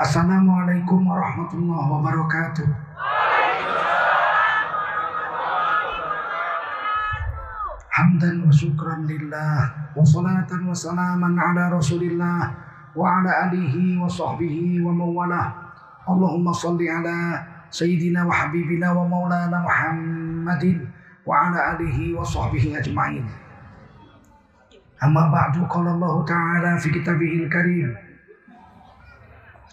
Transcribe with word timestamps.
Assalamualaikum 0.00 1.04
warahmatullahi 1.04 1.84
wabarakatuh. 1.92 2.64
Hamdan 7.92 8.40
wa 8.40 8.48
syukran 8.48 9.04
lillah 9.04 9.68
wa 9.92 10.00
salatan 10.00 10.64
wa 10.64 10.72
salaman 10.72 11.36
ala 11.36 11.68
rasulillah 11.68 12.48
wa 12.96 13.20
ala 13.20 13.52
alihi 13.52 14.00
wa 14.00 14.08
sahbihi 14.08 14.80
wa 14.80 14.88
mawalah. 14.88 15.52
Allahumma 16.08 16.48
salli 16.48 16.88
ala 16.88 17.36
sayyidina 17.68 18.24
wa 18.24 18.32
habibina 18.32 18.96
wa 18.96 19.04
maulana 19.04 19.60
Muhammadin 19.60 20.80
wa 21.28 21.52
ala 21.52 21.76
alihi 21.76 22.16
wa 22.16 22.24
sahbihi 22.24 22.72
ajma'in. 22.72 23.28
Amma 24.96 25.28
ba'du 25.28 25.60
qala 25.68 25.92
Allah 25.92 26.24
ta'ala 26.24 26.80
fi 26.80 26.88
karim. 27.52 28.09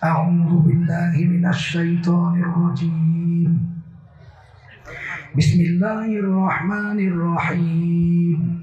أعوذ 0.04 0.62
بالله 0.62 1.14
من 1.26 1.46
الشيطان 1.50 2.44
الرجيم. 2.44 3.82
بسم 5.38 5.60
الله 5.62 6.06
الرحمن 6.22 7.00
الرحيم. 7.08 8.62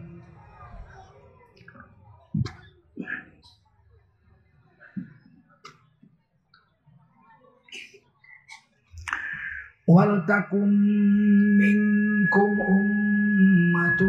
ولتكن 9.89 10.71
منكم 11.59 12.51
أمة 12.79 14.01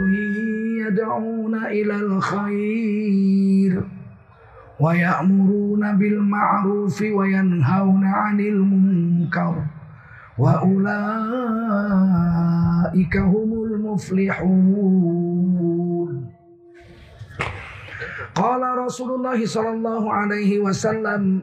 يدعون 0.85 1.55
إلى 1.65 1.95
الخير. 1.95 4.04
Bil 4.79 6.19
ma'ruf 6.19 6.99
wa 6.99 7.23
yanhauna 7.23 8.31
'anil 8.31 8.59
munkar 8.59 9.67
wa 10.35 10.59
ulaika 10.67 10.91
humul 13.23 13.79
muflihun 13.79 15.15
Qala 18.35 18.75
Rasulullah 18.75 19.39
sallallahu 19.39 20.11
alaihi 20.11 20.59
wasallam 20.59 21.39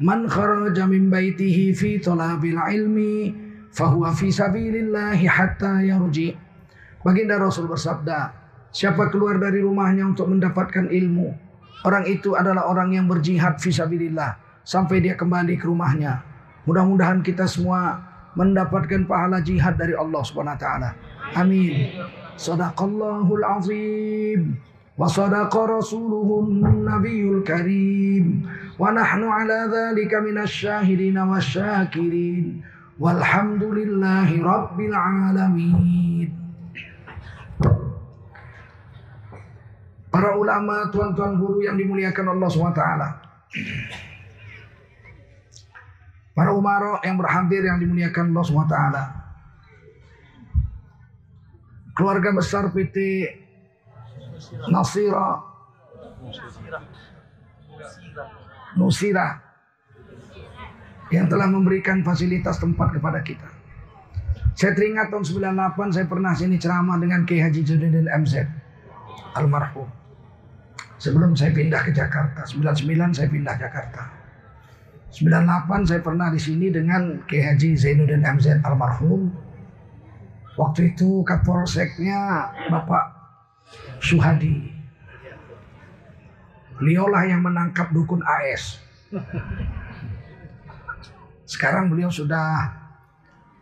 man 0.00 0.24
kharaja 0.24 0.88
min 0.88 1.12
baitihi 1.12 1.76
fi 1.76 2.00
talabil 2.00 2.56
ilmi 2.56 3.36
fahuwa 3.68 4.16
fi 4.16 4.32
sabilillahi 4.32 5.28
hatta 5.28 5.84
yarji. 5.84 6.32
Baginda 7.04 7.36
Rasul 7.36 7.68
bersabda, 7.68 8.32
siapa 8.72 9.12
keluar 9.12 9.36
dari 9.36 9.60
rumahnya 9.60 10.08
untuk 10.08 10.32
mendapatkan 10.32 10.88
ilmu, 10.88 11.36
orang 11.84 12.04
itu 12.08 12.36
adalah 12.36 12.68
orang 12.68 12.92
yang 12.96 13.06
berjihad 13.08 13.60
fi 13.60 13.72
sabilillah 13.72 14.36
sampai 14.64 15.02
dia 15.02 15.16
kembali 15.16 15.56
ke 15.56 15.66
rumahnya. 15.66 16.22
Mudah-mudahan 16.68 17.24
kita 17.24 17.48
semua 17.48 17.98
mendapatkan 18.38 19.08
pahala 19.08 19.42
jihad 19.42 19.74
dari 19.74 19.96
Allah 19.96 20.22
Subhanahu 20.22 20.54
wa 20.54 20.60
taala. 20.60 20.90
Amin. 21.34 21.98
Sadaqallahul 22.38 23.44
azim. 23.44 24.56
Wa 24.96 25.08
sadaqa 25.08 25.80
rasuluhun 25.80 26.84
nabiyul 26.84 27.40
karim. 27.42 28.44
Wa 28.76 28.92
nahnu 28.92 29.28
ala 29.28 29.68
dhalika 29.68 30.20
minasy 30.20 30.68
syahidin 30.68 31.16
wasyakirin. 31.16 32.60
Walhamdulillahi 33.00 34.44
Rabbil 34.44 34.92
Alamin. 34.92 36.39
Para 40.10 40.34
ulama, 40.34 40.90
tuan-tuan 40.90 41.38
guru 41.38 41.62
yang 41.62 41.78
dimuliakan 41.78 42.34
Allah 42.34 42.48
SWT. 42.50 42.82
Para 46.34 46.50
umaro 46.50 46.98
yang 47.06 47.14
berhadir 47.14 47.62
yang 47.62 47.78
dimuliakan 47.78 48.34
Allah 48.34 48.44
SWT. 48.44 48.76
Keluarga 51.94 52.30
besar 52.34 52.74
PT 52.74 52.96
Nasira 54.72 55.46
Nusira 58.74 59.28
yang 61.10 61.26
telah 61.26 61.50
memberikan 61.50 62.02
fasilitas 62.06 62.58
tempat 62.58 62.94
kepada 62.94 63.20
kita. 63.22 63.50
Saya 64.54 64.74
teringat 64.74 65.10
tahun 65.10 65.26
98 65.26 65.94
saya 65.94 66.06
pernah 66.06 66.32
sini 66.34 66.56
ceramah 66.58 66.98
dengan 66.98 67.26
Kiai 67.26 67.46
Haji 67.46 67.62
Judin 67.66 68.06
MZ 68.06 68.46
almarhum. 69.34 69.99
Sebelum 71.00 71.32
saya 71.32 71.56
pindah 71.56 71.80
ke 71.80 71.96
Jakarta, 71.96 72.44
99 72.44 73.16
saya 73.16 73.28
pindah 73.32 73.56
Jakarta. 73.56 74.04
98 75.10 75.88
saya 75.88 76.00
pernah 76.04 76.28
di 76.28 76.36
sini 76.36 76.68
dengan 76.68 77.24
Kiai 77.24 77.50
Haji 77.50 77.72
Zainuddin 77.72 78.20
MZ 78.20 78.60
almarhum. 78.62 79.32
Waktu 80.60 80.92
itu 80.92 81.24
Kapolseknya 81.24 82.52
Bapak 82.68 83.16
Suhadi. 84.04 84.76
Beliaulah 86.76 87.24
yang 87.24 87.48
menangkap 87.48 87.88
dukun 87.96 88.20
AS. 88.20 88.76
Sekarang 91.48 91.88
beliau 91.88 92.12
sudah 92.12 92.76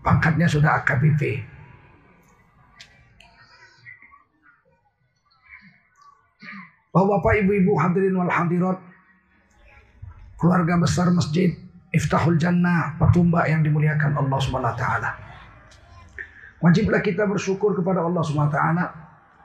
pangkatnya 0.02 0.50
sudah 0.50 0.82
AKBP. 0.82 1.38
Bapak-bapak, 6.98 7.46
ibu-ibu 7.46 7.78
hadirin 7.78 8.18
wal 8.18 8.26
hadirat, 8.26 8.82
keluarga 10.34 10.82
besar 10.82 11.14
Masjid 11.14 11.54
Iftahul 11.94 12.34
Jannah 12.42 12.98
Patumba 12.98 13.46
yang 13.46 13.62
dimuliakan 13.62 14.18
Allah 14.18 14.38
Subhanahu 14.42 14.74
wa 14.74 14.74
taala. 14.74 15.10
Wajiblah 16.58 16.98
kita 16.98 17.22
bersyukur 17.30 17.78
kepada 17.78 18.02
Allah 18.02 18.18
Subhanahu 18.18 18.50
wa 18.50 18.56
taala. 18.58 18.84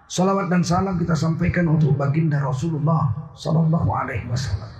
Salawat 0.09 0.49
dan 0.49 0.65
salam 0.65 0.97
kita 0.97 1.13
sampaikan 1.13 1.69
untuk 1.69 1.93
baginda 1.93 2.41
Rasulullah 2.41 3.13
sallallahu 3.37 3.89
alaihi 3.93 4.25
wasallam. 4.25 4.73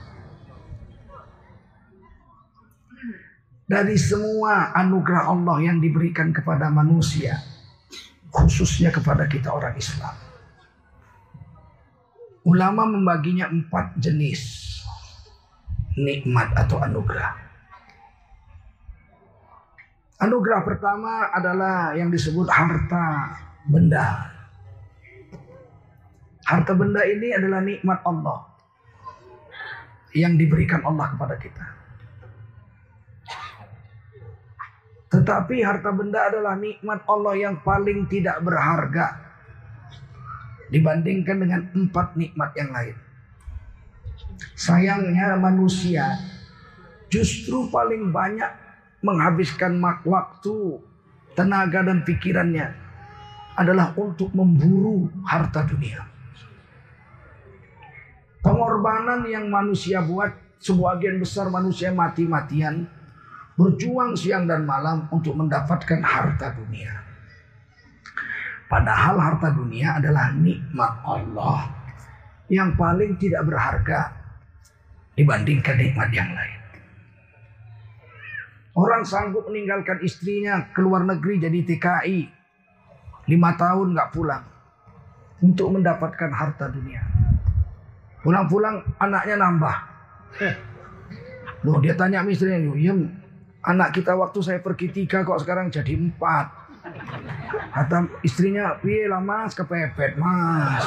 dari 3.63 3.97
semua 3.97 4.75
anugerah 4.75 5.33
Allah 5.33 5.57
yang 5.61 5.77
diberikan 5.81 6.29
kepada 6.35 6.69
manusia, 6.69 7.37
khususnya 8.29 8.93
kepada 8.93 9.25
kita 9.25 9.49
orang 9.49 9.73
Islam. 9.79 10.22
Ulama 12.43 12.83
membaginya 12.83 13.47
empat 13.47 13.95
jenis 13.95 14.63
nikmat 15.95 16.51
atau 16.57 16.81
anugerah. 16.83 17.39
Anugerah 20.23 20.61
pertama 20.63 21.31
adalah 21.31 21.95
yang 21.95 22.11
disebut 22.11 22.47
harta 22.47 23.39
benda. 23.67 24.31
Harta 26.43 26.75
benda 26.75 27.03
ini 27.07 27.31
adalah 27.31 27.63
nikmat 27.63 27.99
Allah 28.03 28.39
yang 30.11 30.35
diberikan 30.35 30.83
Allah 30.83 31.15
kepada 31.15 31.35
kita. 31.39 31.65
Tetapi 35.13 35.61
harta 35.61 35.93
benda 35.93 36.25
adalah 36.27 36.57
nikmat 36.57 37.05
Allah 37.05 37.37
yang 37.37 37.55
paling 37.61 38.09
tidak 38.09 38.41
berharga 38.41 39.32
dibandingkan 40.73 41.37
dengan 41.37 41.61
empat 41.77 42.17
nikmat 42.17 42.49
yang 42.57 42.73
lain. 42.73 42.97
Sayangnya 44.57 45.37
manusia 45.37 46.17
justru 47.13 47.69
paling 47.69 48.09
banyak 48.09 48.49
menghabiskan 49.05 49.77
waktu, 50.01 50.81
tenaga 51.37 51.85
dan 51.85 52.01
pikirannya 52.01 52.73
adalah 53.53 53.93
untuk 53.93 54.33
memburu 54.33 55.13
harta 55.29 55.61
dunia. 55.69 56.01
Pengorbanan 58.41 59.29
yang 59.29 59.47
manusia 59.53 60.01
buat 60.01 60.33
sebagian 60.57 61.21
besar 61.21 61.53
manusia 61.53 61.93
mati-matian 61.93 62.89
berjuang 63.53 64.17
siang 64.17 64.49
dan 64.49 64.65
malam 64.65 65.05
untuk 65.13 65.37
mendapatkan 65.37 66.01
harta 66.01 66.57
dunia. 66.57 67.12
Padahal 68.73 69.21
harta 69.21 69.53
dunia 69.53 70.01
adalah 70.01 70.33
nikmat 70.33 70.97
Allah 71.05 71.69
yang 72.49 72.73
paling 72.73 73.21
tidak 73.21 73.45
berharga 73.45 74.09
dibandingkan 75.13 75.77
nikmat 75.77 76.09
yang 76.09 76.33
lain. 76.33 76.57
Orang 78.73 79.05
sanggup 79.05 79.45
meninggalkan 79.45 80.01
istrinya 80.01 80.73
ke 80.73 80.81
luar 80.81 81.05
negeri 81.05 81.37
jadi 81.37 81.59
TKI. 81.61 82.19
Lima 83.29 83.53
tahun 83.53 83.93
nggak 83.93 84.09
pulang. 84.09 84.41
Untuk 85.45 85.69
mendapatkan 85.69 86.33
harta 86.33 86.73
dunia. 86.73 87.05
Pulang-pulang 88.25 88.81
anaknya 88.97 89.37
nambah. 89.37 89.75
Loh 91.61 91.77
dia 91.77 91.93
tanya 91.93 92.25
istrinya, 92.25 92.73
iya 92.73 92.97
Anak 93.69 93.93
kita 93.93 94.17
waktu 94.17 94.41
saya 94.41 94.59
pergi 94.65 94.89
tiga 94.89 95.21
kok 95.21 95.45
sekarang 95.45 95.69
jadi 95.69 95.93
empat. 95.93 96.47
Kata 97.53 98.21
istrinya, 98.25 98.77
piye 98.81 99.05
lah 99.09 99.21
mas, 99.21 99.53
kepepet 99.53 100.17
mas. 100.17 100.83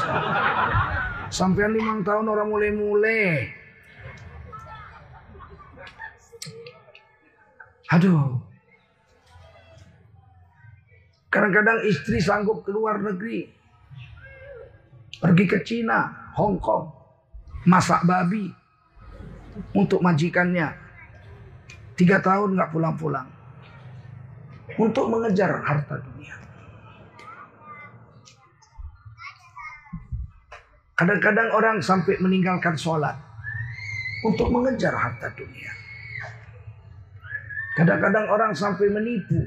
Sampai 1.31 1.71
lima 1.71 2.03
tahun 2.07 2.27
orang 2.31 2.49
mulai-mulai. 2.51 3.51
Aduh. 7.91 8.43
Kadang-kadang 11.31 11.85
istri 11.87 12.19
sanggup 12.23 12.65
keluar 12.65 12.99
negeri. 13.03 13.51
Pergi 15.21 15.45
ke 15.45 15.59
Cina, 15.67 16.33
Hong 16.39 16.59
Kong. 16.63 16.87
Masak 17.67 18.07
babi. 18.07 18.51
Untuk 19.75 20.01
majikannya. 20.01 20.71
Tiga 21.97 22.21
tahun 22.21 22.55
nggak 22.55 22.71
pulang-pulang. 22.73 23.29
Untuk 24.77 25.09
mengejar 25.09 25.65
harta 25.65 25.99
dunia. 25.99 26.46
Kadang-kadang 30.97 31.53
orang 31.53 31.77
sampai 31.85 32.17
meninggalkan 32.25 32.73
sholat 32.73 33.21
untuk 34.25 34.49
mengejar 34.49 34.97
harta 34.97 35.29
dunia. 35.37 35.69
Kadang-kadang 37.77 38.33
orang 38.33 38.57
sampai 38.57 38.89
menipu 38.89 39.45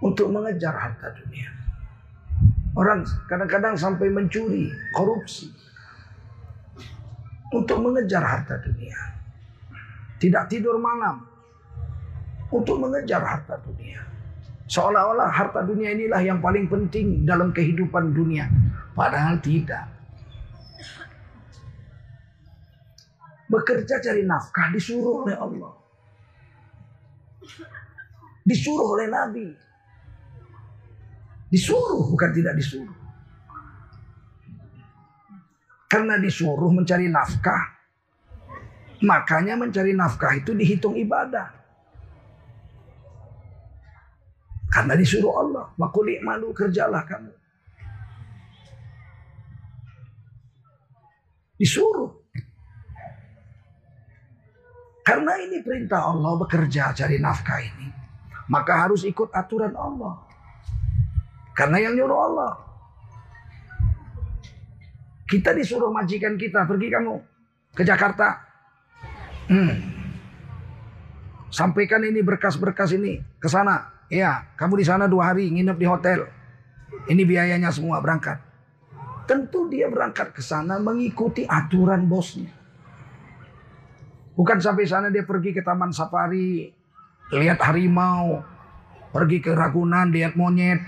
untuk 0.00 0.32
mengejar 0.32 0.72
harta 0.72 1.12
dunia. 1.20 1.52
Orang 2.72 3.04
kadang-kadang 3.28 3.76
sampai 3.76 4.08
mencuri, 4.08 4.72
korupsi 4.96 5.52
untuk 7.52 7.84
mengejar 7.84 8.24
harta 8.24 8.56
dunia. 8.64 8.96
Tidak 10.16 10.48
tidur 10.48 10.80
malam 10.80 11.28
untuk 12.48 12.80
mengejar 12.80 13.20
harta 13.20 13.60
dunia. 13.60 14.07
Seolah-olah 14.68 15.32
harta 15.32 15.64
dunia 15.64 15.96
inilah 15.96 16.20
yang 16.20 16.44
paling 16.44 16.68
penting 16.68 17.24
dalam 17.24 17.56
kehidupan 17.56 18.12
dunia. 18.12 18.44
Padahal 18.92 19.40
tidak. 19.40 19.88
Bekerja 23.48 23.96
cari 24.04 24.28
nafkah 24.28 24.68
disuruh 24.68 25.24
oleh 25.24 25.36
Allah. 25.40 25.72
Disuruh 28.44 28.88
oleh 28.92 29.08
Nabi. 29.08 29.48
Disuruh 31.48 32.12
bukan 32.12 32.30
tidak 32.36 32.52
disuruh. 32.60 32.96
Karena 35.88 36.20
disuruh 36.20 36.68
mencari 36.68 37.08
nafkah. 37.08 37.80
Makanya 39.00 39.56
mencari 39.56 39.96
nafkah 39.96 40.36
itu 40.36 40.52
dihitung 40.52 40.92
ibadah. 41.00 41.57
Karena 44.78 44.94
disuruh 44.94 45.34
Allah. 45.42 45.74
Wakulik 45.74 46.22
malu 46.22 46.54
kerjalah 46.54 47.02
kamu. 47.02 47.34
Disuruh. 51.58 52.14
Karena 55.02 55.34
ini 55.42 55.66
perintah 55.66 56.14
Allah 56.14 56.30
bekerja 56.38 56.94
cari 56.94 57.18
nafkah 57.18 57.58
ini. 57.58 57.90
Maka 58.54 58.86
harus 58.86 59.02
ikut 59.02 59.34
aturan 59.34 59.74
Allah. 59.74 60.14
Karena 61.58 61.82
yang 61.82 61.98
nyuruh 61.98 62.20
Allah. 62.30 62.52
Kita 65.26 65.58
disuruh 65.58 65.90
majikan 65.90 66.38
kita 66.38 66.62
pergi 66.70 66.86
kamu 66.86 67.18
ke 67.74 67.82
Jakarta. 67.82 68.46
Hmm. 69.50 69.74
Sampaikan 71.50 72.06
ini 72.06 72.22
berkas-berkas 72.22 72.94
ini 72.94 73.18
ke 73.42 73.50
sana. 73.50 73.97
Ya, 74.08 74.48
kamu 74.56 74.80
di 74.80 74.84
sana 74.88 75.04
dua 75.04 75.32
hari 75.32 75.52
nginep 75.52 75.76
di 75.76 75.86
hotel. 75.86 76.24
Ini 77.12 77.22
biayanya 77.28 77.68
semua 77.68 78.00
berangkat. 78.00 78.40
Tentu 79.28 79.68
dia 79.68 79.92
berangkat 79.92 80.32
ke 80.32 80.40
sana 80.40 80.80
mengikuti 80.80 81.44
aturan 81.44 82.08
bosnya. 82.08 82.48
Bukan 84.32 84.56
sampai 84.56 84.88
sana 84.88 85.12
dia 85.12 85.28
pergi 85.28 85.52
ke 85.52 85.60
taman 85.60 85.92
safari, 85.92 86.72
lihat 87.36 87.60
harimau, 87.60 88.40
pergi 89.12 89.44
ke 89.44 89.52
Ragunan, 89.52 90.08
lihat 90.08 90.38
monyet. 90.38 90.80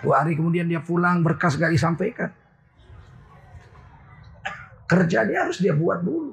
Dua 0.00 0.24
hari 0.24 0.38
kemudian 0.38 0.70
dia 0.70 0.80
pulang, 0.80 1.20
berkas 1.20 1.60
gak 1.60 1.74
disampaikan. 1.74 2.32
Kerja 4.88 5.28
dia 5.28 5.44
harus 5.44 5.60
dia 5.60 5.76
buat 5.76 6.00
dulu. 6.00 6.32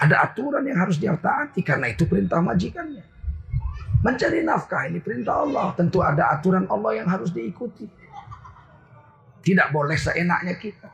Ada 0.00 0.24
aturan 0.24 0.64
yang 0.66 0.80
harus 0.82 0.98
dia 0.98 1.14
taati 1.14 1.62
karena 1.62 1.92
itu 1.92 2.08
perintah 2.08 2.40
majikannya. 2.42 3.09
Mencari 4.00 4.40
nafkah 4.40 4.88
ini 4.88 4.98
perintah 5.00 5.44
Allah. 5.44 5.76
Tentu 5.76 6.00
ada 6.00 6.32
aturan 6.32 6.64
Allah 6.72 7.04
yang 7.04 7.08
harus 7.08 7.32
diikuti. 7.32 7.84
Tidak 9.40 9.68
boleh 9.72 9.96
seenaknya 9.96 10.56
kita. 10.56 10.88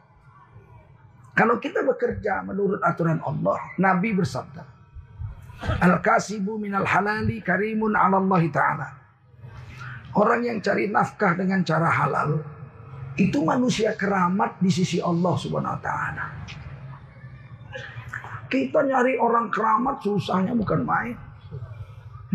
Kalau 1.36 1.60
kita 1.60 1.84
bekerja 1.84 2.42
menurut 2.42 2.80
aturan 2.80 3.20
Allah, 3.22 3.60
Nabi 3.76 4.16
bersabda, 4.16 4.62
Al-kasibu 5.56 6.60
minal 6.60 6.84
halali 6.84 7.40
karimun 7.40 7.96
ala 7.96 8.20
Allah 8.20 8.42
Ta'ala. 8.48 8.88
Orang 10.16 10.48
yang 10.48 10.64
cari 10.64 10.88
nafkah 10.88 11.36
dengan 11.36 11.60
cara 11.60 11.92
halal, 11.92 12.40
itu 13.16 13.40
manusia 13.44 13.96
keramat 13.96 14.60
di 14.60 14.68
sisi 14.68 15.00
Allah 15.00 15.36
Subhanahu 15.36 15.76
wa 15.76 15.80
taala. 15.80 16.24
Kita 18.46 18.80
nyari 18.84 19.20
orang 19.20 19.52
keramat 19.52 20.00
susahnya 20.04 20.52
bukan 20.56 20.84
main. 20.84 21.16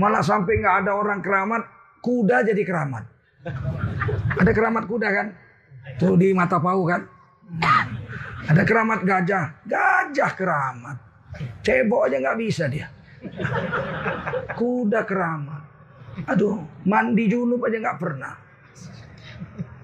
Malah 0.02 0.26
sampai 0.26 0.58
nggak 0.58 0.76
ada 0.82 0.98
orang 0.98 1.22
keramat, 1.22 1.62
kuda 2.02 2.42
jadi 2.42 2.66
keramat. 2.66 3.06
Ada 4.42 4.50
keramat 4.50 4.90
kuda 4.90 5.08
kan? 5.14 5.28
Tuh 6.02 6.18
di 6.18 6.34
mata 6.34 6.58
pau 6.58 6.82
kan. 6.90 7.06
Ada 8.50 8.66
keramat 8.66 9.06
gajah. 9.06 9.62
Gajah 9.70 10.32
keramat. 10.34 10.98
Cebok 11.62 12.10
aja 12.10 12.18
nggak 12.18 12.40
bisa 12.42 12.66
dia. 12.66 12.90
Kuda 14.58 15.06
keramat. 15.06 15.62
Aduh, 16.34 16.66
mandi 16.90 17.30
junub 17.30 17.62
aja 17.70 17.78
nggak 17.78 18.00
pernah. 18.02 18.34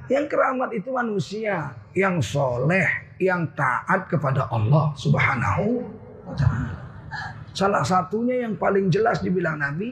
Yang 0.10 0.26
keramat 0.34 0.70
itu 0.74 0.90
manusia 0.90 1.78
yang 1.94 2.24
soleh, 2.24 3.14
yang 3.22 3.54
taat 3.54 4.10
kepada 4.10 4.50
Allah 4.50 4.90
Subhanahu. 4.98 5.86
Salah 7.54 7.84
satunya 7.86 8.48
yang 8.48 8.56
paling 8.56 8.88
jelas 8.88 9.20
dibilang 9.20 9.60
Nabi, 9.60 9.92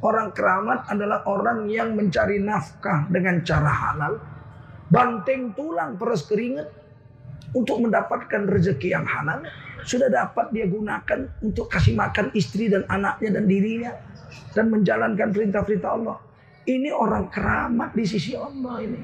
orang 0.00 0.32
keramat 0.32 0.88
adalah 0.88 1.24
orang 1.28 1.68
yang 1.68 1.92
mencari 1.96 2.40
nafkah 2.40 3.08
dengan 3.12 3.44
cara 3.44 3.72
halal 3.72 4.14
banting 4.90 5.54
tulang 5.54 5.94
peras 5.94 6.26
keringat 6.26 6.66
untuk 7.54 7.82
mendapatkan 7.82 8.46
rezeki 8.46 8.94
yang 8.94 9.06
halal 9.06 9.42
sudah 9.86 10.12
dapat 10.12 10.52
dia 10.52 10.68
gunakan 10.68 11.30
untuk 11.40 11.70
kasih 11.72 11.96
makan 11.96 12.28
istri 12.36 12.68
dan 12.68 12.84
anaknya 12.90 13.40
dan 13.40 13.44
dirinya 13.48 13.92
dan 14.52 14.68
menjalankan 14.68 15.32
perintah-perintah 15.32 15.90
Allah. 15.90 16.18
Ini 16.68 16.92
orang 16.92 17.32
keramat 17.32 17.96
di 17.96 18.04
sisi 18.04 18.36
Allah 18.36 18.76
ini. 18.84 19.00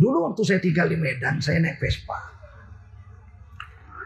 Dulu 0.00 0.32
waktu 0.32 0.42
saya 0.42 0.58
tinggal 0.58 0.90
di 0.90 0.98
Medan, 0.98 1.38
saya 1.38 1.62
naik 1.62 1.78
Vespa. 1.78 2.18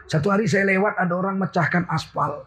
Satu 0.05 0.29
hari 0.29 0.45
saya 0.45 0.69
lewat 0.69 0.99
ada 0.99 1.13
orang 1.17 1.41
mecahkan 1.41 1.89
aspal. 1.89 2.45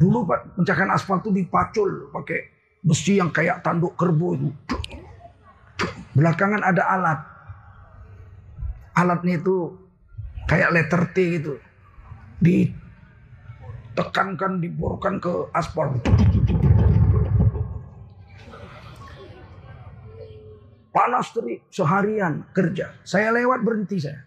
Dulu 0.00 0.24
Pak, 0.24 0.56
mecahkan 0.56 0.88
aspal 0.96 1.20
itu 1.20 1.28
dipacul 1.28 2.08
pakai 2.08 2.48
besi 2.80 3.20
yang 3.20 3.28
kayak 3.28 3.60
tanduk 3.60 3.92
kerbau 4.00 4.32
itu. 4.32 4.48
Belakangan 6.16 6.64
ada 6.64 6.88
alat. 6.88 7.20
Alatnya 8.96 9.36
itu 9.36 9.76
kayak 10.48 10.72
letter 10.72 11.04
T 11.12 11.16
gitu. 11.36 11.60
Ditekankan, 13.92 14.64
diborkan 14.64 15.20
ke 15.20 15.52
aspal. 15.52 15.92
Panas 20.90 21.28
terik 21.36 21.68
seharian 21.68 22.48
kerja. 22.56 22.96
Saya 23.04 23.36
lewat 23.36 23.60
berhenti 23.62 24.00
saya. 24.00 24.24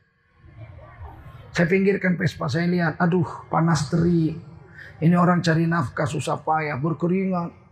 Saya 1.54 1.66
pinggirkan 1.70 2.18
Vespa, 2.18 2.46
saya 2.50 2.66
lihat, 2.70 2.98
aduh 3.02 3.26
panas 3.50 3.90
terik. 3.90 4.53
Ini 5.04 5.20
orang 5.20 5.44
cari 5.44 5.68
nafkah 5.68 6.08
susah 6.08 6.40
payah, 6.40 6.80
berkeringat 6.80 7.64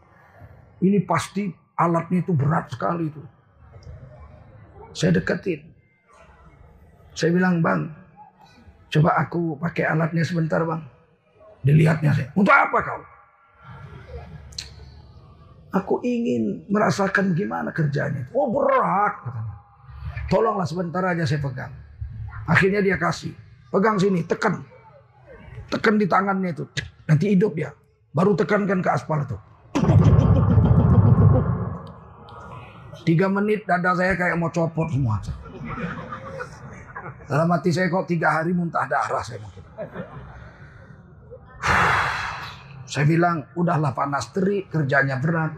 ini 0.82 0.98
pasti 1.06 1.46
alatnya 1.78 2.26
itu 2.26 2.34
berat 2.34 2.74
sekali 2.74 3.08
itu. 3.08 3.22
Saya 4.92 5.22
deketin. 5.22 5.62
Saya 7.14 7.32
bilang, 7.32 7.62
bang, 7.62 7.88
coba 8.90 9.16
aku 9.22 9.56
pakai 9.62 9.86
alatnya 9.88 10.26
sebentar 10.26 10.60
bang. 10.66 10.82
Dilihatnya 11.62 12.12
saya. 12.12 12.30
Untuk 12.34 12.52
apa 12.52 12.78
kau? 12.82 13.02
Aku 15.72 15.94
ingin 16.04 16.68
merasakan 16.68 17.32
gimana 17.32 17.72
kerjanya. 17.72 18.28
Oh 18.36 18.52
berat. 18.52 19.24
Katanya. 19.24 19.56
Tolonglah 20.28 20.68
sebentar 20.68 21.04
aja 21.06 21.24
saya 21.24 21.40
pegang. 21.40 21.72
Akhirnya 22.50 22.84
dia 22.84 22.98
kasih. 23.00 23.32
Pegang 23.72 23.96
sini, 23.96 24.26
tekan. 24.28 24.60
Tekan 25.72 25.96
di 25.96 26.10
tangannya 26.10 26.52
itu. 26.52 26.68
Nanti 27.12 27.36
hidup 27.36 27.60
ya. 27.60 27.76
Baru 28.16 28.40
tekankan 28.40 28.80
ke 28.80 28.88
aspal 28.88 29.28
itu. 29.28 29.36
Tiga 33.04 33.28
menit 33.28 33.68
dada 33.68 33.92
saya 34.00 34.16
kayak 34.16 34.40
mau 34.40 34.48
copot 34.48 34.88
semua. 34.88 35.20
Dalam 37.28 37.52
hati 37.52 37.76
saya 37.76 37.92
kok 37.92 38.08
tiga 38.08 38.40
hari 38.40 38.56
muntah 38.56 38.88
darah 38.88 39.20
saya 39.20 39.44
mungkin. 39.44 39.64
Saya 42.88 43.08
bilang, 43.08 43.44
udahlah 43.60 43.92
panas 43.92 44.32
terik, 44.32 44.72
kerjanya 44.72 45.20
berat. 45.20 45.52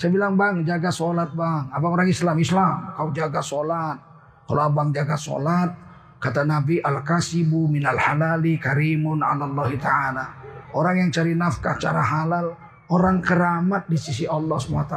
Saya 0.00 0.12
bilang, 0.12 0.36
bang, 0.36 0.64
jaga 0.64 0.92
sholat 0.92 1.32
bang. 1.32 1.72
Abang 1.72 1.96
orang 1.96 2.08
Islam, 2.08 2.36
Islam. 2.40 2.92
Kau 2.96 3.08
jaga 3.12 3.40
sholat. 3.40 3.96
Kalau 4.44 4.62
abang 4.64 4.92
jaga 4.92 5.16
sholat, 5.16 5.72
kata 6.20 6.44
Nabi, 6.44 6.84
al-kasibu 6.84 7.64
minal 7.68 7.96
halali 7.96 8.60
karimun 8.60 9.24
Allah 9.24 9.72
ta'ala. 9.80 10.43
Orang 10.74 10.98
yang 10.98 11.10
cari 11.14 11.38
nafkah 11.38 11.78
cara 11.78 12.02
halal, 12.02 12.50
orang 12.90 13.22
keramat 13.22 13.86
di 13.86 13.94
sisi 13.94 14.26
Allah 14.26 14.58
SWT. 14.58 14.96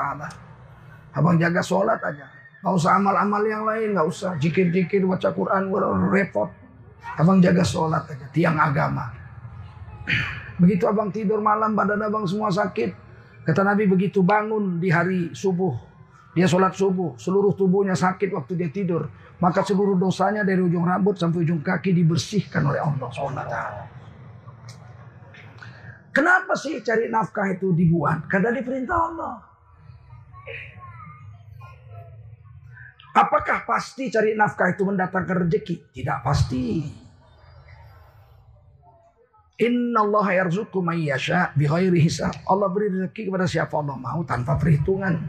Abang 1.13 1.37
jaga 1.37 1.61
sholat 1.61 2.01
aja. 2.01 2.25
Gak 2.65 2.73
usah 2.73 2.97
amal-amal 2.97 3.45
yang 3.45 3.63
lain, 3.63 3.93
gak 3.93 4.07
usah. 4.09 4.31
Jikir-jikir, 4.41 5.05
baca 5.05 5.29
Quran, 5.29 5.69
repot. 6.09 6.49
Abang 7.17 7.37
jaga 7.37 7.61
sholat 7.61 8.09
aja, 8.09 8.25
tiang 8.33 8.57
agama. 8.57 9.05
Begitu 10.61 10.89
abang 10.89 11.13
tidur 11.13 11.37
malam 11.37 11.77
badan 11.77 12.01
abang 12.01 12.25
semua 12.25 12.49
sakit. 12.49 13.05
Kata 13.45 13.63
Nabi 13.63 13.87
begitu 13.87 14.25
bangun 14.25 14.81
di 14.81 14.91
hari 14.91 15.31
subuh. 15.31 15.71
Dia 16.35 16.49
sholat 16.49 16.75
subuh. 16.75 17.15
Seluruh 17.15 17.55
tubuhnya 17.55 17.95
sakit 17.95 18.33
waktu 18.33 18.59
dia 18.59 18.69
tidur. 18.73 19.07
Maka 19.39 19.63
seluruh 19.63 19.95
dosanya 19.95 20.41
dari 20.41 20.59
ujung 20.59 20.83
rambut 20.83 21.15
sampai 21.15 21.45
ujung 21.45 21.61
kaki 21.61 21.93
dibersihkan 21.93 22.65
oleh 22.65 22.81
Allah 22.81 23.07
SWT. 23.07 23.55
Kenapa 26.17 26.57
sih 26.57 26.81
cari 26.81 27.13
nafkah 27.13 27.45
itu 27.53 27.77
dibuat? 27.77 28.25
Karena 28.25 28.49
diperintah 28.49 28.97
Allah. 28.97 29.37
Apakah 33.13 33.69
pasti 33.69 34.09
cari 34.09 34.33
nafkah 34.33 34.73
itu 34.73 34.81
mendatangkan 34.81 35.45
rezeki? 35.45 35.93
Tidak 35.93 36.25
pasti. 36.25 36.89
Inna 39.61 40.01
Allah 40.01 40.41
bighairi 41.53 42.01
hisab. 42.01 42.33
Allah 42.49 42.65
beri 42.65 42.89
rezeki 42.97 43.29
kepada 43.29 43.45
siapa 43.45 43.77
Allah 43.77 43.97
mau 44.01 44.25
tanpa 44.25 44.57
perhitungan. 44.57 45.21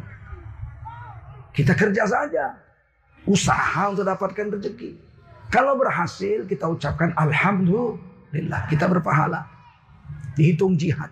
Kita 1.53 1.77
kerja 1.77 2.09
saja. 2.09 2.57
Usaha 3.29 3.93
untuk 3.93 4.09
dapatkan 4.09 4.57
rezeki. 4.57 4.97
Kalau 5.53 5.77
berhasil 5.77 6.49
kita 6.49 6.65
ucapkan 6.65 7.13
alhamdulillah. 7.13 8.65
Kita 8.73 8.89
berpahala. 8.89 9.58
Dihitung 10.39 10.79
jihad. 10.79 11.11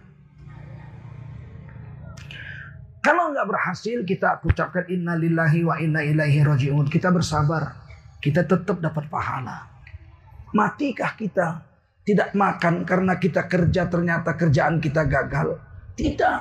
Kalau 3.03 3.31
nggak 3.35 3.47
berhasil 3.47 4.03
kita 4.07 4.43
ucapkan 4.47 4.87
inna 4.87 5.19
lillahi 5.19 5.67
wa 5.67 5.79
inna 5.83 6.03
ilaihi 6.03 6.43
rajiun. 6.47 6.87
Kita 6.87 7.11
bersabar. 7.11 7.75
Kita 8.23 8.47
tetap 8.47 8.79
dapat 8.79 9.11
pahala. 9.11 9.67
Matikah 10.55 11.15
kita 11.19 11.63
tidak 12.07 12.35
makan 12.39 12.87
karena 12.87 13.19
kita 13.19 13.51
kerja 13.51 13.91
ternyata 13.91 14.35
kerjaan 14.39 14.79
kita 14.79 15.07
gagal. 15.07 15.59
Tidak. 15.99 16.39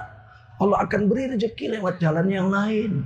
Allah 0.62 0.78
akan 0.86 1.02
beri 1.10 1.38
rezeki 1.38 1.78
lewat 1.78 1.98
jalan 1.98 2.30
yang 2.30 2.54
lain. 2.54 3.06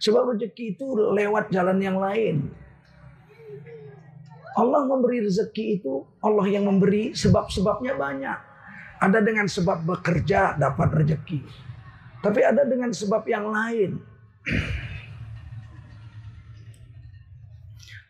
Sebab 0.00 0.36
rezeki 0.36 0.76
itu 0.76 0.86
lewat 1.16 1.48
jalan 1.48 1.80
yang 1.80 1.96
lain. 1.96 2.48
Allah 4.56 4.88
memberi 4.88 5.20
rezeki 5.20 5.80
itu 5.80 6.00
Allah 6.24 6.48
yang 6.48 6.64
memberi 6.64 7.12
sebab-sebabnya 7.12 7.92
banyak. 7.92 8.38
Ada 8.96 9.20
dengan 9.20 9.44
sebab 9.44 9.84
bekerja 9.84 10.56
dapat 10.56 11.04
rezeki. 11.04 11.44
Tapi 12.24 12.40
ada 12.40 12.64
dengan 12.64 12.88
sebab 12.88 13.28
yang 13.28 13.52
lain. 13.52 14.00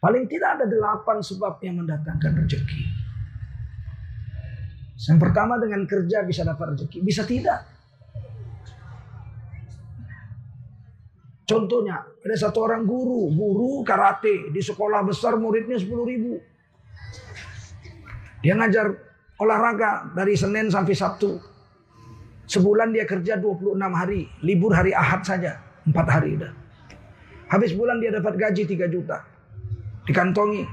Paling 0.07 0.25
tidak 0.31 0.63
ada 0.63 0.71
delapan 0.71 1.19
sebab 1.19 1.59
yang 1.67 1.83
mendatangkan 1.83 2.47
rezeki. 2.47 2.83
Yang 4.97 5.19
pertama 5.19 5.59
dengan 5.59 5.83
kerja 5.85 6.23
bisa 6.23 6.47
dapat 6.47 6.79
rezeki, 6.79 6.99
bisa 7.03 7.27
tidak. 7.27 7.76
Contohnya, 11.47 12.03
ada 12.03 12.35
satu 12.35 12.67
orang 12.67 12.83
guru, 12.83 13.31
guru 13.31 13.87
karate 13.87 14.51
di 14.51 14.59
sekolah 14.59 15.07
besar 15.07 15.39
muridnya 15.39 15.79
10 15.79 15.87
ribu. 16.03 16.43
Dia 18.43 18.59
ngajar 18.59 18.91
olahraga 19.39 20.11
dari 20.11 20.35
Senin 20.35 20.67
sampai 20.67 20.95
Sabtu. 20.99 21.39
Sebulan 22.51 22.91
dia 22.91 23.07
kerja 23.07 23.39
26 23.39 23.79
hari, 23.79 24.27
libur 24.43 24.75
hari 24.75 24.91
Ahad 24.91 25.23
saja, 25.23 25.63
4 25.87 25.95
hari 25.95 26.35
udah. 26.35 26.51
Habis 27.47 27.79
bulan 27.79 28.03
dia 28.03 28.11
dapat 28.11 28.35
gaji 28.35 28.67
3 28.67 28.91
juta 28.91 29.37
dikantongi. 30.07 30.65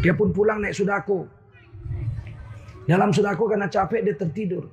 Dia 0.00 0.14
pun 0.14 0.30
pulang 0.30 0.62
naik 0.62 0.74
sudako. 0.74 1.26
Dalam 2.86 3.10
sudako 3.10 3.50
karena 3.50 3.66
capek 3.66 4.06
dia 4.06 4.14
tertidur. 4.14 4.70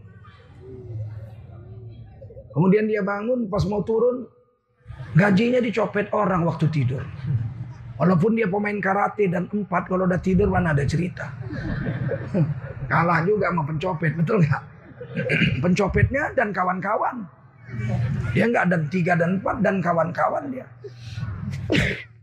Kemudian 2.53 2.85
dia 2.85 3.01
bangun 3.01 3.49
pas 3.49 3.65
mau 3.65 3.81
turun 3.81 4.29
gajinya 5.13 5.59
dicopet 5.61 6.09
orang 6.13 6.45
waktu 6.45 6.65
tidur. 6.69 7.03
Walaupun 7.93 8.33
dia 8.33 8.49
pemain 8.49 8.75
karate 8.81 9.29
dan 9.29 9.45
empat 9.53 9.85
kalau 9.85 10.09
udah 10.09 10.17
tidur 10.17 10.49
mana 10.49 10.73
ada 10.73 10.83
cerita. 10.83 11.29
Kalah 12.91 13.21
juga 13.23 13.53
sama 13.53 13.63
pencopet, 13.63 14.17
betul 14.17 14.41
nggak? 14.43 14.63
Pencopetnya 15.63 16.33
dan 16.33 16.49
kawan-kawan. 16.49 17.23
Dia 18.33 18.49
nggak 18.49 18.65
dan 18.69 18.81
tiga 18.89 19.13
dan 19.13 19.39
empat 19.39 19.61
dan 19.61 19.77
kawan-kawan 19.79 20.49
dia. 20.49 20.65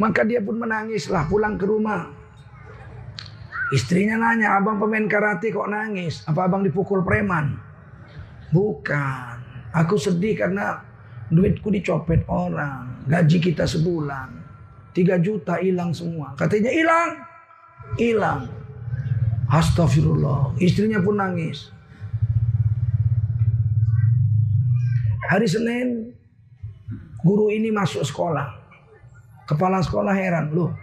Maka 0.00 0.24
dia 0.24 0.40
pun 0.40 0.56
menangislah 0.56 1.28
pulang 1.28 1.60
ke 1.60 1.68
rumah. 1.68 2.08
Istrinya 3.70 4.18
nanya, 4.18 4.58
abang 4.58 4.82
pemain 4.82 5.06
karate 5.06 5.52
kok 5.54 5.70
nangis? 5.70 6.26
Apa 6.26 6.50
abang 6.50 6.66
dipukul 6.66 7.06
preman? 7.06 7.54
Bukan. 8.50 9.39
Aku 9.70 9.94
sedih 9.94 10.34
karena 10.34 10.82
duitku 11.30 11.70
dicopet 11.70 12.26
orang. 12.26 13.06
Gaji 13.06 13.38
kita 13.38 13.64
sebulan. 13.66 14.42
tiga 14.90 15.22
juta 15.22 15.62
hilang 15.62 15.94
semua. 15.94 16.34
Katanya 16.34 16.74
hilang. 16.74 17.10
Hilang. 17.94 18.40
Astagfirullah. 19.46 20.58
Istrinya 20.58 20.98
pun 20.98 21.14
nangis. 21.14 21.70
Hari 25.30 25.46
Senin, 25.46 26.10
guru 27.22 27.54
ini 27.54 27.70
masuk 27.70 28.02
sekolah. 28.02 28.50
Kepala 29.46 29.78
sekolah 29.78 30.10
heran, 30.10 30.50
loh 30.50 30.74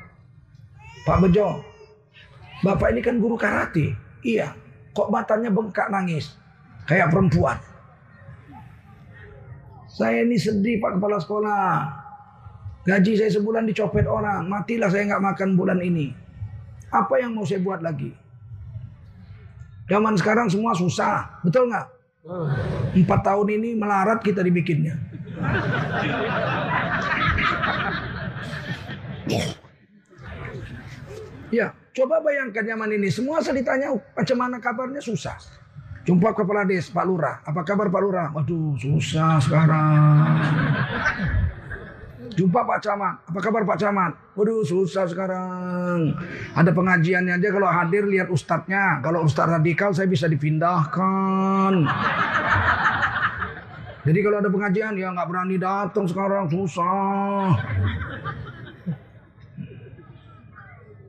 Pak 1.08 1.24
Bejo, 1.24 1.63
Bapak 2.67 2.91
ini 2.91 3.00
kan 3.00 3.15
guru 3.15 3.39
karate. 3.39 3.96
Iya, 4.27 4.51
kok 4.91 5.08
matanya 5.08 5.48
bengkak 5.48 5.88
nangis. 5.88 6.36
Kayak 6.84 7.15
perempuan. 7.15 7.56
Saya 9.98 10.22
ini 10.22 10.38
sedih 10.38 10.77
Pak 10.77 11.01
Kepala 11.01 11.18
Sekolah. 11.18 11.89
Gaji 12.86 13.18
saya 13.18 13.34
sebulan 13.34 13.66
dicopet 13.66 14.06
orang. 14.06 14.46
Matilah 14.46 14.94
saya 14.94 15.10
nggak 15.10 15.25
makan 15.25 15.50
bulan 15.58 15.82
ini. 15.82 16.13
Apa 16.94 17.18
yang 17.18 17.34
mau 17.34 17.42
saya 17.42 17.66
buat 17.66 17.82
lagi? 17.82 18.13
Zaman 19.89 20.13
sekarang 20.13 20.54
semua 20.54 20.77
susah. 20.77 21.42
Betul 21.42 21.74
nggak? 21.74 21.88
Empat 22.94 23.25
tahun 23.25 23.58
ini 23.58 23.74
melarat 23.74 24.22
kita 24.22 24.46
dibikinnya. 24.46 24.94
Ya, 31.50 31.74
coba 31.98 32.22
bayangkan 32.22 32.62
zaman 32.62 32.92
ini 32.94 33.10
semua 33.10 33.42
saya 33.42 33.58
ditanya 33.58 33.98
macam 33.98 34.38
mana 34.38 34.62
kabarnya 34.62 35.01
susah. 35.01 35.42
Jumpa 36.07 36.31
kepala 36.31 36.63
des 36.63 36.87
Pak 36.87 37.03
Lurah. 37.03 37.43
Apa 37.43 37.67
kabar 37.67 37.91
Pak 37.91 37.99
Lurah? 37.99 38.31
Waduh, 38.31 38.79
susah 38.79 39.43
sekarang. 39.43 40.39
Jumpa 42.31 42.63
Pak 42.63 42.79
Camat. 42.79 43.27
Apa 43.27 43.39
kabar 43.43 43.67
Pak 43.67 43.75
Camat? 43.75 44.15
Waduh, 44.39 44.63
susah 44.63 45.03
sekarang. 45.03 46.15
Ada 46.55 46.71
pengajiannya 46.71 47.35
aja 47.35 47.49
kalau 47.51 47.67
hadir 47.67 48.07
lihat 48.07 48.31
ustadznya. 48.31 49.03
Kalau 49.03 49.27
ustadz 49.27 49.51
radikal 49.59 49.91
saya 49.91 50.07
bisa 50.07 50.31
dipindahkan. 50.31 51.83
Jadi 54.07 54.19
kalau 54.23 54.39
ada 54.39 54.47
pengajian 54.47 54.95
ya 54.95 55.11
nggak 55.11 55.27
berani 55.27 55.59
datang 55.59 56.07
sekarang 56.07 56.47
susah. 56.47 57.51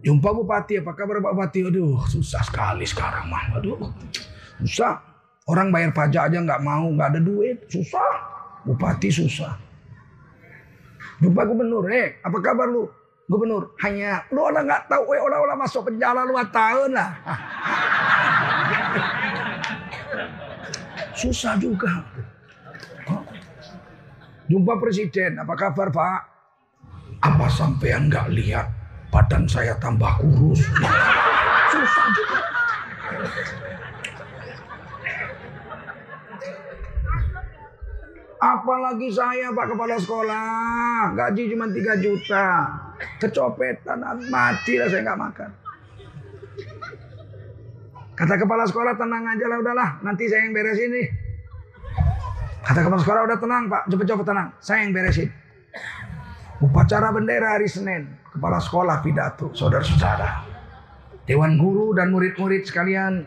Jumpa 0.02 0.30
bupati, 0.34 0.82
apa 0.82 0.90
kabar 0.90 1.22
Pak 1.22 1.32
Bupati? 1.38 1.70
Aduh, 1.70 2.02
susah 2.10 2.42
sekali 2.42 2.82
sekarang 2.82 3.30
mah. 3.30 3.62
Aduh, 3.62 3.78
susah. 4.62 5.02
Orang 5.48 5.72
bayar 5.72 5.96
pajak 5.96 6.28
aja 6.28 6.38
nggak 6.44 6.60
mau, 6.60 6.92
nggak 6.92 7.16
ada 7.16 7.20
duit, 7.24 7.56
susah. 7.72 8.12
Bupati 8.68 9.08
susah. 9.08 9.56
Jumpa 11.24 11.42
gubernur, 11.48 11.88
eh, 11.88 12.20
apa 12.20 12.36
kabar 12.38 12.68
lu? 12.68 12.84
Gubernur, 13.28 13.72
hanya 13.80 14.28
lu 14.28 14.44
orang 14.44 14.68
nggak 14.68 14.92
tahu, 14.92 15.16
eh 15.16 15.20
orang-orang 15.20 15.58
masuk 15.58 15.88
penjara 15.88 16.20
lu 16.28 16.36
tahun 16.52 16.90
lah. 16.92 17.10
susah 21.20 21.58
juga. 21.58 21.90
Jumpa 24.48 24.80
presiden, 24.80 25.36
apa 25.36 25.52
kabar 25.58 25.92
Pak? 25.92 26.20
Apa 27.20 27.46
sampean 27.52 28.08
nggak 28.08 28.32
lihat 28.32 28.70
badan 29.12 29.44
saya 29.44 29.76
tambah 29.76 30.08
kurus? 30.22 30.64
Susah 31.68 32.06
juga. 32.16 32.40
Apalagi 38.38 39.10
saya 39.10 39.50
Pak 39.50 39.74
Kepala 39.74 39.98
Sekolah, 39.98 41.10
gaji 41.14 41.42
cuma 41.50 41.66
3 41.66 41.98
juta. 41.98 42.46
Kecopetan, 43.18 44.02
mati 44.30 44.78
lah 44.78 44.86
saya 44.90 45.06
nggak 45.06 45.20
makan. 45.22 45.50
Kata 48.18 48.34
kepala 48.34 48.66
sekolah 48.66 48.98
tenang 48.98 49.22
aja 49.30 49.46
lah 49.46 49.62
udahlah, 49.62 49.90
nanti 50.02 50.26
saya 50.26 50.42
yang 50.42 50.50
beresin 50.50 50.90
nih. 50.90 51.06
Kata 52.66 52.82
kepala 52.82 52.98
sekolah 52.98 53.20
udah 53.30 53.38
tenang 53.38 53.70
pak, 53.70 53.86
cepet-cepet 53.86 54.26
tenang, 54.26 54.48
saya 54.58 54.82
yang 54.82 54.90
beresin. 54.90 55.30
Upacara 56.58 57.14
bendera 57.14 57.54
hari 57.54 57.70
Senin, 57.70 58.10
kepala 58.34 58.58
sekolah 58.58 58.98
pidato, 59.06 59.54
saudara-saudara. 59.54 60.42
Dewan 61.30 61.54
guru 61.54 61.94
dan 61.94 62.10
murid-murid 62.10 62.66
sekalian, 62.66 63.22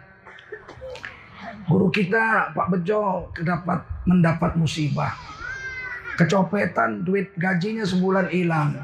guru 1.72 1.88
kita 1.88 2.52
Pak 2.52 2.68
Bejo 2.76 3.32
dapat 3.40 3.88
mendapat 4.06 4.58
musibah. 4.58 5.14
Kecopetan 6.18 7.02
duit 7.02 7.34
gajinya 7.38 7.86
sebulan 7.88 8.30
hilang. 8.30 8.78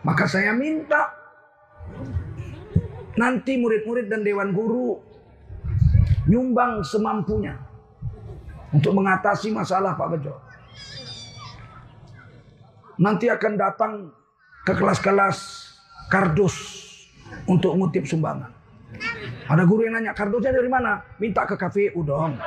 Maka 0.00 0.24
saya 0.24 0.56
minta 0.56 1.12
nanti 3.20 3.60
murid-murid 3.60 4.08
dan 4.08 4.24
dewan 4.24 4.56
guru 4.56 4.96
nyumbang 6.24 6.80
semampunya 6.80 7.58
untuk 8.72 8.96
mengatasi 8.96 9.52
masalah 9.52 9.98
Pak 9.98 10.08
Bejo. 10.16 10.34
Nanti 13.00 13.28
akan 13.28 13.52
datang 13.56 13.92
ke 14.64 14.72
kelas-kelas 14.76 15.38
kardus 16.12 16.56
untuk 17.48 17.74
ngutip 17.76 18.04
sumbangan. 18.04 18.52
Ada 19.50 19.66
guru 19.66 19.88
yang 19.88 19.98
nanya, 19.98 20.12
kardusnya 20.14 20.54
dari 20.54 20.70
mana? 20.70 21.02
Minta 21.18 21.42
ke 21.42 21.58
KPU 21.58 22.06
dong. 22.06 22.38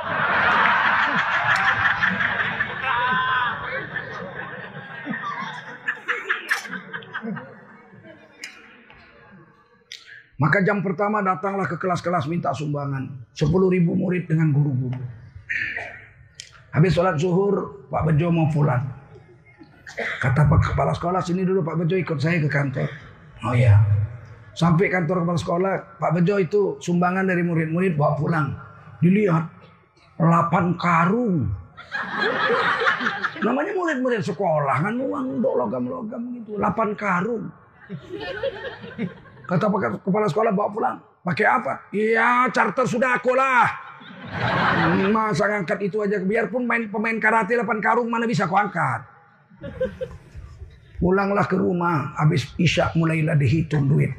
Maka 10.44 10.60
jam 10.60 10.84
pertama 10.84 11.24
datanglah 11.24 11.64
ke 11.64 11.80
kelas-kelas 11.80 12.28
minta 12.28 12.52
sumbangan. 12.52 13.32
10 13.32 13.48
ribu 13.48 13.96
murid 13.96 14.28
dengan 14.28 14.52
guru-guru. 14.52 15.00
Habis 16.76 16.92
sholat 16.92 17.16
zuhur, 17.16 17.88
Pak 17.88 18.12
Bejo 18.12 18.28
mau 18.28 18.52
pulang. 18.52 18.84
Kata 20.20 20.44
Pak 20.44 20.60
Kepala 20.76 20.92
Sekolah, 20.92 21.24
sini 21.24 21.48
dulu 21.48 21.64
Pak 21.64 21.80
Bejo 21.80 21.96
ikut 21.96 22.20
saya 22.20 22.44
ke 22.44 22.52
kantor. 22.52 22.92
Oh 23.48 23.56
iya. 23.56 23.80
Sampai 24.52 24.92
kantor 24.92 25.24
Kepala 25.24 25.40
Sekolah, 25.40 25.72
Pak 25.96 26.12
Bejo 26.12 26.36
itu 26.36 26.76
sumbangan 26.76 27.24
dari 27.24 27.40
murid-murid 27.40 27.96
bawa 27.96 28.12
pulang. 28.12 28.52
Dilihat, 29.00 29.48
8 30.20 30.76
karung. 30.76 31.48
Namanya 33.40 33.72
murid-murid 33.72 34.20
sekolah 34.20 34.76
kan 34.84 34.94
uang 35.00 35.40
untuk 35.40 35.56
logam-logam 35.56 36.20
gitu. 36.36 36.60
8 36.60 36.92
karung. 37.00 37.48
Kata 39.44 39.68
kepala 40.00 40.26
sekolah 40.28 40.52
bawa 40.52 40.68
pulang. 40.72 40.96
Pakai 41.24 41.46
apa? 41.48 41.88
Iya 41.92 42.48
charter 42.52 42.84
sudah 42.84 43.16
aku 43.16 43.32
lah. 43.32 43.64
Masa 45.08 45.48
ngangkat 45.48 45.88
itu 45.88 46.00
aja. 46.04 46.20
Biarpun 46.20 46.64
main 46.68 46.88
pemain 46.88 47.16
karate 47.16 47.56
8 47.56 47.80
karung 47.80 48.08
mana 48.08 48.28
bisa 48.28 48.44
aku 48.44 48.56
angkat. 48.56 49.04
Pulanglah 51.00 51.44
ke 51.48 51.56
rumah. 51.56 52.16
Habis 52.20 52.52
isya 52.56 52.92
mulailah 52.96 53.36
dihitung 53.36 53.88
duit. 53.88 54.12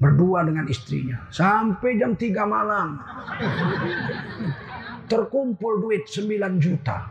Berdua 0.00 0.44
dengan 0.44 0.64
istrinya. 0.68 1.28
Sampai 1.28 2.00
jam 2.00 2.16
3 2.16 2.44
malam. 2.48 3.00
Terkumpul 5.08 5.84
duit 5.84 6.08
9 6.08 6.56
juta. 6.56 7.04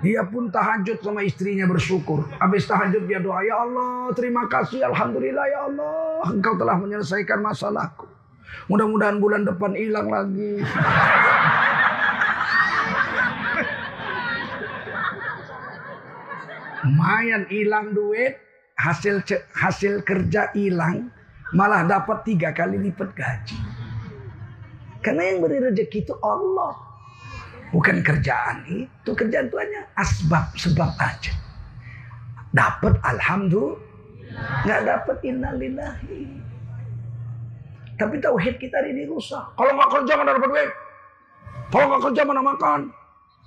Dia 0.00 0.24
pun 0.24 0.48
tahajud 0.48 1.04
sama 1.04 1.20
istrinya 1.20 1.68
bersyukur. 1.68 2.24
Habis 2.40 2.64
tahajud 2.64 3.04
dia 3.04 3.20
doa, 3.20 3.44
Ya 3.44 3.60
Allah 3.60 4.08
terima 4.16 4.48
kasih 4.48 4.80
Alhamdulillah 4.80 5.44
ya 5.44 5.68
Allah. 5.68 6.24
Engkau 6.24 6.56
telah 6.56 6.80
menyelesaikan 6.80 7.44
masalahku. 7.44 8.08
Mudah-mudahan 8.72 9.20
bulan 9.20 9.44
depan 9.44 9.76
hilang 9.76 10.08
lagi. 10.08 10.64
Lumayan 16.80 17.44
hilang 17.52 17.92
duit, 17.92 18.40
hasil 18.80 19.20
hasil 19.52 20.00
kerja 20.00 20.48
hilang, 20.56 21.12
malah 21.52 21.84
dapat 21.84 22.24
tiga 22.24 22.56
kali 22.56 22.80
lipat 22.80 23.12
gaji. 23.12 23.60
Karena 25.04 25.28
yang 25.28 25.44
beri 25.44 25.60
rezeki 25.60 26.08
itu 26.08 26.16
Allah. 26.24 26.89
Bukan 27.70 28.02
kerjaan 28.02 28.66
itu. 28.66 29.10
Kerjaan 29.14 29.46
itu 29.46 29.56
hanya 29.58 29.86
asbab, 29.94 30.50
sebab 30.58 30.90
aja. 30.98 31.32
Dapat 32.50 32.98
alhamdulillah. 33.06 33.78
Nggak 34.66 34.80
dapat 34.86 35.16
innalillahi. 35.26 36.22
Tapi 37.98 38.16
tauhid 38.16 38.56
kita 38.56 38.78
ini 38.86 39.04
rusak. 39.06 39.54
Kalau 39.54 39.72
nggak 39.76 39.90
kerja 39.92 40.12
mana 40.16 40.30
dapat 40.34 40.50
duit? 40.50 40.70
Kalau 41.70 41.86
nggak 41.86 42.02
kerja 42.10 42.22
mana 42.26 42.42
makan? 42.42 42.80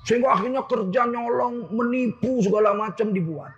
Sehingga 0.03 0.35
akhirnya 0.35 0.61
kerja 0.67 1.01
nyolong, 1.07 1.71
menipu 1.71 2.43
segala 2.43 2.75
macam 2.75 3.15
dibuat. 3.15 3.55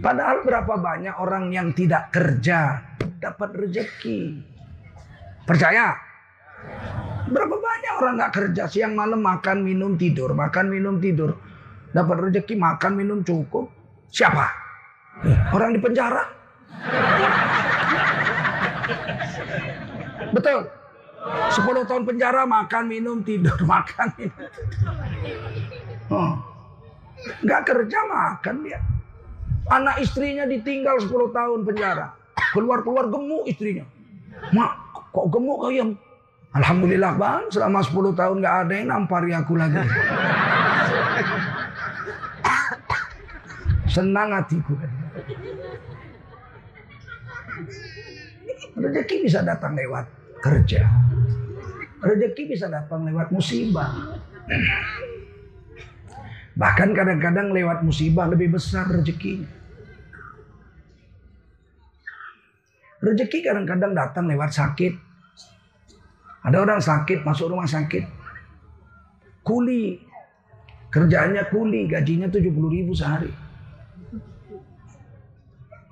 Padahal 0.00 0.40
berapa 0.48 0.80
banyak 0.80 1.14
orang 1.20 1.52
yang 1.52 1.76
tidak 1.76 2.08
kerja 2.08 2.80
dapat 3.20 3.52
rezeki. 3.52 4.40
Percaya? 5.44 5.92
Berapa 7.30 7.54
banyak 7.54 7.92
orang 8.02 8.14
nggak 8.18 8.32
kerja? 8.34 8.62
Siang 8.66 8.98
malam 8.98 9.22
makan 9.22 9.62
minum 9.62 9.94
tidur. 9.94 10.34
Makan 10.34 10.66
minum 10.66 10.98
tidur. 10.98 11.38
Dapat 11.90 12.16
rezeki 12.30 12.54
makan 12.58 12.92
minum 12.98 13.18
cukup. 13.22 13.70
Siapa? 14.10 14.46
Orang 15.54 15.74
di 15.74 15.80
penjara? 15.82 16.26
Betul. 20.34 20.66
10 21.20 21.88
tahun 21.88 22.02
penjara 22.08 22.42
makan 22.48 22.84
minum 22.88 23.20
tidur. 23.20 23.54
Makan 23.72 24.08
minum 24.16 24.46
nggak 27.20 27.62
kerja 27.68 27.98
makan 28.08 28.56
dia. 28.64 28.80
Anak 29.70 30.02
istrinya 30.02 30.48
ditinggal 30.48 30.98
10 30.98 31.30
tahun 31.30 31.60
penjara. 31.62 32.16
Keluar 32.56 32.82
keluar 32.82 33.06
gemuk 33.06 33.46
istrinya. 33.46 33.86
Mak 34.50 34.72
kok 35.14 35.26
gemuk 35.30 35.62
kalian 35.62 35.94
Alhamdulillah 36.50 37.14
bang, 37.14 37.46
selama 37.46 37.78
10 37.78 38.18
tahun 38.18 38.42
gak 38.42 38.56
ada 38.66 38.72
yang 38.74 38.88
nampari 38.90 39.30
aku 39.30 39.54
lagi. 39.54 39.78
Senang 43.86 44.34
hatiku. 44.34 44.74
Rezeki 48.74 49.16
bisa 49.26 49.46
datang 49.46 49.78
lewat 49.78 50.06
kerja. 50.42 50.90
Rezeki 52.02 52.42
bisa 52.50 52.66
datang 52.66 53.06
lewat 53.06 53.30
musibah. 53.30 54.18
Bahkan 56.58 56.90
kadang-kadang 56.98 57.54
lewat 57.54 57.86
musibah 57.86 58.26
lebih 58.26 58.58
besar 58.58 58.90
rezekinya. 58.90 59.46
Rezeki 63.00 63.38
kadang-kadang 63.46 63.94
datang 63.94 64.28
lewat 64.28 64.50
sakit, 64.52 65.09
ada 66.40 66.56
orang 66.64 66.80
sakit 66.80 67.20
masuk 67.20 67.52
rumah 67.52 67.68
sakit. 67.68 68.04
Kuli. 69.44 70.00
Kerjaannya 70.90 71.46
kuli, 71.54 71.86
gajinya 71.86 72.26
70 72.26 72.50
ribu 72.50 72.90
sehari. 72.90 73.30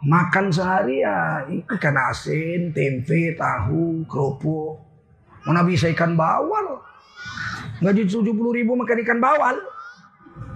Makan 0.02 0.50
sehari 0.50 1.06
ya 1.06 1.46
ikan 1.46 1.94
asin, 2.10 2.74
tempe, 2.74 3.38
tahu, 3.38 4.02
kerupuk. 4.10 4.82
Mana 5.46 5.62
bisa 5.62 5.86
ikan 5.94 6.18
bawal. 6.18 6.82
Gaji 7.78 8.10
70 8.10 8.26
ribu 8.58 8.74
makan 8.74 8.98
ikan 9.06 9.22
bawal. 9.22 9.54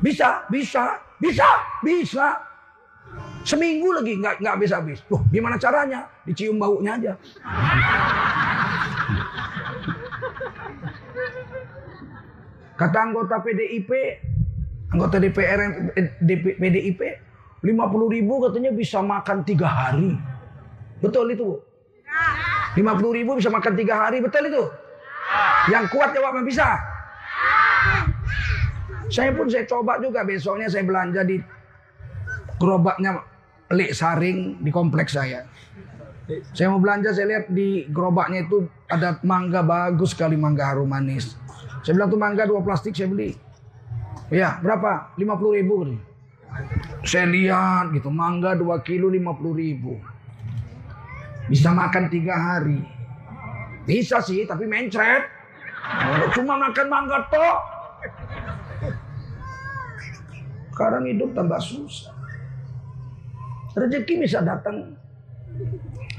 Bisa, 0.02 0.42
bisa, 0.50 0.98
bisa, 1.22 1.46
bisa. 1.86 2.34
Seminggu 3.46 3.94
lagi 3.94 4.18
nggak 4.18 4.42
nggak 4.42 4.56
bisa 4.58 4.82
habis. 4.82 5.02
Tuh, 5.06 5.22
gimana 5.30 5.54
caranya? 5.54 6.10
Dicium 6.26 6.58
baunya 6.58 6.98
aja. 6.98 7.12
Kata 12.82 12.98
anggota 12.98 13.38
PDIP, 13.38 13.90
anggota 14.90 15.22
DPR 15.22 15.94
DP, 16.18 16.58
PDIP, 16.58 17.00
50 17.62 17.70
ribu 18.10 18.42
katanya 18.42 18.74
bisa 18.74 18.98
makan 18.98 19.46
tiga 19.46 19.70
hari. 19.70 20.18
Betul 20.98 21.30
itu 21.30 21.46
bu? 21.46 21.56
50 22.74 23.18
ribu 23.22 23.38
bisa 23.38 23.54
makan 23.54 23.78
tiga 23.78 24.02
hari, 24.02 24.18
betul 24.18 24.50
itu? 24.50 24.66
Yang 25.70 25.94
kuat 25.94 26.10
jawab 26.10 26.42
bisa. 26.42 26.74
Saya 29.06 29.30
pun 29.30 29.46
saya 29.46 29.62
coba 29.62 30.02
juga 30.02 30.26
besoknya 30.26 30.66
saya 30.66 30.82
belanja 30.82 31.22
di 31.22 31.38
gerobaknya 32.58 33.22
Lik 33.70 33.94
Saring 33.94 34.58
di 34.58 34.74
kompleks 34.74 35.14
saya. 35.14 35.46
Saya 36.50 36.66
mau 36.74 36.82
belanja, 36.82 37.14
saya 37.14 37.30
lihat 37.30 37.46
di 37.46 37.86
gerobaknya 37.94 38.42
itu 38.42 38.66
ada 38.90 39.22
mangga 39.22 39.62
bagus 39.62 40.18
sekali, 40.18 40.34
mangga 40.34 40.66
harum 40.66 40.90
manis. 40.90 41.38
Saya 41.82 41.98
bilang 41.98 42.10
tuh 42.14 42.20
mangga 42.20 42.46
dua 42.46 42.62
plastik 42.62 42.94
saya 42.94 43.10
beli. 43.10 43.34
Ya, 44.32 44.56
berapa? 44.62 45.12
50 45.18 45.58
ribu. 45.60 45.98
Saya 47.04 47.28
lihat 47.28 47.92
gitu, 47.92 48.08
mangga 48.08 48.56
2 48.56 48.80
kilo 48.86 49.12
50 49.12 49.52
ribu. 49.52 50.00
Bisa 51.50 51.74
makan 51.74 52.08
tiga 52.08 52.32
hari. 52.32 52.80
Bisa 53.84 54.22
sih, 54.24 54.46
tapi 54.48 54.64
mencret. 54.64 55.26
Cuma 56.32 56.56
makan 56.56 56.86
mangga 56.88 57.28
toh. 57.28 57.56
Sekarang 60.72 61.04
hidup 61.04 61.36
tambah 61.36 61.60
susah. 61.60 62.14
Rezeki 63.76 64.24
bisa 64.24 64.40
datang 64.40 64.96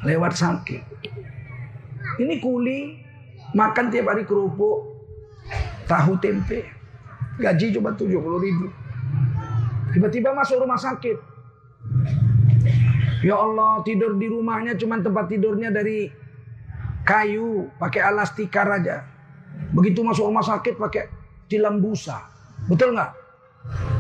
lewat 0.06 0.38
sakit. 0.38 0.82
Ini 2.22 2.38
kuli 2.44 3.02
makan 3.58 3.90
tiap 3.90 4.14
hari 4.14 4.26
kerupuk, 4.30 4.93
tahu 5.94 6.18
tempe, 6.18 6.66
gaji 7.38 7.70
cuma 7.78 7.94
70 7.94 8.18
ribu. 8.42 8.66
Tiba-tiba 9.94 10.34
masuk 10.34 10.66
rumah 10.66 10.82
sakit. 10.82 11.18
Ya 13.22 13.38
Allah, 13.38 13.86
tidur 13.86 14.18
di 14.18 14.26
rumahnya 14.26 14.74
cuma 14.74 14.98
tempat 14.98 15.30
tidurnya 15.30 15.70
dari 15.70 16.10
kayu, 17.06 17.70
pakai 17.78 18.02
alas 18.02 18.34
tikar 18.34 18.66
aja. 18.74 19.06
Begitu 19.70 20.02
masuk 20.02 20.34
rumah 20.34 20.42
sakit 20.42 20.82
pakai 20.82 21.14
tilam 21.46 21.78
busa. 21.78 22.26
Betul 22.66 22.98
nggak? 22.98 23.12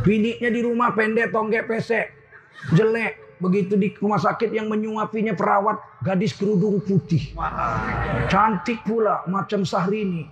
Biniknya 0.02 0.50
di 0.50 0.62
rumah 0.66 0.92
pendek, 0.98 1.30
tonggek, 1.30 1.70
pesek, 1.70 2.10
jelek. 2.74 3.22
Begitu 3.38 3.76
di 3.76 3.92
rumah 4.00 4.18
sakit 4.18 4.56
yang 4.56 4.72
menyuapinya 4.72 5.36
perawat 5.36 5.78
gadis 6.02 6.34
kerudung 6.34 6.80
putih. 6.80 7.36
Cantik 8.32 8.82
pula 8.88 9.28
macam 9.28 9.68
Sahrini. 9.68 10.24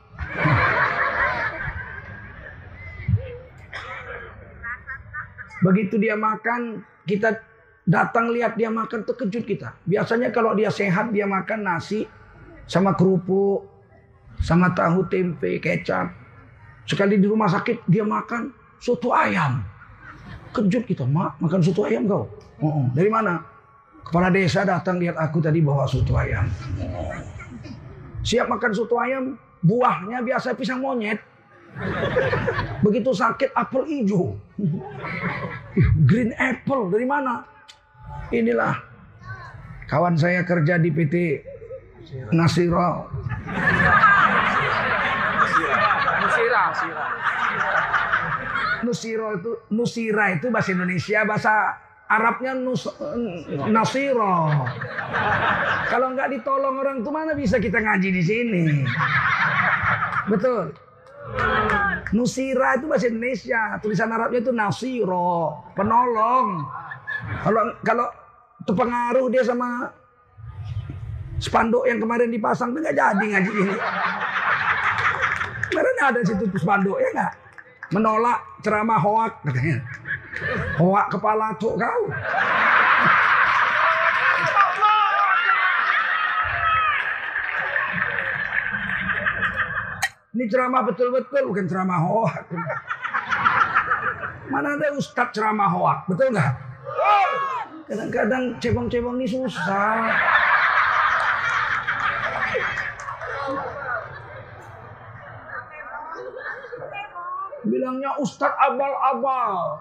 Begitu 5.62 6.02
dia 6.02 6.18
makan, 6.18 6.82
kita 7.06 7.38
datang 7.86 8.34
lihat 8.34 8.58
dia 8.58 8.70
makan 8.70 9.06
terkejut 9.06 9.46
kita. 9.46 9.78
Biasanya 9.86 10.34
kalau 10.34 10.54
dia 10.58 10.74
sehat 10.74 11.14
dia 11.14 11.26
makan 11.30 11.66
nasi 11.66 12.06
sama 12.66 12.98
kerupuk, 12.98 13.66
sama 14.42 14.74
tahu 14.74 15.06
tempe, 15.10 15.62
kecap. 15.62 16.14
Sekali 16.90 17.22
di 17.22 17.28
rumah 17.30 17.50
sakit 17.50 17.86
dia 17.86 18.02
makan 18.02 18.50
soto 18.82 19.14
ayam. 19.14 19.62
Kejut 20.52 20.84
kita, 20.84 21.08
mak 21.08 21.40
makan 21.40 21.62
soto 21.64 21.88
ayam 21.88 22.10
kau. 22.10 22.28
Oh. 22.60 22.90
Dari 22.92 23.08
mana? 23.08 23.40
Kepala 24.02 24.34
desa 24.34 24.66
datang 24.66 24.98
lihat 25.00 25.16
aku 25.16 25.40
tadi 25.40 25.62
bawa 25.64 25.86
soto 25.88 26.18
ayam. 26.18 26.50
Siap 28.26 28.50
makan 28.50 28.72
soto 28.74 28.98
ayam, 29.00 29.38
buahnya 29.64 30.26
biasa 30.26 30.58
pisang 30.58 30.82
monyet. 30.82 31.31
Begitu 32.86 33.12
sakit 33.14 33.54
apel 33.54 33.84
hijau. 33.88 34.36
Green 36.06 36.32
apple 36.38 36.92
dari 36.92 37.06
mana? 37.08 37.46
Inilah 38.32 38.76
kawan 39.92 40.16
saya 40.16 40.48
kerja 40.48 40.80
di 40.80 40.88
PT 40.88 41.16
Nasiro. 42.32 43.12
Nusira, 46.22 46.64
Nusira 48.82 49.28
itu 49.36 49.52
Nusira 49.72 50.26
itu 50.32 50.48
bahasa 50.48 50.70
Indonesia, 50.72 51.20
bahasa 51.28 51.54
Arabnya 52.12 52.52
nus, 52.52 52.92
nasiro. 53.72 54.52
Kalau 55.88 56.12
nggak 56.12 56.28
ditolong 56.36 56.76
orang 56.84 57.08
tuh 57.08 57.14
mana 57.16 57.32
bisa 57.32 57.56
kita 57.56 57.80
ngaji 57.80 58.10
di 58.12 58.20
sini? 58.20 58.64
Betul. 60.28 60.76
Nusira 62.12 62.76
itu 62.76 62.92
bahasa 62.92 63.08
Indonesia, 63.08 63.80
tulisan 63.80 64.12
Arabnya 64.12 64.44
itu 64.44 64.52
nasiro, 64.52 65.64
penolong. 65.72 66.60
Kalau 67.40 67.64
kalau 67.88 68.08
terpengaruh 68.68 69.32
dia 69.32 69.48
sama 69.48 69.88
spanduk 71.40 71.88
yang 71.88 72.04
kemarin 72.04 72.30
dipasang 72.30 72.76
tuh 72.76 72.84
nggak 72.84 72.98
jadi 73.00 73.26
ngaji 73.32 73.52
ini. 73.64 73.76
Kemarin 75.72 75.98
ada 76.04 76.20
situ 76.20 76.46
spanduk 76.60 77.00
ya 77.00 77.10
nggak? 77.16 77.32
Menolak 77.96 78.40
ceramah 78.60 79.00
hoak 79.00 79.34
katanya. 79.48 79.80
Hoak 80.84 81.08
kepala 81.16 81.56
tuh 81.56 81.80
kau. 81.80 82.02
Ini 90.42 90.50
ceramah 90.50 90.82
betul-betul 90.90 91.54
bukan 91.54 91.70
ceramah 91.70 92.02
hoak. 92.02 92.50
Mana 94.50 94.74
ada 94.74 94.90
ustadz 94.98 95.38
ceramah 95.38 95.70
hoak, 95.70 96.10
betul 96.10 96.34
nggak? 96.34 96.54
Kadang-kadang 97.86 98.58
cebong-cebong 98.58 99.22
ini 99.22 99.30
susah. 99.30 100.02
Bilangnya 107.62 108.18
ustadz 108.18 108.58
abal-abal. 108.66 109.78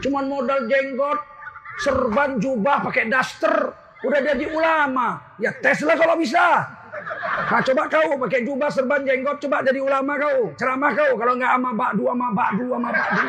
Cuman 0.00 0.32
modal 0.32 0.64
jenggot, 0.64 1.20
serban 1.84 2.40
jubah 2.40 2.88
pakai 2.88 3.12
daster, 3.12 3.52
udah 4.00 4.20
jadi 4.24 4.48
ulama. 4.48 5.36
Ya 5.36 5.52
tes 5.60 5.84
lah 5.84 5.92
kalau 5.92 6.16
bisa. 6.16 6.79
Nah, 7.40 7.60
coba 7.64 7.82
kau 7.88 8.20
pakai 8.20 8.44
jubah 8.44 8.68
serban 8.68 9.00
jenggot, 9.06 9.40
coba 9.40 9.64
jadi 9.64 9.80
ulama 9.80 10.20
kau, 10.20 10.52
ceramah 10.60 10.92
kau. 10.92 11.16
Kalau 11.16 11.34
nggak 11.40 11.52
ama 11.56 11.70
bakdu, 11.72 12.04
ama 12.10 12.26
bakdu, 12.36 12.66
ama 12.74 12.88
bakdu. 12.92 13.26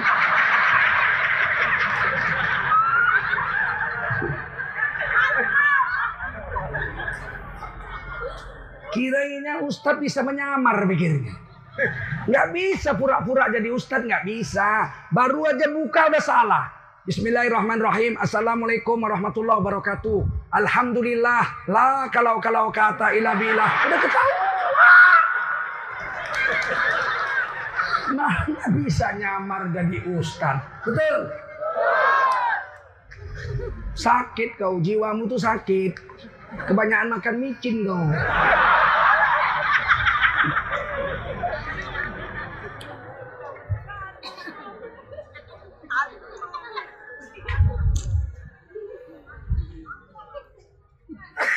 Kiranya 8.92 9.64
Ustadz 9.64 10.04
bisa 10.04 10.20
menyamar 10.20 10.84
pikirnya. 10.84 11.32
Nggak 12.28 12.48
bisa 12.52 13.00
pura-pura 13.00 13.48
jadi 13.48 13.72
Ustadz, 13.72 14.04
nggak 14.04 14.28
bisa. 14.28 14.92
Baru 15.08 15.48
aja 15.48 15.72
buka 15.72 16.12
udah 16.12 16.24
salah. 16.24 16.81
Bismillahirrahmanirrahim. 17.02 18.14
Assalamualaikum 18.22 18.94
warahmatullahi 19.02 19.58
wabarakatuh. 19.58 20.22
Alhamdulillah. 20.54 21.66
La 21.66 22.06
kalau 22.14 22.38
kalau 22.38 22.70
kata 22.70 23.18
ilah 23.18 23.34
bilah. 23.42 23.72
Udah 23.90 24.00
ketahuan. 24.06 25.24
Nah, 28.14 28.34
nggak 28.46 28.70
bisa 28.86 29.18
nyamar 29.18 29.74
jadi 29.74 29.98
Ustadz. 30.14 30.62
Betul? 30.86 31.20
Sakit 33.98 34.62
kau, 34.62 34.78
jiwamu 34.78 35.26
tuh 35.26 35.42
sakit. 35.42 35.98
Kebanyakan 36.70 37.18
makan 37.18 37.36
micin 37.42 37.82
kau. 37.82 38.14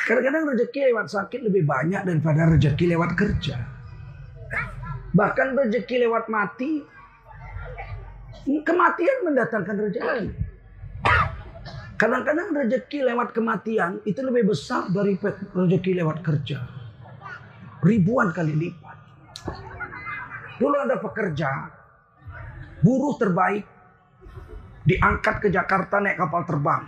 Kadang-kadang 0.05 0.53
rezeki 0.53 0.93
lewat 0.93 1.09
sakit 1.09 1.41
lebih 1.49 1.65
banyak 1.65 2.05
daripada 2.05 2.45
rezeki 2.45 2.93
lewat 2.93 3.17
kerja. 3.17 3.57
Bahkan 5.17 5.47
rezeki 5.57 6.05
lewat 6.05 6.29
mati, 6.29 6.85
kematian 8.45 9.17
mendatangkan 9.25 9.75
rezeki. 9.89 10.29
Kadang-kadang 11.97 12.53
rezeki 12.53 12.99
lewat 13.01 13.33
kematian 13.33 13.97
itu 14.05 14.21
lebih 14.21 14.53
besar 14.53 14.93
dari 14.93 15.17
rezeki 15.57 15.91
lewat 15.97 16.21
kerja. 16.21 16.61
Ribuan 17.81 18.29
kali 18.29 18.53
lipat. 18.53 18.97
Dulu 20.61 20.75
ada 20.85 21.01
pekerja, 21.01 21.49
buruh 22.85 23.17
terbaik, 23.17 23.65
diangkat 24.85 25.35
ke 25.41 25.47
Jakarta 25.49 25.97
naik 25.97 26.21
kapal 26.21 26.45
terbang. 26.45 26.83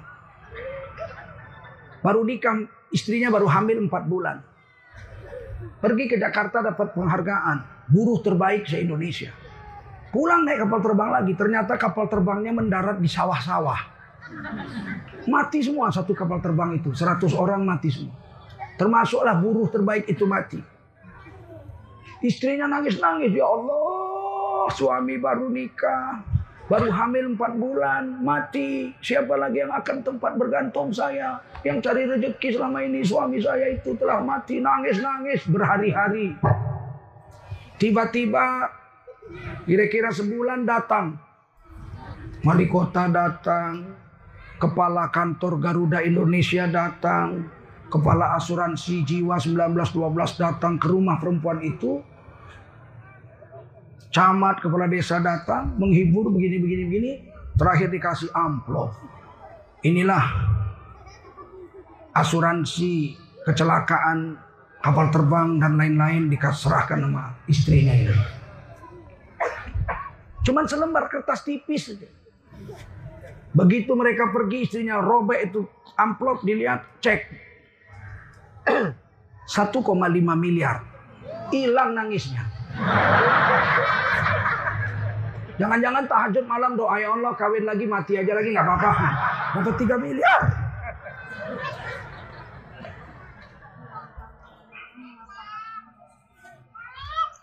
Baru 2.05 2.21
nikah 2.21 2.76
Istrinya 2.91 3.27
baru 3.27 3.47
hamil 3.51 3.83
4 3.87 4.07
bulan. 4.07 4.37
Pergi 5.77 6.05
ke 6.07 6.15
Jakarta 6.15 6.63
dapat 6.63 6.95
penghargaan. 6.95 7.89
Buruh 7.91 8.19
terbaik 8.23 8.67
se-Indonesia. 8.67 9.31
Pulang 10.11 10.47
naik 10.47 10.63
kapal 10.65 10.79
terbang 10.79 11.09
lagi. 11.11 11.33
Ternyata 11.35 11.73
kapal 11.75 12.07
terbangnya 12.07 12.55
mendarat 12.55 12.97
di 12.97 13.09
sawah-sawah. 13.11 13.79
Mati 15.27 15.59
semua 15.59 15.91
satu 15.91 16.15
kapal 16.15 16.39
terbang 16.39 16.79
itu. 16.79 16.95
100 16.95 17.27
orang 17.35 17.63
mati 17.67 17.91
semua. 17.91 18.15
Termasuklah 18.79 19.35
buruh 19.41 19.67
terbaik 19.67 20.07
itu 20.07 20.23
mati. 20.23 20.61
Istrinya 22.23 22.65
nangis-nangis. 22.69 23.33
Ya 23.35 23.45
Allah, 23.45 24.69
suami 24.73 25.19
baru 25.19 25.49
nikah. 25.51 26.36
Baru 26.67 26.91
hamil 26.91 27.31
empat 27.31 27.55
bulan, 27.55 28.19
mati. 28.19 28.91
Siapa 28.99 29.39
lagi 29.39 29.63
yang 29.63 29.71
akan 29.71 30.03
tempat 30.03 30.35
bergantung 30.35 30.91
saya? 30.91 31.39
Yang 31.63 31.87
cari 31.87 32.03
rezeki 32.03 32.59
selama 32.59 32.83
ini 32.83 32.99
suami 33.07 33.39
saya 33.39 33.71
itu 33.71 33.95
telah 33.95 34.19
mati. 34.19 34.59
Nangis-nangis 34.59 35.47
berhari-hari. 35.47 36.35
Tiba-tiba 37.79 38.67
kira-kira 39.63 40.11
sebulan 40.11 40.67
datang. 40.67 41.15
Wali 42.43 42.67
kota 42.67 43.07
datang. 43.07 43.95
Kepala 44.59 45.07
kantor 45.07 45.63
Garuda 45.63 46.03
Indonesia 46.03 46.67
datang. 46.67 47.47
Kepala 47.87 48.35
asuransi 48.35 49.07
jiwa 49.07 49.39
1912 49.39 50.35
datang 50.35 50.75
ke 50.75 50.91
rumah 50.91 51.15
perempuan 51.15 51.63
itu 51.63 52.03
camat 54.17 54.57
kepala 54.65 54.89
desa 54.89 55.21
datang 55.21 55.77
menghibur 55.77 56.33
begini 56.33 56.57
begini 56.57 56.83
begini 56.89 57.11
terakhir 57.53 57.93
dikasih 57.93 58.33
amplop. 58.33 58.97
Inilah 59.85 60.25
asuransi 62.17 63.13
kecelakaan 63.45 64.41
kapal 64.81 65.13
terbang 65.13 65.61
dan 65.61 65.77
lain-lain 65.77 66.33
dikasrahkan 66.33 66.97
sama 66.97 67.37
istrinya 67.45 67.93
ini 67.93 68.17
cuman 70.41 70.65
selembar 70.65 71.11
kertas 71.11 71.43
tipis 71.43 71.93
begitu 73.53 73.91
mereka 73.93 74.33
pergi 74.33 74.65
istrinya 74.65 74.97
robek 74.97 75.51
itu 75.51 75.61
amplop 75.93 76.41
dilihat 76.41 76.87
cek. 77.05 77.21
1,5 79.47 79.79
miliar. 80.35 80.83
Hilang 81.47 81.95
nangisnya 81.95 82.43
Jangan-jangan 85.57 86.05
tahajud 86.05 86.45
malam 86.45 86.77
doa 86.77 87.01
ya 87.01 87.09
Allah 87.17 87.33
kawin 87.33 87.65
lagi 87.65 87.89
mati 87.89 88.13
aja 88.13 88.29
lagi 88.37 88.53
nggak 88.53 88.61
apa-apa. 88.61 88.91
Dapat 89.57 89.75
3 89.81 90.05
miliar. 90.05 90.41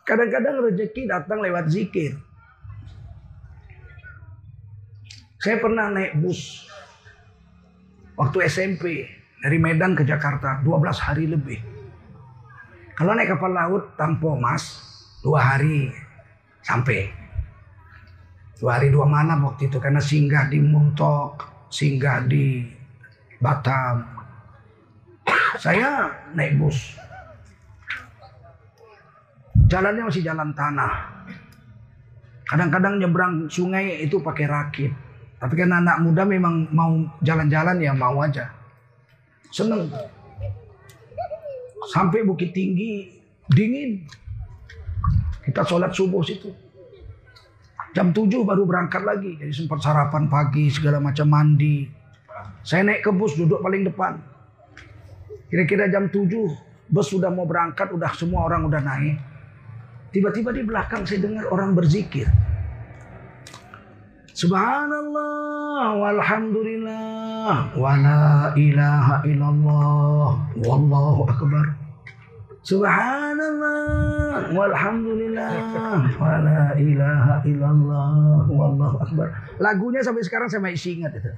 Kadang-kadang 0.04 0.56
rezeki 0.62 1.02
datang 1.10 1.42
lewat 1.42 1.66
zikir. 1.66 2.14
Saya 5.42 5.58
pernah 5.58 5.90
naik 5.90 6.14
bus 6.22 6.70
waktu 8.14 8.38
SMP 8.46 9.10
dari 9.42 9.58
Medan 9.58 9.98
ke 9.98 10.06
Jakarta 10.06 10.62
12 10.62 11.04
hari 11.04 11.24
lebih. 11.28 11.58
Kalau 12.94 13.10
naik 13.12 13.34
kapal 13.34 13.50
laut 13.50 13.98
tanpa 13.98 14.38
mas 14.38 14.78
dua 15.18 15.40
hari 15.42 15.90
sampai 16.62 17.23
dua 18.58 18.78
hari 18.78 18.88
dua 18.94 19.06
malam 19.08 19.44
waktu 19.46 19.66
itu 19.66 19.78
karena 19.82 19.98
singgah 19.98 20.46
di 20.46 20.58
Muntok 20.62 21.54
singgah 21.74 22.22
di 22.30 22.62
Batam. 23.42 24.06
Saya 25.58 26.06
naik 26.38 26.54
bus. 26.62 26.94
Jalannya 29.66 30.06
masih 30.06 30.22
jalan 30.22 30.54
tanah. 30.54 30.92
Kadang-kadang 32.46 33.02
nyebrang 33.02 33.50
sungai 33.50 34.06
itu 34.06 34.22
pakai 34.22 34.46
rakit. 34.46 34.92
Tapi 35.42 35.54
kan 35.58 35.74
anak 35.74 35.98
muda 36.00 36.22
memang 36.22 36.70
mau 36.70 36.94
jalan-jalan 37.20 37.82
ya 37.82 37.92
mau 37.92 38.22
aja. 38.22 38.54
Seneng. 39.50 39.90
Sampai 41.90 42.24
Bukit 42.24 42.54
Tinggi 42.54 43.12
dingin. 43.50 44.06
Kita 45.44 45.66
sholat 45.66 45.92
subuh 45.92 46.24
situ. 46.24 46.63
Jam 47.94 48.10
7 48.10 48.42
baru 48.42 48.66
berangkat 48.66 49.06
lagi. 49.06 49.38
Jadi 49.38 49.54
sempat 49.54 49.78
sarapan 49.78 50.26
pagi, 50.26 50.66
segala 50.66 50.98
macam 50.98 51.30
mandi. 51.30 51.86
Saya 52.66 52.82
naik 52.82 53.06
ke 53.06 53.10
bus, 53.14 53.38
duduk 53.38 53.62
paling 53.62 53.86
depan. 53.86 54.18
Kira-kira 55.46 55.86
jam 55.86 56.10
7, 56.10 56.26
bus 56.90 57.06
sudah 57.06 57.30
mau 57.30 57.46
berangkat, 57.46 57.94
udah 57.94 58.10
semua 58.18 58.50
orang 58.50 58.66
udah 58.66 58.82
naik. 58.82 59.14
Tiba-tiba 60.10 60.50
di 60.50 60.66
belakang 60.66 61.06
saya 61.06 61.22
dengar 61.22 61.46
orang 61.54 61.78
berzikir. 61.78 62.26
Subhanallah 64.34 65.94
walhamdulillah 65.94 67.78
wa 67.78 67.92
la 67.94 68.50
ilaha 68.58 69.22
illallah 69.22 70.30
wallahu 70.58 71.30
akbar. 71.30 71.83
Subhanallah 72.64 74.56
walhamdulillah 74.56 75.52
wala 76.16 76.72
ilaha 76.80 77.44
illallah 77.44 78.48
wallahu 78.48 78.96
akbar. 79.04 79.28
Lagunya 79.60 80.00
sampai 80.00 80.24
sekarang 80.24 80.48
saya 80.48 80.64
masih 80.64 80.96
ingat 80.96 81.12
itu. 81.12 81.28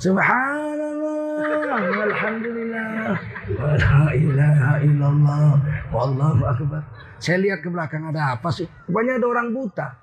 Subhanallah 0.00 1.84
walhamdulillah 1.84 3.12
wala 3.60 4.08
ilaha 4.16 4.80
illallah 4.80 5.60
wallahu 5.92 6.48
akbar. 6.48 6.80
Saya 7.20 7.44
lihat 7.44 7.60
ke 7.60 7.68
belakang 7.68 8.08
ada 8.08 8.40
apa 8.40 8.48
sih? 8.48 8.64
Rupanya 8.88 9.20
ada 9.20 9.26
orang 9.28 9.52
buta. 9.52 10.00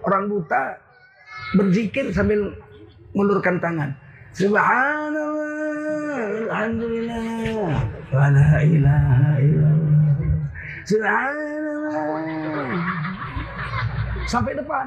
Orang 0.00 0.32
buta 0.32 0.80
berzikir 1.60 2.08
sambil 2.16 2.56
mengulurkan 3.12 3.60
tangan. 3.60 3.92
Subhanallah 4.32 6.24
alhamdulillah 6.48 7.95
Wala 8.14 8.62
ilaha 8.62 9.34
illallah. 9.42 9.96
Sampai 14.30 14.54
depan. 14.54 14.86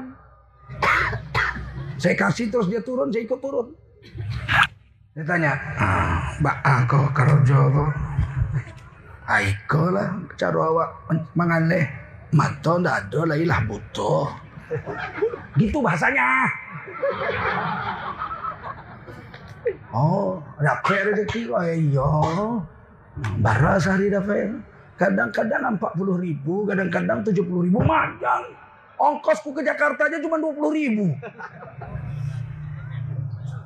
Saya 2.00 2.16
kasih 2.16 2.48
terus 2.48 2.72
dia 2.72 2.80
turun, 2.80 3.12
saya 3.12 3.28
ikut 3.28 3.40
turun. 3.44 3.76
Saya 5.12 5.24
tanya, 5.28 5.52
ah, 5.76 6.32
Mbak 6.40 6.56
aku 6.64 7.00
kerja. 7.12 7.60
Aiko 9.28 9.92
lah, 9.92 10.08
cara 10.40 10.60
awak 10.64 10.88
mengalih. 11.36 11.84
Mata 12.32 12.80
ndak 12.80 12.96
ada 13.04 13.20
lah, 13.28 13.36
ilah 13.36 13.60
butuh. 13.68 14.32
Gitu 15.60 15.76
bahasanya. 15.84 16.48
Oh, 19.90 20.38
dapat 20.62 21.10
rezeki 21.10 21.50
kok 21.50 21.60
ya 21.66 21.74
iya. 21.74 22.10
Bara 23.18 23.80
sehari 23.80 24.12
dapat. 24.12 24.54
Kadang-kadang 25.00 25.80
40 25.80 26.20
ribu, 26.20 26.68
kadang-kadang 26.68 27.24
70 27.24 27.66
ribu. 27.66 27.78
Manjang. 27.80 28.52
Ongkosku 29.00 29.56
ke 29.56 29.64
Jakarta 29.64 30.12
aja 30.12 30.20
cuma 30.20 30.36
20 30.36 30.60
ribu. 30.76 31.08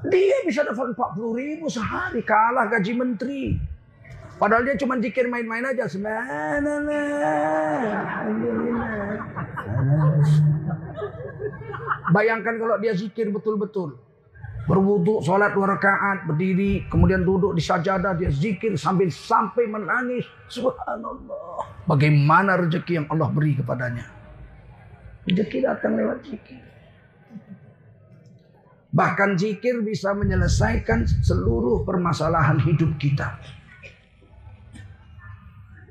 Dia 0.06 0.36
bisa 0.46 0.62
dapat 0.62 0.94
40 0.94 1.34
ribu 1.34 1.66
sehari. 1.66 2.22
Kalah 2.22 2.70
gaji 2.70 2.92
menteri. 2.94 3.42
Padahal 4.38 4.66
dia 4.66 4.78
cuma 4.78 4.98
zikir 4.98 5.26
main-main 5.30 5.62
aja. 5.62 5.86
Bayangkan 12.14 12.54
kalau 12.58 12.76
dia 12.78 12.94
zikir 12.94 13.30
betul-betul. 13.34 13.98
Berwudhu, 14.64 15.20
sholat 15.20 15.52
dua 15.52 15.76
rakaat, 15.76 16.24
berdiri, 16.24 16.88
kemudian 16.88 17.20
duduk 17.20 17.52
di 17.52 17.60
sajadah, 17.60 18.16
dia 18.16 18.32
zikir 18.32 18.72
sambil 18.80 19.12
sampai 19.12 19.68
menangis. 19.68 20.24
Subhanallah. 20.48 21.84
Bagaimana 21.84 22.56
rezeki 22.56 23.04
yang 23.04 23.06
Allah 23.12 23.28
beri 23.28 23.60
kepadanya. 23.60 24.08
Rezeki 25.28 25.58
datang 25.68 26.00
lewat 26.00 26.24
zikir. 26.24 26.64
Bahkan 28.94 29.36
zikir 29.36 29.84
bisa 29.84 30.16
menyelesaikan 30.16 31.04
seluruh 31.20 31.84
permasalahan 31.84 32.56
hidup 32.62 32.96
kita. 32.96 33.36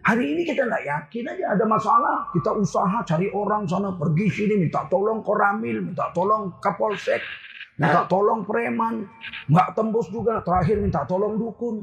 Hari 0.03 0.35
ini 0.35 0.41
kita 0.43 0.67
nggak 0.67 0.83
yakin 0.83 1.23
aja 1.31 1.45
ada 1.55 1.65
masalah. 1.67 2.27
Kita 2.31 2.51
usaha 2.55 3.03
cari 3.07 3.31
orang 3.31 3.63
sana 3.69 3.95
pergi 3.95 4.27
sini 4.27 4.55
minta 4.59 4.83
tolong 4.91 5.23
koramil, 5.23 5.79
minta 5.79 6.11
tolong 6.11 6.59
kapolsek, 6.59 7.23
Minta 7.77 8.05
tolong 8.05 8.45
preman. 8.45 9.09
Nggak 9.49 9.67
tembus 9.73 10.07
juga. 10.13 10.41
Terakhir 10.45 10.77
minta 10.77 11.01
tolong 11.09 11.37
dukun. 11.37 11.81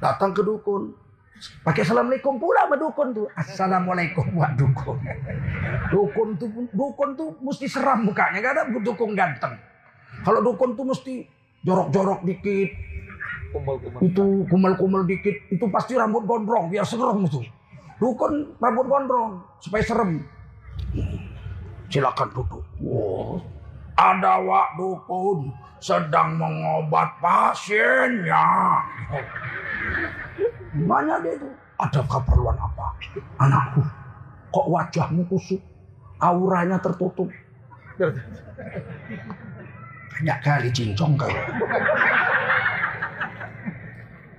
Datang 0.00 0.32
ke 0.32 0.40
dukun. 0.40 0.96
Pakai 1.64 1.88
assalamualaikum 1.88 2.36
pula 2.36 2.68
sama 2.68 2.76
dukun 2.76 3.08
tuh. 3.16 3.26
Assalamualaikum 3.32 4.24
buat 4.36 4.52
dukun. 4.60 4.96
Dukun 5.88 6.28
tuh 6.36 6.48
dukun 6.72 7.10
tuh 7.16 7.28
mesti 7.40 7.66
seram 7.68 8.04
mukanya. 8.04 8.40
Gak 8.44 8.52
ada 8.56 8.62
dukun 8.80 9.12
ganteng. 9.16 9.56
Kalau 10.24 10.40
dukun 10.44 10.76
tuh 10.76 10.84
mesti 10.88 11.24
jorok-jorok 11.64 12.24
dikit. 12.24 12.70
Kumal-kumal. 13.50 14.00
Itu 14.04 14.24
kumal-kumal 14.48 15.02
dikit. 15.08 15.36
Itu 15.52 15.68
pasti 15.72 15.96
rambut 15.96 16.24
gondrong 16.28 16.68
biar 16.72 16.84
serem 16.84 17.24
tuh. 17.28 17.44
Dukun 18.00 18.56
rambut 18.56 18.88
gondrong 18.88 19.44
supaya 19.60 19.84
serem. 19.84 20.24
Silakan 21.92 22.28
duduk. 22.32 22.64
Wow. 22.80 23.59
Ada 24.00 24.40
wak 24.40 24.80
dukun 24.80 25.52
sedang 25.76 26.40
mengobat 26.40 27.20
pasiennya. 27.20 28.48
Mana 30.72 31.20
dia 31.20 31.36
itu? 31.36 31.48
Ada 31.76 32.00
keperluan 32.08 32.56
apa? 32.56 32.96
Anakku, 33.40 33.84
kok 34.48 34.66
wajahmu 34.72 35.28
kusut? 35.28 35.60
Auranya 36.20 36.80
tertutup. 36.80 37.28
Banyak 40.16 40.38
kali 40.44 40.68
cincong 40.72 41.16
kau. 41.20 41.32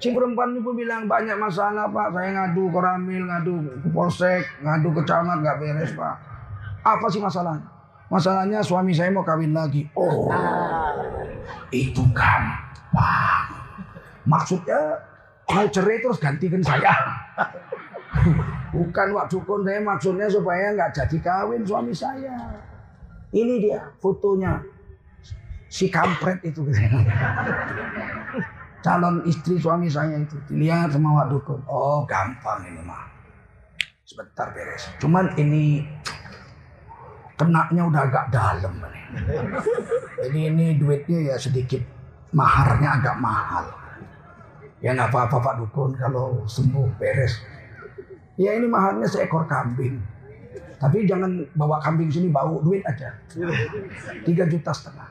Cing 0.01 0.17
perempuan 0.17 0.57
itu 0.57 0.73
bilang 0.73 1.05
banyak 1.05 1.37
masalah 1.37 1.85
pak, 1.93 2.09
saya 2.09 2.33
ngadu 2.33 2.73
ke 2.73 2.79
Ramil, 2.81 3.21
ngadu 3.29 3.53
ke 3.85 3.89
Polsek, 3.93 4.41
ngadu 4.65 4.89
ke 4.97 5.01
camat 5.05 5.45
nggak 5.45 5.57
beres 5.61 5.93
pak. 5.93 6.17
Apa 6.81 7.05
sih 7.13 7.21
masalahnya? 7.21 7.80
Masalahnya 8.11 8.59
suami 8.59 8.91
saya 8.91 9.07
mau 9.07 9.23
kawin 9.23 9.55
lagi. 9.55 9.87
Oh, 9.95 10.27
itu 11.71 12.03
gampang. 12.11 13.47
Maksudnya 14.27 14.99
mau 15.47 15.63
cerai 15.71 16.03
terus 16.03 16.19
gantikan 16.19 16.59
saya. 16.59 16.91
Bukan 18.75 19.15
waktu 19.15 19.39
dukun 19.39 19.63
saya 19.63 19.79
maksudnya 19.79 20.27
supaya 20.27 20.75
nggak 20.75 20.91
jadi 20.91 21.17
kawin 21.23 21.63
suami 21.63 21.95
saya. 21.95 22.35
Ini 23.31 23.63
dia 23.63 23.79
fotonya 24.03 24.59
si 25.71 25.87
kampret 25.87 26.43
itu. 26.43 26.67
calon 28.81 29.21
istri 29.29 29.61
suami 29.61 29.87
saya 29.87 30.19
itu 30.19 30.35
dilihat 30.51 30.91
sama 30.91 31.23
Wak 31.23 31.27
Dukun. 31.31 31.61
Oh 31.69 32.03
gampang 32.03 32.67
ini 32.67 32.81
mah. 32.83 33.07
Sebentar 34.03 34.51
beres. 34.51 34.91
Cuman 34.99 35.31
ini 35.39 35.87
kenaknya 37.41 37.81
udah 37.89 38.01
agak 38.05 38.25
dalam. 38.29 38.73
Jadi 40.21 40.39
ini 40.53 40.77
duitnya 40.77 41.33
ya 41.33 41.35
sedikit 41.41 41.81
maharnya 42.37 43.01
agak 43.01 43.17
mahal. 43.17 43.65
Ya 44.77 44.93
nggak 44.93 45.09
apa-apa 45.09 45.37
Pak 45.41 45.55
Dukun 45.57 45.97
kalau 45.97 46.45
sembuh 46.45 47.01
beres. 47.01 47.41
Ya 48.37 48.53
ini 48.53 48.69
maharnya 48.69 49.09
seekor 49.09 49.49
kambing. 49.49 49.97
Tapi 50.77 51.05
jangan 51.09 51.45
bawa 51.57 51.81
kambing 51.81 52.13
sini 52.13 52.29
bau 52.29 52.61
duit 52.61 52.85
aja. 52.85 53.09
Tiga 54.21 54.45
juta 54.45 54.69
setengah. 54.69 55.09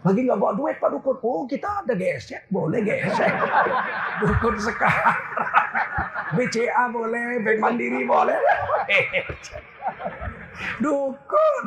Lagi 0.00 0.20
nggak 0.24 0.40
bawa 0.40 0.52
duit 0.56 0.80
Pak 0.80 0.96
Dukun. 0.96 1.16
Oh 1.20 1.44
kita 1.44 1.84
ada 1.84 1.92
gesek, 1.92 2.48
boleh 2.48 2.80
gesek. 2.80 3.32
Dukun 4.24 4.56
sekarang. 4.56 5.20
BCA 6.26 6.90
boleh, 6.90 7.38
Bank 7.40 7.58
Mandiri 7.62 8.02
boleh. 8.02 8.36
Dukun. 10.80 11.66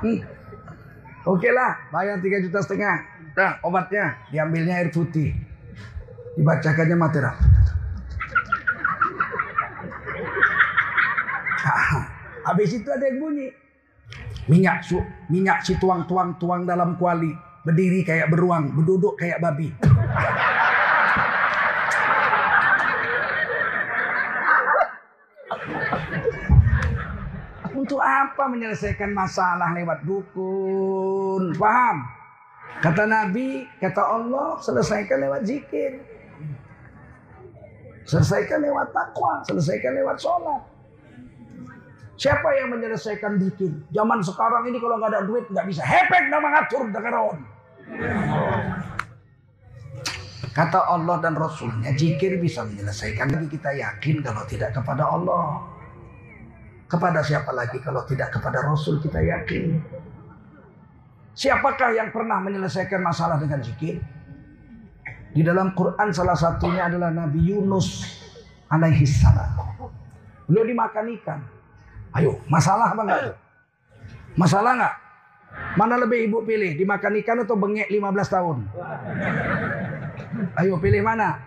Hmm. 0.00 0.24
Oke 1.28 1.52
lah, 1.52 1.76
bayar 1.92 2.16
tiga 2.24 2.40
juta 2.40 2.64
setengah. 2.64 3.04
Nah, 3.36 3.60
obatnya 3.60 4.16
diambilnya 4.32 4.80
air 4.80 4.88
putih. 4.88 5.36
Dibacakannya 6.36 6.96
materi. 6.96 7.28
Habis 12.48 12.80
itu 12.80 12.88
ada 12.88 13.04
yang 13.04 13.20
bunyi. 13.20 13.52
Minyak 14.48 14.80
su, 14.82 14.96
minyak 15.28 15.60
si 15.62 15.76
tuang-tuang-tuang 15.76 16.64
dalam 16.64 16.96
kuali. 16.96 17.28
Berdiri 17.60 18.00
kayak 18.00 18.32
beruang, 18.32 18.72
berduduk 18.72 19.20
kayak 19.20 19.44
babi. 19.44 19.68
apa 28.00 28.48
menyelesaikan 28.48 29.12
masalah 29.12 29.70
lewat 29.76 30.02
dukun? 30.02 31.54
Paham? 31.54 32.08
Kata 32.80 33.04
Nabi, 33.04 33.68
kata 33.76 34.00
Allah, 34.00 34.56
selesaikan 34.62 35.20
lewat 35.20 35.44
zikir. 35.44 36.00
Selesaikan 38.08 38.64
lewat 38.64 38.90
takwa, 38.90 39.44
selesaikan 39.44 39.92
lewat 40.00 40.16
sholat. 40.16 40.62
Siapa 42.20 42.48
yang 42.56 42.76
menyelesaikan 42.76 43.40
bikin? 43.40 43.80
Zaman 43.96 44.20
sekarang 44.20 44.68
ini 44.68 44.76
kalau 44.76 45.00
nggak 45.00 45.10
ada 45.12 45.24
duit 45.24 45.44
nggak 45.48 45.64
bisa. 45.64 45.80
Hepek 45.80 46.28
nama 46.28 46.52
ngatur 46.52 46.84
dekaron. 46.92 47.38
Kata 50.50 50.80
Allah 50.84 51.16
dan 51.22 51.38
Rasulnya, 51.38 51.94
jikir 51.96 52.36
bisa 52.36 52.66
menyelesaikan. 52.66 53.32
Lagi 53.32 53.48
kita 53.48 53.72
yakin 53.72 54.20
kalau 54.20 54.44
tidak 54.44 54.76
kepada 54.76 55.08
Allah. 55.08 55.64
Kepada 56.90 57.22
siapa 57.22 57.54
lagi 57.54 57.78
kalau 57.78 58.02
tidak 58.02 58.34
kepada 58.34 58.66
Rasul 58.66 58.98
kita 58.98 59.22
yakin. 59.22 59.78
Siapakah 61.38 61.94
yang 61.94 62.10
pernah 62.10 62.42
menyelesaikan 62.42 62.98
masalah 62.98 63.38
dengan 63.38 63.62
zikir? 63.62 64.02
Di 65.30 65.46
dalam 65.46 65.70
Quran 65.78 66.10
salah 66.10 66.34
satunya 66.34 66.90
adalah 66.90 67.14
Nabi 67.14 67.54
Yunus 67.54 68.18
alaihi 68.66 69.06
salam. 69.06 69.54
Beliau 70.50 70.66
dimakan 70.66 71.06
ikan. 71.22 71.40
Ayo, 72.18 72.42
masalah 72.50 72.90
apa 72.90 73.02
enggak? 73.06 73.22
Masalah 74.34 74.74
enggak? 74.74 74.94
Mana 75.78 75.94
lebih 76.02 76.26
ibu 76.26 76.42
pilih, 76.42 76.74
dimakan 76.74 77.22
ikan 77.22 77.46
atau 77.46 77.54
bengek 77.54 77.86
15 77.86 78.34
tahun? 78.34 78.58
Ayo 80.58 80.74
pilih 80.82 81.06
mana? 81.06 81.38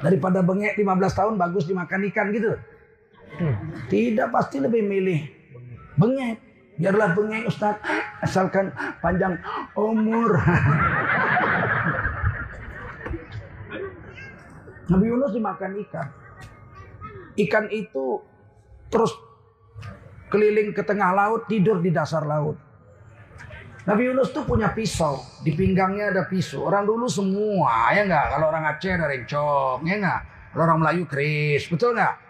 Daripada 0.00 0.40
bengek 0.40 0.80
15 0.80 1.12
tahun 1.12 1.34
bagus 1.36 1.68
dimakan 1.68 2.08
ikan 2.08 2.32
gitu. 2.32 2.56
Tidak 3.88 4.28
pasti 4.32 4.58
lebih 4.58 4.82
milih 4.84 5.20
bengek. 5.98 6.38
Biarlah 6.78 7.10
bengek 7.10 7.50
Ustaz, 7.50 7.74
asalkan 8.22 8.70
panjang 9.02 9.34
umur. 9.74 10.38
Nabi 14.88 15.04
Yunus 15.04 15.34
dimakan 15.36 15.76
ikan. 15.84 16.06
Ikan 17.36 17.66
itu 17.74 18.22
terus 18.88 19.12
keliling 20.32 20.72
ke 20.72 20.80
tengah 20.86 21.12
laut, 21.12 21.44
tidur 21.50 21.82
di 21.82 21.92
dasar 21.92 22.24
laut. 22.24 22.56
Nabi 23.88 24.12
Yunus 24.12 24.36
tuh 24.36 24.44
punya 24.44 24.68
pisau, 24.76 25.24
di 25.40 25.56
pinggangnya 25.56 26.12
ada 26.12 26.28
pisau. 26.28 26.68
Orang 26.68 26.84
dulu 26.84 27.08
semua, 27.08 27.88
ya 27.96 28.04
enggak? 28.04 28.36
Kalau 28.36 28.52
orang 28.52 28.64
Aceh 28.68 28.92
ada 28.92 29.08
rencong, 29.08 29.80
ya 29.88 29.96
enggak? 29.96 30.20
Kalau 30.52 30.62
orang 30.68 30.78
Melayu 30.84 31.04
keris, 31.08 31.64
betul 31.72 31.96
enggak? 31.96 32.27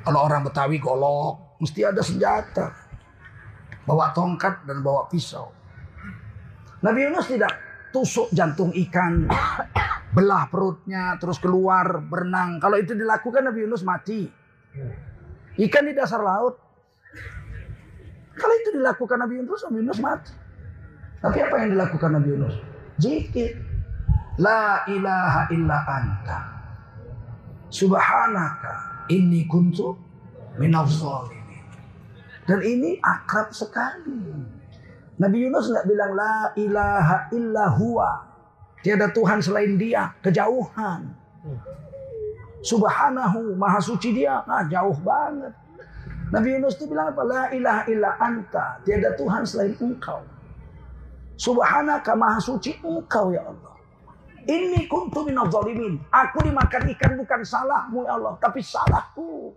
Kalau 0.00 0.20
orang 0.24 0.46
Betawi 0.46 0.80
golok, 0.80 1.60
mesti 1.60 1.80
ada 1.84 2.00
senjata. 2.00 2.72
Bawa 3.84 4.14
tongkat 4.14 4.64
dan 4.64 4.80
bawa 4.80 5.10
pisau. 5.10 5.50
Nabi 6.80 7.08
Yunus 7.08 7.28
tidak 7.28 7.52
tusuk 7.92 8.32
jantung 8.32 8.72
ikan, 8.72 9.28
belah 10.16 10.48
perutnya, 10.48 11.18
terus 11.20 11.36
keluar 11.36 12.00
berenang. 12.00 12.56
Kalau 12.62 12.80
itu 12.80 12.96
dilakukan 12.96 13.52
Nabi 13.52 13.68
Yunus 13.68 13.84
mati. 13.84 14.24
Ikan 15.60 15.84
di 15.84 15.92
dasar 15.92 16.22
laut 16.24 16.70
kalau 18.40 18.54
itu 18.56 18.70
dilakukan 18.80 19.18
Nabi 19.20 19.34
Yunus, 19.44 19.60
Nabi 19.68 19.76
Yunus 19.84 20.00
mati. 20.00 20.32
Tapi 21.20 21.38
apa 21.44 21.54
yang 21.60 21.68
dilakukan 21.76 22.10
Nabi 22.16 22.28
Yunus? 22.32 22.54
Zikir. 22.96 23.52
La 24.40 24.88
ilaha 24.88 25.52
illa 25.52 25.78
anta. 25.84 26.38
Subhanaka 27.68 28.89
inni 29.10 29.44
kuntu 29.50 29.98
minaz 30.56 31.02
Dan 32.46 32.60
ini 32.62 32.98
akrab 33.02 33.50
sekali. 33.54 34.26
Nabi 35.20 35.36
Yunus 35.44 35.68
nggak 35.68 35.86
bilang 35.86 36.12
la 36.16 36.50
ilaha 36.56 37.28
illa 37.36 37.64
huwa. 37.76 38.10
Tiada 38.80 39.12
Tuhan 39.12 39.44
selain 39.44 39.76
dia, 39.76 40.08
kejauhan. 40.24 41.04
Subhanahu, 42.64 43.52
maha 43.56 43.76
suci 43.76 44.16
dia, 44.16 44.40
nah, 44.48 44.64
jauh 44.64 44.96
banget. 45.04 45.52
Nabi 46.30 46.56
Yunus 46.56 46.78
itu 46.78 46.86
bilang 46.88 47.10
apa? 47.10 47.22
La 47.26 47.42
ilaha 47.50 47.82
illa 47.90 48.10
anta. 48.16 48.78
Tiada 48.86 49.12
Tuhan 49.18 49.42
selain 49.42 49.74
engkau. 49.82 50.22
Subhanaka 51.34 52.14
maha 52.14 52.38
suci 52.38 52.78
engkau 52.80 53.34
ya 53.34 53.42
Allah. 53.42 53.69
Ini 54.48 54.88
kuntu 54.88 55.28
minal 55.28 55.52
zalimin. 55.52 56.00
Aku 56.08 56.40
dimakan 56.40 56.88
ikan 56.96 57.12
bukan 57.20 57.40
salahmu 57.44 58.08
ya 58.08 58.16
Allah. 58.16 58.34
Tapi 58.40 58.64
salahku. 58.64 59.52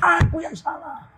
Aku 0.00 0.36
yang 0.44 0.52
salah. 0.52 1.08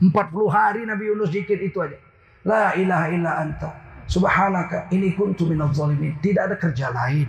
40 0.00 0.14
hari 0.48 0.86
Nabi 0.86 1.10
Yunus 1.10 1.34
zikir 1.34 1.58
itu 1.60 1.82
aja. 1.82 1.98
La 2.46 2.72
ilaha 2.78 3.06
illa 3.12 3.32
anta. 3.44 3.70
Subhanaka 4.08 4.88
ini 4.94 5.12
kuntu 5.12 5.44
minal 5.44 5.68
zalimin. 5.74 6.16
Tidak 6.22 6.48
ada 6.48 6.56
kerja 6.56 6.88
lain. 6.88 7.28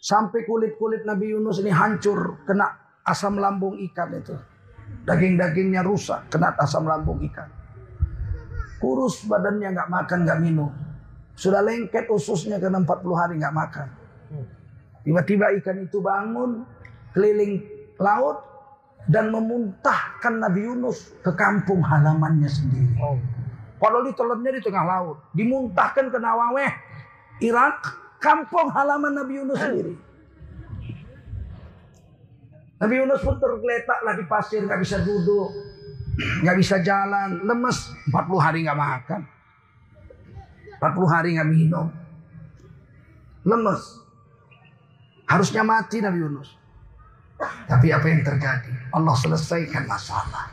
Sampai 0.00 0.48
kulit-kulit 0.48 1.04
Nabi 1.04 1.36
Yunus 1.36 1.60
ini 1.60 1.68
hancur. 1.68 2.48
Kena 2.48 2.64
asam 3.04 3.36
lambung 3.36 3.76
ikan 3.92 4.08
itu. 4.16 4.36
Daging-dagingnya 5.04 5.84
rusak, 5.84 6.32
kena 6.32 6.56
asam 6.56 6.88
lambung 6.88 7.20
ikan. 7.28 7.48
Kurus 8.80 9.24
badannya 9.28 9.74
nggak 9.74 9.90
makan, 9.90 10.18
nggak 10.24 10.40
minum. 10.40 10.72
Sudah 11.38 11.62
lengket 11.62 12.10
ususnya 12.10 12.58
karena 12.58 12.82
40 12.82 13.14
hari 13.14 13.38
nggak 13.38 13.54
makan. 13.54 13.88
Tiba-tiba 15.06 15.54
ikan 15.62 15.86
itu 15.86 16.02
bangun, 16.02 16.66
keliling 17.14 17.62
laut, 18.02 18.42
dan 19.06 19.30
memuntahkan 19.30 20.42
Nabi 20.42 20.66
Yunus 20.66 21.14
ke 21.22 21.30
kampung 21.38 21.80
halamannya 21.80 22.50
sendiri. 22.50 22.98
Kalau 23.78 24.02
ditelannya 24.02 24.58
di 24.58 24.62
tengah 24.66 24.84
laut, 24.84 25.22
dimuntahkan 25.32 26.10
ke 26.10 26.18
Nawaweh, 26.18 26.72
Irak, 27.46 27.86
kampung 28.18 28.74
halaman 28.74 29.14
Nabi 29.14 29.32
Yunus 29.38 29.58
sendiri. 29.62 29.94
Nabi 32.82 32.94
Yunus 32.98 33.22
pun 33.22 33.38
tergeletak 33.38 34.02
lah 34.02 34.14
di 34.18 34.26
pasir, 34.26 34.66
nggak 34.66 34.82
bisa 34.82 34.98
duduk, 35.06 35.54
nggak 36.42 36.56
bisa 36.58 36.82
jalan, 36.82 37.46
lemes. 37.46 37.94
40 38.10 38.38
hari 38.42 38.66
nggak 38.66 38.78
makan, 38.78 39.20
40 40.78 41.14
hari 41.14 41.28
nggak 41.34 41.50
minum, 41.50 41.86
lemes. 43.42 43.82
Harusnya 45.28 45.60
mati 45.66 46.00
Nabi 46.00 46.18
Yunus. 46.24 46.56
Tapi 47.68 47.92
apa 47.92 48.06
yang 48.08 48.24
terjadi? 48.24 48.72
Allah 48.90 49.14
selesaikan 49.14 49.84
masalah. 49.84 50.50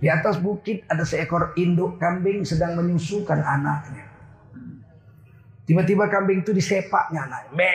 Di 0.00 0.08
atas 0.08 0.40
bukit 0.40 0.84
ada 0.88 1.04
seekor 1.04 1.56
induk 1.56 2.00
kambing 2.00 2.44
sedang 2.44 2.76
menyusukan 2.76 3.40
anaknya. 3.40 4.08
Tiba-tiba 5.64 6.08
kambing 6.08 6.42
itu 6.44 6.52
disepaknya 6.56 7.28
anaknya. 7.28 7.52
Be. 7.54 7.74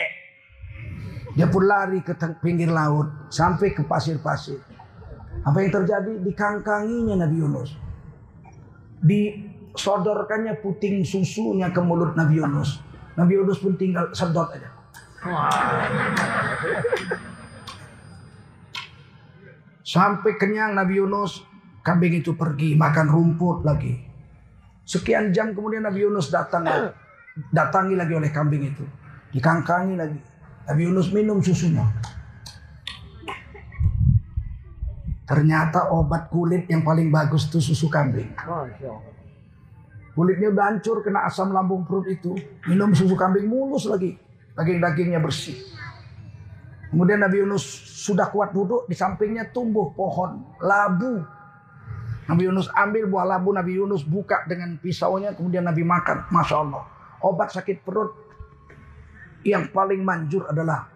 Dia 1.36 1.46
pun 1.52 1.68
lari 1.68 2.00
ke 2.00 2.16
pinggir 2.40 2.72
laut 2.72 3.28
sampai 3.28 3.76
ke 3.76 3.84
pasir-pasir. 3.84 4.60
Apa 5.44 5.60
yang 5.60 5.70
terjadi? 5.70 6.18
Dikangkanginya 6.24 7.24
Nabi 7.24 7.36
Yunus. 7.36 7.70
Disodorkannya 9.76 10.56
puting 10.64 11.04
susunya 11.04 11.68
ke 11.68 11.84
mulut 11.84 12.16
Nabi 12.16 12.40
Yunus. 12.40 12.80
Nabi 13.12 13.36
Yunus 13.36 13.60
pun 13.60 13.76
tinggal 13.76 14.08
sedot 14.16 14.48
aja. 14.56 14.72
Sampai 19.84 20.40
kenyang 20.40 20.72
Nabi 20.72 20.96
Yunus, 20.96 21.44
kambing 21.84 22.24
itu 22.24 22.32
pergi 22.34 22.72
makan 22.72 23.06
rumput 23.06 23.68
lagi. 23.68 24.00
Sekian 24.88 25.30
jam 25.36 25.52
kemudian 25.52 25.84
Nabi 25.84 26.08
Yunus 26.08 26.32
datang 26.32 26.64
datangi 27.52 27.94
lagi 28.00 28.16
oleh 28.16 28.32
kambing 28.32 28.72
itu. 28.72 28.84
Dikangkangi 29.36 29.94
lagi. 29.94 30.20
Nabi 30.66 30.80
Yunus 30.88 31.12
minum 31.12 31.44
susunya. 31.44 31.84
Ternyata 35.26 35.90
obat 35.92 36.32
kulit 36.32 36.64
yang 36.70 36.80
paling 36.86 37.12
bagus 37.12 37.50
itu 37.50 37.58
susu 37.60 37.90
kambing. 37.90 38.30
Kulitnya 40.16 40.48
udah 40.48 40.64
hancur 40.72 41.04
kena 41.04 41.28
asam 41.28 41.52
lambung 41.52 41.84
perut 41.84 42.08
itu. 42.08 42.32
Minum 42.64 42.96
susu 42.96 43.12
kambing 43.12 43.44
mulus 43.44 43.84
lagi. 43.84 44.16
Daging-dagingnya 44.56 45.20
bersih. 45.20 45.60
Kemudian 46.88 47.20
Nabi 47.20 47.44
Yunus 47.44 47.60
sudah 48.00 48.32
kuat 48.32 48.56
duduk, 48.56 48.88
di 48.88 48.96
sampingnya 48.96 49.52
tumbuh 49.52 49.92
pohon 49.92 50.56
labu. 50.64 51.20
Nabi 52.32 52.48
Yunus 52.48 52.72
ambil 52.72 53.04
buah 53.12 53.36
labu, 53.36 53.52
Nabi 53.52 53.76
Yunus 53.76 54.08
buka 54.08 54.48
dengan 54.48 54.80
pisaunya, 54.80 55.36
kemudian 55.36 55.68
Nabi 55.68 55.84
makan. 55.84 56.32
Masya 56.32 56.56
Allah. 56.64 56.88
Obat 57.20 57.52
sakit 57.52 57.84
perut 57.84 58.16
yang 59.44 59.68
paling 59.68 60.00
manjur 60.00 60.48
adalah 60.48 60.88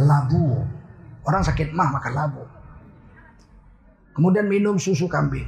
labu. 0.00 0.64
Orang 1.28 1.44
sakit 1.44 1.76
mah 1.76 1.92
makan 2.00 2.12
labu. 2.16 2.44
Kemudian 4.16 4.48
minum 4.48 4.80
susu 4.80 5.04
kambing. 5.04 5.46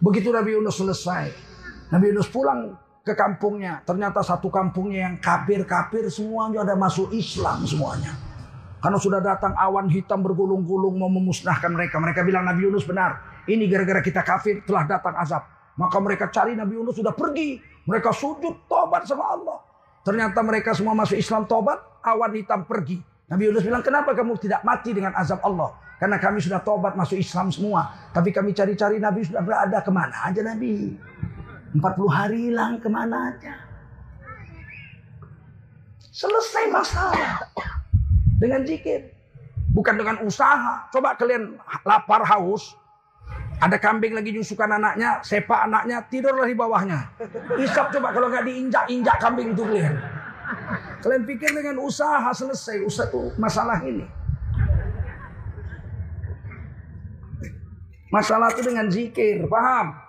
Begitu 0.00 0.32
Nabi 0.32 0.56
Yunus 0.56 0.80
selesai. 0.80 1.45
Nabi 1.90 2.10
Yunus 2.10 2.28
pulang 2.30 2.74
ke 3.06 3.14
kampungnya. 3.14 3.82
Ternyata 3.86 4.18
satu 4.26 4.50
kampungnya 4.50 5.06
yang 5.06 5.16
kafir-kafir 5.22 6.10
semuanya 6.10 6.66
ada 6.66 6.74
masuk 6.74 7.14
Islam 7.14 7.62
semuanya. 7.62 8.10
Karena 8.82 8.98
sudah 8.98 9.22
datang 9.22 9.54
awan 9.54 9.86
hitam 9.90 10.22
bergulung-gulung 10.22 10.98
mau 10.98 11.10
memusnahkan 11.10 11.70
mereka. 11.70 12.02
Mereka 12.02 12.26
bilang 12.26 12.46
Nabi 12.46 12.66
Yunus 12.66 12.86
benar. 12.86 13.42
Ini 13.46 13.66
gara-gara 13.70 14.02
kita 14.02 14.26
kafir 14.26 14.66
telah 14.66 14.86
datang 14.86 15.14
azab. 15.18 15.42
Maka 15.78 15.96
mereka 16.02 16.26
cari 16.30 16.58
Nabi 16.58 16.78
Yunus 16.78 16.98
sudah 16.98 17.14
pergi. 17.14 17.62
Mereka 17.86 18.10
sujud 18.10 18.66
tobat 18.66 19.06
sama 19.06 19.30
Allah. 19.30 19.58
Ternyata 20.02 20.42
mereka 20.42 20.74
semua 20.74 20.94
masuk 20.94 21.18
Islam 21.18 21.46
tobat. 21.46 21.78
Awan 22.02 22.34
hitam 22.34 22.66
pergi. 22.66 22.98
Nabi 23.26 23.50
Yunus 23.50 23.62
bilang 23.66 23.82
kenapa 23.82 24.14
kamu 24.14 24.38
tidak 24.38 24.62
mati 24.62 24.94
dengan 24.94 25.14
azab 25.18 25.42
Allah. 25.42 25.74
Karena 25.96 26.20
kami 26.20 26.38
sudah 26.44 26.60
tobat 26.60 26.92
masuk 26.94 27.16
Islam 27.16 27.48
semua. 27.48 27.90
Tapi 28.12 28.28
kami 28.30 28.52
cari-cari 28.52 29.00
Nabi 29.00 29.24
sudah 29.24 29.40
berada 29.40 29.80
ke 29.80 29.90
mana 29.90 30.28
aja 30.28 30.44
Nabi. 30.44 30.92
40 31.74 31.82
hari 32.06 32.38
hilang 32.50 32.78
ke 32.78 32.86
mana 32.86 33.34
aja. 33.34 33.54
Selesai 36.12 36.70
masalah 36.72 37.44
dengan 38.38 38.62
zikir. 38.64 39.12
Bukan 39.74 40.00
dengan 40.00 40.16
usaha. 40.24 40.88
Coba 40.88 41.18
kalian 41.18 41.60
lapar 41.84 42.24
haus. 42.24 42.76
Ada 43.56 43.80
kambing 43.80 44.12
lagi 44.12 44.36
nyusukan 44.36 44.68
anaknya, 44.68 45.24
sepak 45.24 45.64
anaknya, 45.64 46.04
tidurlah 46.12 46.44
di 46.44 46.52
bawahnya. 46.52 47.08
Isap 47.56 47.88
coba 47.88 48.12
kalau 48.12 48.28
nggak 48.28 48.44
diinjak-injak 48.44 49.16
kambing 49.16 49.56
itu 49.56 49.64
kalian. 49.64 49.96
Kalian 51.00 51.22
pikir 51.24 51.50
dengan 51.56 51.80
usaha 51.80 52.28
selesai 52.36 52.84
usaha 52.84 53.20
masalah 53.40 53.80
ini. 53.84 54.04
Masalah 58.12 58.52
itu 58.54 58.62
dengan 58.64 58.86
zikir, 58.88 59.44
paham? 59.50 60.05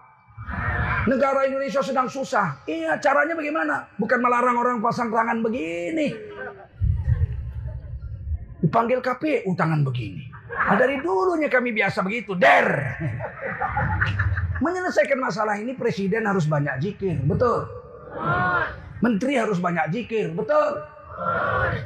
Negara 1.08 1.48
Indonesia 1.48 1.80
sedang 1.80 2.12
susah. 2.12 2.68
Iya, 2.68 3.00
caranya 3.00 3.32
bagaimana? 3.32 3.88
Bukan 3.96 4.20
melarang 4.20 4.60
orang 4.60 4.78
pasang 4.84 5.08
tangan 5.08 5.40
begini. 5.40 6.12
Dipanggil 8.60 9.00
KPU 9.00 9.56
tangan 9.56 9.88
begini. 9.88 10.28
Nah, 10.52 10.76
dari 10.76 11.00
dulunya 11.00 11.48
kami 11.48 11.72
biasa 11.72 12.04
begitu, 12.04 12.36
der. 12.36 13.00
Menyelesaikan 14.60 15.22
masalah 15.22 15.56
ini 15.56 15.78
presiden 15.80 16.28
harus 16.28 16.44
banyak 16.44 16.76
zikir, 16.84 17.16
betul. 17.24 17.64
Menteri 19.00 19.40
harus 19.40 19.64
banyak 19.64 19.88
zikir, 19.96 20.36
betul. 20.36 20.84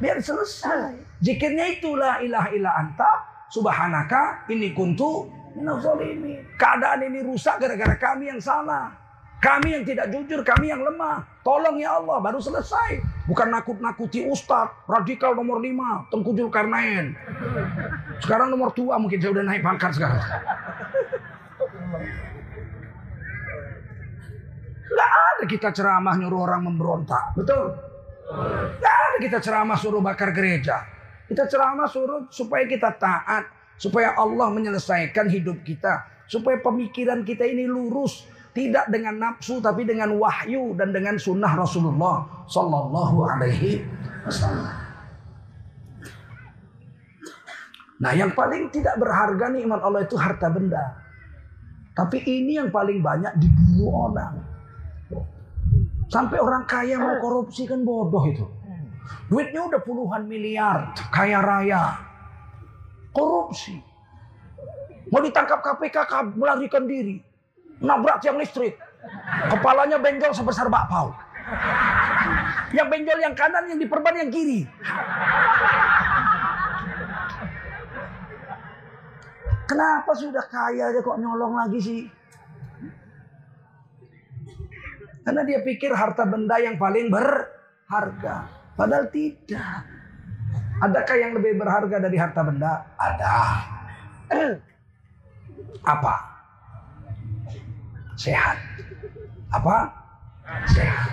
Biar 0.02 0.18
selesai. 0.18 0.98
Zikirnya 1.22 1.78
itulah 1.78 2.18
ilah 2.18 2.50
ilah 2.50 2.74
anta 2.74 3.10
subhanaka 3.52 4.50
ini 4.50 4.74
kuntu. 4.74 5.30
Keadaan 6.56 7.06
ini 7.06 7.20
rusak 7.20 7.60
gara-gara 7.60 7.94
kami 8.00 8.32
yang 8.32 8.40
salah. 8.40 9.01
Kami 9.42 9.74
yang 9.74 9.82
tidak 9.82 10.06
jujur, 10.14 10.46
kami 10.46 10.70
yang 10.70 10.86
lemah. 10.86 11.18
Tolong 11.42 11.74
ya 11.74 11.98
Allah, 11.98 12.22
baru 12.22 12.38
selesai. 12.38 13.02
Bukan 13.26 13.50
nakut-nakuti 13.50 14.22
ustaz, 14.22 14.70
radikal 14.86 15.34
nomor 15.34 15.58
5, 15.58 16.14
Tengku 16.14 16.30
Zulkarnain. 16.30 17.18
Sekarang 18.22 18.54
nomor 18.54 18.70
tua 18.70 19.02
mungkin 19.02 19.18
saya 19.18 19.34
udah 19.34 19.42
naik 19.42 19.66
pangkat 19.66 19.98
sekarang. 19.98 20.22
Gak 24.92 25.10
ada 25.10 25.44
kita 25.50 25.68
ceramah 25.74 26.14
nyuruh 26.22 26.46
orang 26.46 26.62
memberontak. 26.62 27.34
Betul? 27.34 27.74
Gak 28.78 28.94
ada 28.94 29.16
kita 29.18 29.42
ceramah 29.42 29.74
suruh 29.74 29.98
bakar 29.98 30.30
gereja. 30.30 30.86
Kita 31.26 31.50
ceramah 31.50 31.90
suruh 31.90 32.30
supaya 32.30 32.62
kita 32.62 32.94
taat. 32.94 33.50
Supaya 33.74 34.14
Allah 34.14 34.54
menyelesaikan 34.54 35.26
hidup 35.26 35.66
kita. 35.66 36.06
Supaya 36.30 36.62
pemikiran 36.62 37.26
kita 37.26 37.42
ini 37.42 37.66
lurus 37.66 38.30
tidak 38.52 38.84
dengan 38.92 39.16
nafsu 39.16 39.64
tapi 39.64 39.88
dengan 39.88 40.12
wahyu 40.20 40.76
dan 40.76 40.92
dengan 40.92 41.16
sunnah 41.16 41.56
Rasulullah 41.56 42.44
Sallallahu 42.44 43.16
Alaihi 43.24 43.80
Wasallam. 44.28 44.76
Nah 48.02 48.12
yang 48.12 48.36
paling 48.36 48.68
tidak 48.68 49.00
berharga 49.00 49.48
nih 49.56 49.64
iman 49.64 49.80
Allah 49.80 50.04
itu 50.04 50.20
harta 50.20 50.52
benda. 50.52 51.00
Tapi 51.96 52.24
ini 52.24 52.60
yang 52.60 52.68
paling 52.68 53.00
banyak 53.00 53.32
dibunuh 53.40 54.12
orang. 54.12 54.36
Sampai 56.12 56.36
orang 56.36 56.68
kaya 56.68 57.00
mau 57.00 57.16
korupsi 57.24 57.64
kan 57.64 57.80
bodoh 57.88 58.24
itu. 58.28 58.44
Duitnya 59.32 59.64
udah 59.64 59.80
puluhan 59.80 60.28
miliar, 60.28 60.92
kaya 61.08 61.40
raya. 61.40 61.96
Korupsi. 63.16 63.80
Mau 65.08 65.20
ditangkap 65.24 65.64
KPK 65.64 65.96
melarikan 66.36 66.84
diri 66.84 67.31
nabrak 67.82 68.22
tiang 68.22 68.38
listrik. 68.38 68.78
Kepalanya 69.50 69.98
benjol 69.98 70.30
sebesar 70.30 70.70
bakpao. 70.70 71.10
Yang 72.70 72.88
benjol 72.88 73.18
yang 73.18 73.34
kanan, 73.34 73.66
yang 73.68 73.78
diperban 73.82 74.14
yang 74.24 74.30
kiri. 74.30 74.64
Kenapa 79.66 80.12
sudah 80.14 80.44
kaya 80.46 80.92
aja 80.92 81.00
kok 81.02 81.18
nyolong 81.18 81.58
lagi 81.58 81.80
sih? 81.82 82.02
Karena 85.22 85.42
dia 85.46 85.62
pikir 85.62 85.94
harta 85.94 86.26
benda 86.26 86.58
yang 86.58 86.76
paling 86.78 87.10
berharga. 87.10 88.50
Padahal 88.74 89.06
tidak. 89.10 89.86
Adakah 90.82 91.16
yang 91.16 91.32
lebih 91.38 91.62
berharga 91.62 91.96
dari 92.02 92.16
harta 92.18 92.42
benda? 92.42 92.90
Ada. 92.98 93.34
Apa? 95.94 96.31
Sehat. 98.16 98.56
Apa? 99.52 99.92
Sehat. 100.68 101.10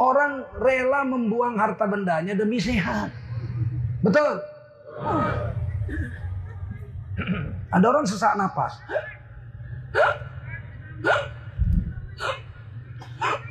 Orang 0.00 0.48
rela 0.56 1.04
membuang 1.04 1.60
harta 1.60 1.84
bendanya 1.84 2.32
demi 2.32 2.56
sehat. 2.56 3.12
Betul? 4.00 4.40
Ada 7.68 7.84
orang 7.84 8.06
sesak 8.08 8.32
napas. 8.36 8.80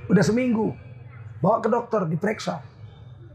Udah 0.10 0.24
seminggu. 0.26 0.74
Bawa 1.40 1.62
ke 1.62 1.70
dokter 1.70 2.02
diperiksa. 2.10 2.66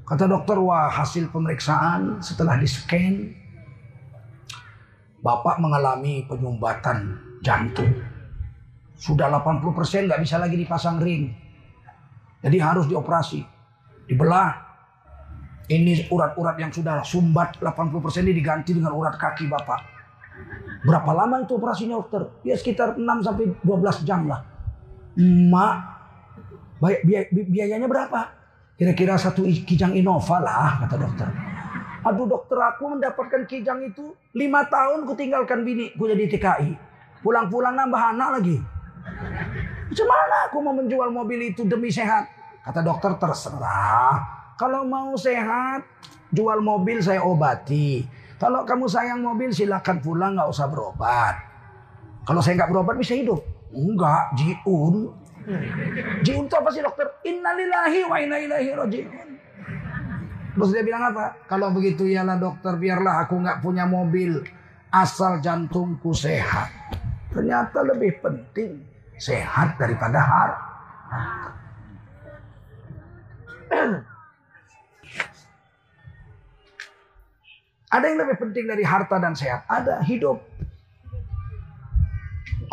Kata 0.04 0.28
dokter, 0.28 0.60
wah 0.60 0.92
hasil 0.92 1.32
pemeriksaan 1.32 2.20
setelah 2.20 2.60
di 2.60 2.68
scan 2.68 3.32
Bapak 5.24 5.56
mengalami 5.56 6.20
penyumbatan 6.28 7.16
jantung. 7.40 7.96
Sudah 9.04 9.28
80% 9.28 10.08
nggak 10.08 10.20
bisa 10.24 10.40
lagi 10.40 10.56
dipasang 10.56 10.96
ring. 10.96 11.28
Jadi 12.40 12.56
harus 12.56 12.88
dioperasi. 12.88 13.44
Dibelah. 14.08 14.64
Ini 15.68 16.08
urat-urat 16.08 16.56
yang 16.56 16.72
sudah 16.72 17.04
sumbat 17.04 17.60
80% 17.60 18.24
ini 18.24 18.32
diganti 18.32 18.72
dengan 18.72 18.96
urat 18.96 19.20
kaki 19.20 19.44
Bapak. 19.44 19.80
Berapa 20.88 21.12
lama 21.12 21.44
itu 21.44 21.56
operasinya 21.56 22.00
dokter? 22.00 22.32
Ya 22.44 22.56
sekitar 22.56 22.96
6 22.96 23.04
sampai 23.24 23.44
12 23.60 24.08
jam 24.08 24.24
lah. 24.28 24.40
Mak, 25.20 25.74
biayanya 27.48 27.88
berapa? 27.88 28.28
Kira-kira 28.76 29.20
satu 29.20 29.44
kijang 29.44 29.96
Innova 29.96 30.40
lah 30.40 30.84
kata 30.84 30.96
dokter. 30.96 31.28
Aduh 32.04 32.28
dokter 32.28 32.60
aku 32.60 32.84
mendapatkan 32.92 33.48
kijang 33.48 33.84
itu 33.84 34.12
lima 34.36 34.68
tahun 34.68 35.08
ku 35.08 35.16
tinggalkan 35.16 35.64
bini 35.64 35.96
ku 35.96 36.04
jadi 36.04 36.28
TKI. 36.28 36.76
Pulang-pulang 37.24 37.72
nambah 37.72 38.02
anak 38.12 38.28
lagi. 38.40 38.56
Macam 39.04 40.06
mana 40.08 40.36
aku 40.48 40.56
mau 40.64 40.74
menjual 40.74 41.08
mobil 41.12 41.52
itu 41.52 41.62
demi 41.68 41.92
sehat? 41.92 42.26
Kata 42.64 42.80
dokter 42.80 43.12
terserah. 43.20 44.16
Kalau 44.56 44.86
mau 44.88 45.12
sehat, 45.18 45.84
jual 46.32 46.64
mobil 46.64 47.04
saya 47.04 47.20
obati. 47.20 48.06
Kalau 48.40 48.64
kamu 48.64 48.88
sayang 48.88 49.20
mobil 49.20 49.52
silakan 49.52 50.00
pulang 50.00 50.34
nggak 50.34 50.50
usah 50.50 50.66
berobat. 50.66 51.36
Kalau 52.24 52.40
saya 52.40 52.64
nggak 52.64 52.70
berobat 52.72 52.96
bisa 52.96 53.14
hidup. 53.14 53.44
Enggak, 53.74 54.32
jiun. 54.38 55.12
Jiun 56.24 56.44
itu 56.48 56.54
apa 56.56 56.68
sih 56.72 56.80
dokter? 56.80 57.06
Innalillahi 57.28 58.00
wa 58.08 58.16
inna 58.16 58.36
ilaihi 58.40 58.72
rajiun. 58.72 59.28
Terus 60.54 60.70
dia 60.70 60.82
bilang 60.86 61.02
apa? 61.10 61.34
Kalau 61.50 61.74
begitu 61.74 62.06
ialah 62.06 62.38
dokter 62.38 62.78
biarlah 62.78 63.26
aku 63.26 63.42
nggak 63.42 63.58
punya 63.60 63.84
mobil 63.84 64.40
asal 64.88 65.42
jantungku 65.42 66.14
sehat. 66.14 66.70
Ternyata 67.34 67.82
lebih 67.82 68.22
penting 68.22 68.93
sehat 69.18 69.78
daripada 69.78 70.18
harta. 70.18 70.64
Ada 77.94 78.04
yang 78.10 78.18
lebih 78.26 78.36
penting 78.42 78.66
dari 78.66 78.82
harta 78.82 79.22
dan 79.22 79.38
sehat. 79.38 79.62
Ada 79.70 80.02
hidup. 80.02 80.42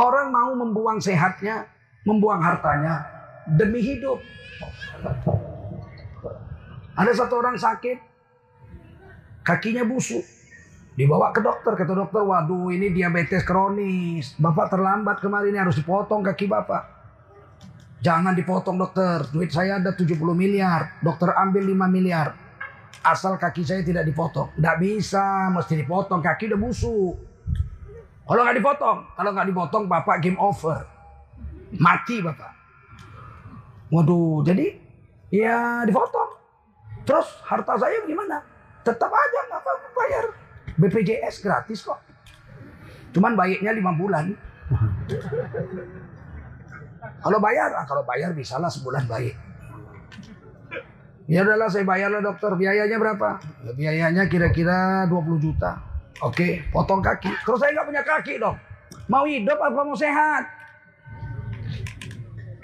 Orang 0.01 0.33
mau 0.33 0.57
membuang 0.57 0.97
sehatnya, 0.97 1.69
membuang 2.09 2.41
hartanya 2.41 3.05
demi 3.45 3.85
hidup. 3.85 4.17
Ada 6.97 7.11
satu 7.13 7.37
orang 7.37 7.61
sakit, 7.61 8.01
kakinya 9.45 9.85
busuk. 9.85 10.25
Dibawa 11.01 11.33
ke 11.33 11.41
dokter, 11.41 11.73
kata 11.73 11.97
dokter, 11.97 12.21
waduh 12.21 12.69
ini 12.69 12.93
diabetes 12.93 13.41
kronis. 13.41 14.37
Bapak 14.37 14.69
terlambat 14.69 15.17
kemarin 15.17 15.57
harus 15.57 15.81
dipotong 15.81 16.21
kaki 16.21 16.45
bapak. 16.45 16.85
Jangan 18.05 18.37
dipotong 18.37 18.77
dokter, 18.77 19.25
duit 19.33 19.49
saya 19.49 19.81
ada 19.81 19.97
70 19.97 20.21
miliar. 20.37 21.01
Dokter 21.01 21.33
ambil 21.33 21.73
5 21.73 21.89
miliar. 21.89 22.37
Asal 23.01 23.41
kaki 23.41 23.65
saya 23.65 23.81
tidak 23.81 24.05
dipotong. 24.05 24.53
Tidak 24.53 24.77
bisa, 24.77 25.49
mesti 25.49 25.73
dipotong, 25.81 26.21
kaki 26.21 26.53
udah 26.53 26.59
busuk. 26.61 27.17
Kalau 28.21 28.41
nggak 28.45 28.57
dipotong, 28.61 28.97
kalau 29.17 29.29
nggak 29.33 29.47
dipotong 29.49 29.83
bapak 29.89 30.21
game 30.21 30.37
over. 30.37 30.85
Mati 31.81 32.21
bapak. 32.21 32.53
Waduh, 33.89 34.45
jadi 34.45 34.69
ya 35.33 35.81
dipotong. 35.81 36.29
Terus 37.09 37.41
harta 37.49 37.73
saya 37.73 38.05
gimana? 38.05 38.37
Tetap 38.85 39.09
aja 39.09 39.39
nggak 39.49 39.61
apa 39.65 39.71
bayar. 39.97 40.25
BPJS 40.81 41.45
gratis 41.45 41.85
kok. 41.85 42.01
Cuman 43.13 43.37
baiknya 43.37 43.69
lima 43.77 43.93
bulan. 43.93 44.33
kalau 47.21 47.37
bayar, 47.37 47.69
ah, 47.77 47.85
kalau 47.85 48.01
bayar 48.01 48.33
bisa 48.33 48.57
lah 48.57 48.71
sebulan 48.71 49.05
baik. 49.05 49.35
Ya 51.29 51.45
udahlah 51.45 51.69
saya 51.69 51.85
bayar 51.85 52.09
lah 52.09 52.25
dokter. 52.25 52.49
Biayanya 52.57 52.97
berapa? 52.97 53.37
Ya, 53.63 53.71
biayanya 53.77 54.23
kira-kira 54.25 55.05
20 55.05 55.37
juta. 55.37 55.79
Oke, 56.25 56.65
potong 56.73 56.99
kaki. 56.99 57.29
Terus 57.45 57.59
saya 57.61 57.71
nggak 57.77 57.87
punya 57.87 58.03
kaki 58.03 58.33
dong. 58.41 58.57
Mau 59.05 59.23
hidup 59.29 59.57
apa 59.61 59.79
mau 59.85 59.95
sehat? 59.95 60.43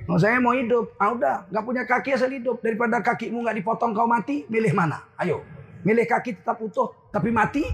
Oh, 0.08 0.16
saya 0.16 0.40
mau 0.40 0.56
hidup. 0.56 0.96
Ah 0.96 1.12
udah, 1.12 1.48
nggak 1.52 1.64
punya 1.64 1.84
kaki 1.84 2.10
asal 2.16 2.32
hidup. 2.32 2.64
Daripada 2.64 3.04
kakimu 3.04 3.44
nggak 3.44 3.58
dipotong 3.60 3.92
kau 3.92 4.08
mati, 4.08 4.48
milih 4.48 4.72
mana? 4.72 5.04
Ayo, 5.20 5.44
milih 5.84 6.08
kaki 6.08 6.40
tetap 6.40 6.60
utuh 6.64 6.92
tapi 7.12 7.32
mati, 7.32 7.68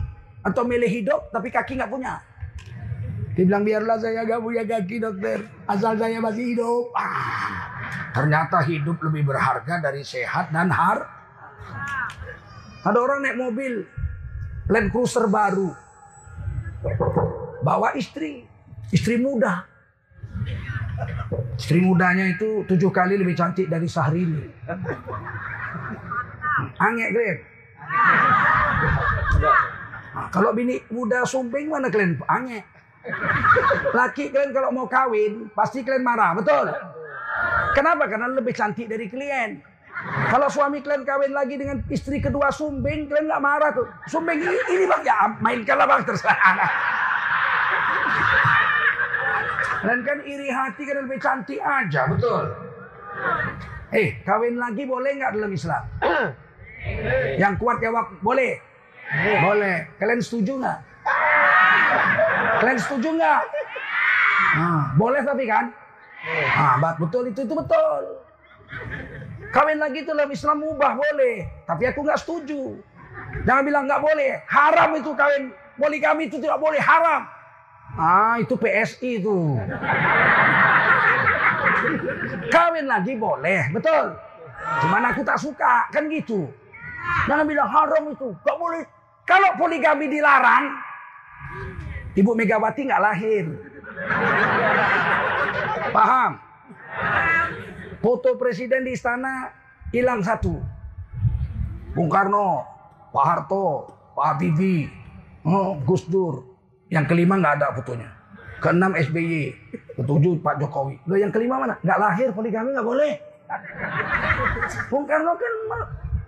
atau 0.44 0.64
milih 0.68 0.88
hidup 0.92 1.32
tapi 1.32 1.50
kaki 1.50 1.80
nggak 1.80 1.92
punya? 1.92 2.20
Dia 3.34 3.44
bilang 3.50 3.66
biarlah 3.66 3.98
saya 3.98 4.22
nggak 4.28 4.42
punya 4.44 4.64
kaki 4.68 5.02
dokter, 5.02 5.40
asal 5.66 5.98
saya 5.98 6.22
masih 6.22 6.54
hidup. 6.54 6.94
Ah, 6.94 7.72
ternyata 8.14 8.62
hidup 8.68 9.02
lebih 9.02 9.26
berharga 9.26 9.82
dari 9.82 10.06
sehat 10.06 10.54
dan 10.54 10.70
har. 10.70 11.02
Ada 12.84 13.00
orang 13.00 13.24
naik 13.24 13.40
mobil 13.40 13.74
Land 14.68 14.92
Cruiser 14.92 15.32
baru, 15.32 15.72
bawa 17.64 17.96
istri, 17.96 18.44
istri 18.92 19.16
muda, 19.16 19.64
Istri 21.58 21.80
mudanya 21.82 22.26
itu 22.34 22.66
tujuh 22.66 22.90
kali 22.90 23.18
lebih 23.18 23.38
cantik 23.38 23.70
dari 23.70 23.86
Sahrini. 23.86 24.42
Angek 26.82 27.10
kalian. 27.14 27.40
Nah, 30.14 30.30
kalau 30.30 30.54
bini 30.54 30.78
muda 30.94 31.26
sumbing 31.26 31.74
mana 31.74 31.90
kalian? 31.90 32.22
Angek. 32.30 32.64
Laki 33.92 34.32
kalian 34.32 34.54
kalau 34.56 34.70
mau 34.72 34.88
kawin 34.88 35.50
pasti 35.52 35.82
kalian 35.82 36.06
marah, 36.06 36.38
betul? 36.38 36.70
Kenapa? 37.74 38.06
Karena 38.06 38.30
lebih 38.30 38.54
cantik 38.54 38.86
dari 38.88 39.10
klien. 39.10 39.60
Kalau 40.04 40.48
suami 40.50 40.86
kalian 40.86 41.04
kawin 41.06 41.34
lagi 41.34 41.58
dengan 41.58 41.82
istri 41.90 42.22
kedua 42.22 42.54
sumbing, 42.54 43.10
kalian 43.10 43.26
nggak 43.30 43.44
marah 43.44 43.70
tuh. 43.74 43.90
Sumbing 44.06 44.40
ini, 44.42 44.60
ini 44.78 44.86
bang 44.86 45.04
ya 45.04 45.18
mainkanlah 45.42 45.88
bang 45.90 46.02
terserah. 46.06 46.58
Dan 49.84 50.00
kan 50.08 50.18
iri 50.24 50.48
hati 50.48 50.82
kan 50.88 50.96
lebih 51.04 51.20
cantik 51.20 51.60
aja, 51.60 52.08
betul. 52.08 52.56
Eh, 53.92 54.24
kawin 54.24 54.56
lagi 54.58 54.88
boleh 54.88 55.12
nggak 55.20 55.36
dalam 55.36 55.52
Islam? 55.52 55.84
Yang 57.36 57.54
kuat 57.60 57.78
jawab 57.84 58.16
boleh. 58.24 58.73
Boleh. 59.22 59.76
Kalian 60.02 60.22
setuju 60.22 60.58
nggak? 60.58 60.80
Kalian 62.64 62.80
setuju 62.80 63.10
nggak? 63.14 63.42
Nah, 64.54 64.82
boleh 64.98 65.22
tapi 65.22 65.44
kan? 65.46 65.70
Ah, 66.56 66.80
betul 66.98 67.30
itu 67.30 67.44
itu 67.44 67.54
betul. 67.54 68.02
Kawin 69.54 69.78
lagi 69.78 70.02
itu 70.02 70.10
dalam 70.10 70.32
Islam 70.34 70.66
mubah 70.66 70.98
boleh, 70.98 71.46
tapi 71.70 71.86
aku 71.86 72.02
nggak 72.02 72.18
setuju. 72.18 72.74
Jangan 73.46 73.64
bilang 73.66 73.86
nggak 73.86 74.02
boleh, 74.02 74.42
haram 74.50 74.98
itu 74.98 75.14
kawin 75.14 75.54
poligami 75.78 76.26
itu 76.26 76.42
tidak 76.42 76.58
boleh, 76.58 76.82
haram. 76.82 77.30
Ah, 77.94 78.42
itu 78.42 78.58
PSI 78.58 79.22
itu. 79.22 79.38
Kawin 82.50 82.90
lagi 82.90 83.14
boleh, 83.14 83.70
betul. 83.70 84.18
Cuman 84.82 85.06
aku 85.14 85.22
tak 85.22 85.38
suka, 85.38 85.86
kan 85.94 86.10
gitu. 86.10 86.50
Jangan 87.30 87.46
bilang 87.46 87.70
haram 87.70 88.10
itu, 88.10 88.34
gak 88.42 88.58
boleh. 88.58 88.82
Kalau 89.24 89.56
poligami 89.56 90.12
dilarang, 90.12 90.68
Ibu 92.14 92.32
Megawati 92.36 92.82
nggak 92.86 93.04
lahir. 93.04 93.46
Paham? 95.96 96.32
Foto 98.04 98.36
presiden 98.36 98.84
di 98.84 98.94
istana 98.94 99.50
hilang 99.96 100.20
satu. 100.20 100.60
Bung 101.96 102.10
Karno, 102.12 102.68
Pak 103.16 103.26
Harto, 103.26 103.88
Pak 104.18 104.26
Habibie, 104.36 104.90
oh, 105.46 105.78
Gus 105.86 106.04
Dur, 106.10 106.44
yang 106.92 107.08
kelima 107.08 107.40
nggak 107.40 107.62
ada 107.62 107.68
fotonya. 107.78 108.10
Keenam 108.60 108.98
SBY. 108.98 109.56
Ketujuh 109.94 110.42
Pak 110.42 110.58
Jokowi. 110.58 110.98
Loh 111.06 111.18
yang 111.20 111.30
kelima 111.30 111.62
mana? 111.62 111.78
Nggak 111.80 112.00
lahir 112.02 112.28
poligami 112.34 112.74
nggak 112.74 112.88
boleh. 112.88 113.14
Bung 114.90 115.06
Karno 115.06 115.38
kan 115.38 115.54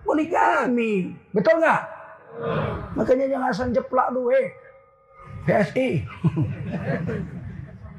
poligami. 0.05 1.11
Betul 1.33 1.59
nggak? 1.59 1.94
Makanya 2.95 3.25
jangan 3.31 3.47
asal 3.51 3.67
jeplak 3.71 4.07
lu 4.11 4.31
eh. 4.31 4.51
PSI. 5.45 6.03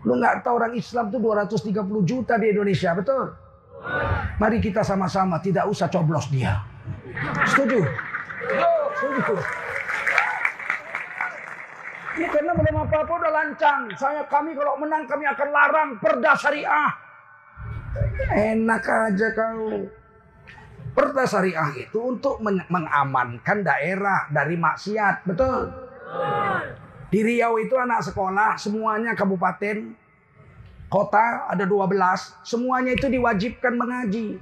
Lu 0.07 0.12
nggak 0.18 0.47
tahu 0.47 0.55
orang 0.62 0.74
Islam 0.78 1.11
tuh 1.11 1.18
230 1.18 1.82
juta 2.07 2.34
di 2.39 2.47
Indonesia, 2.53 2.95
betul? 2.95 3.34
Mari 4.39 4.59
kita 4.62 4.82
sama-sama 4.82 5.41
tidak 5.43 5.66
usah 5.70 5.91
coblos 5.91 6.28
dia. 6.30 6.62
Setuju? 7.49 7.80
Setuju. 8.99 9.34
Ini 12.16 12.26
karena 12.32 12.53
belum 12.57 12.76
apa-apa 12.89 13.12
udah 13.12 13.32
lancang. 13.32 13.93
Saya 14.01 14.24
kami 14.24 14.57
kalau 14.57 14.80
menang 14.80 15.05
kami 15.05 15.28
akan 15.28 15.49
larang 15.53 15.91
perda 16.01 16.32
syariah. 16.32 16.91
Enak 18.32 18.84
aja 18.84 19.28
kau. 19.37 19.84
Perda 20.97 21.28
syariah 21.28 21.76
itu 21.76 22.01
untuk 22.01 22.40
mengamankan 22.72 23.61
daerah 23.61 24.32
dari 24.32 24.57
maksiat, 24.57 25.28
betul? 25.28 25.68
Di 27.12 27.20
Riau 27.20 27.61
itu 27.61 27.76
anak 27.76 28.01
sekolah 28.01 28.57
semuanya 28.57 29.12
kabupaten 29.12 29.92
kota 30.88 31.53
ada 31.53 31.68
12 31.68 31.92
semuanya 32.42 32.97
itu 32.97 33.07
diwajibkan 33.12 33.76
mengaji. 33.76 34.40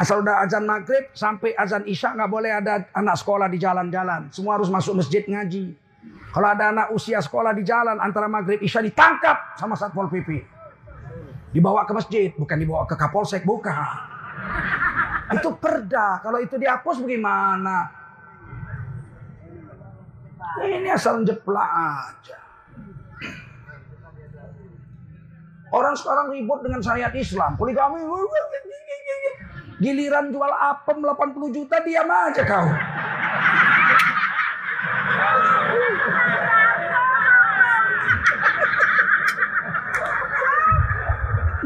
Asal 0.00 0.24
udah 0.24 0.46
azan 0.46 0.64
maghrib 0.64 1.12
sampai 1.12 1.52
azan 1.58 1.84
isya 1.84 2.16
nggak 2.16 2.30
boleh 2.30 2.56
ada 2.56 2.88
anak 2.96 3.20
sekolah 3.20 3.50
di 3.50 3.58
jalan-jalan. 3.60 4.32
Semua 4.32 4.56
harus 4.56 4.72
masuk 4.72 4.96
masjid 4.96 5.28
ngaji. 5.28 5.76
Kalau 6.32 6.48
ada 6.52 6.72
anak 6.72 6.88
usia 6.92 7.20
sekolah 7.20 7.52
di 7.52 7.64
jalan 7.64 8.00
antara 8.00 8.28
maghrib 8.28 8.60
isya 8.64 8.80
ditangkap 8.80 9.56
sama 9.60 9.76
satpol 9.76 10.08
pp. 10.08 10.44
Dibawa 11.52 11.88
ke 11.88 11.92
masjid, 11.96 12.28
bukan 12.36 12.56
dibawa 12.60 12.84
ke 12.84 12.92
kapolsek, 12.96 13.44
bukan. 13.44 13.72
Itu 15.26 15.58
perda. 15.58 16.22
Kalau 16.22 16.38
itu 16.38 16.54
dihapus 16.54 17.02
bagaimana? 17.02 17.90
Ini 20.62 20.88
asal 20.94 21.26
jeplak 21.26 21.70
aja. 21.70 22.38
Orang 25.74 25.98
sekarang 25.98 26.30
ribut 26.30 26.62
dengan 26.62 26.80
syariat 26.80 27.10
Islam. 27.12 27.58
Poligami. 27.58 28.00
Giliran 29.76 30.32
jual 30.32 30.48
apem 30.48 31.04
80 31.04 31.52
juta 31.52 31.76
diam 31.84 32.08
aja 32.08 32.42
kau. 32.48 32.66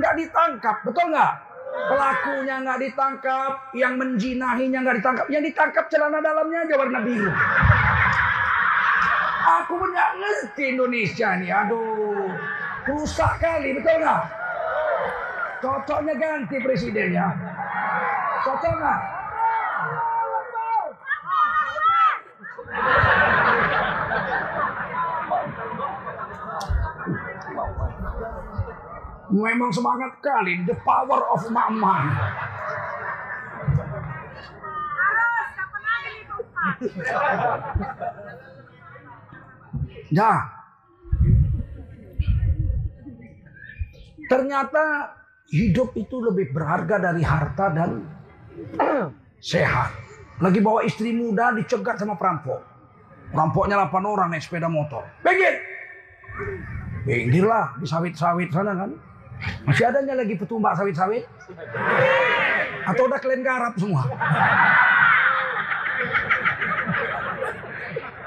Nggak 0.00 0.14
ditangkap, 0.16 0.76
betul 0.82 1.06
nggak? 1.12 1.49
Pelakunya 1.88 2.54
nggak 2.60 2.78
ditangkap, 2.84 3.52
yang 3.72 3.94
menjinahinya 3.96 4.78
nggak 4.84 4.96
ditangkap, 5.00 5.26
yang 5.32 5.42
ditangkap 5.46 5.84
celana 5.88 6.20
dalamnya 6.20 6.66
aja 6.66 6.74
warna 6.76 7.00
biru. 7.00 7.32
Aku 9.60 9.72
pun 9.80 9.88
nggak 9.90 10.10
ngerti 10.20 10.64
Indonesia 10.76 11.28
nih, 11.40 11.50
aduh, 11.50 12.30
rusak 12.90 13.40
kali, 13.40 13.74
betul 13.78 13.96
nggak? 14.02 14.22
Cocoknya 15.60 16.14
ganti 16.16 16.56
presidennya. 16.60 17.26
Cocok 18.44 18.72
nggak? 18.80 19.19
Memang 29.30 29.70
semangat 29.70 30.18
kali, 30.18 30.66
the 30.66 30.74
power 30.82 31.22
of 31.30 31.42
mama. 31.50 31.96
Ya. 40.10 40.42
Ternyata 44.26 45.14
hidup 45.54 45.94
itu 45.94 46.16
lebih 46.18 46.50
berharga 46.50 46.98
dari 46.98 47.22
harta 47.22 47.70
dan 47.70 48.10
sehat. 49.54 49.94
Lagi 50.42 50.58
bawa 50.58 50.82
istri 50.82 51.14
muda 51.14 51.54
dicegat 51.54 51.98
sama 52.02 52.18
perampok. 52.18 52.58
Perampoknya 53.30 53.86
8 53.86 54.02
orang 54.02 54.34
naik 54.34 54.42
sepeda 54.42 54.66
motor. 54.66 55.06
Pinggir! 55.22 55.62
Pinggir 57.06 57.44
lah 57.46 57.78
di 57.78 57.86
sawit-sawit 57.86 58.50
sana 58.50 58.74
kan. 58.74 58.90
Masih 59.64 59.84
adanya 59.88 60.14
lagi 60.18 60.34
petumbak 60.36 60.76
sawit-sawit? 60.76 61.24
Atau 62.84 63.08
udah 63.08 63.18
kalian 63.20 63.42
garap 63.44 63.74
semua? 63.76 64.04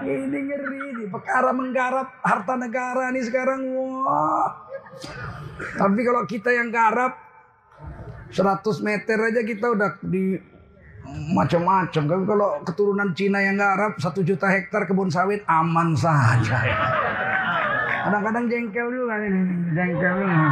Ini 0.03 0.35
ngeri 0.35 0.83
nih, 0.99 1.07
perkara 1.07 1.55
menggarap 1.55 2.19
harta 2.19 2.53
negara 2.59 3.07
nih 3.15 3.23
sekarang. 3.23 3.61
Wah. 3.71 4.51
Tapi 5.79 5.99
kalau 6.03 6.23
kita 6.27 6.51
yang 6.51 6.69
garap 6.69 7.17
100 8.33 8.65
meter 8.83 9.17
aja 9.17 9.41
kita 9.45 9.73
udah 9.73 9.95
di 10.03 10.35
macam-macam. 11.31 12.03
Tapi 12.03 12.23
kalau 12.27 12.49
keturunan 12.67 13.09
Cina 13.15 13.39
yang 13.39 13.55
garap 13.55 13.95
satu 14.01 14.25
juta 14.25 14.49
hektar 14.49 14.89
kebun 14.89 15.07
sawit 15.07 15.45
aman 15.47 15.95
saja. 15.95 16.59
Kadang-kadang 18.03 18.51
jengkel 18.51 18.87
juga 18.91 19.15
ini, 19.23 19.41
jengkel 19.71 20.15
ini. 20.27 20.47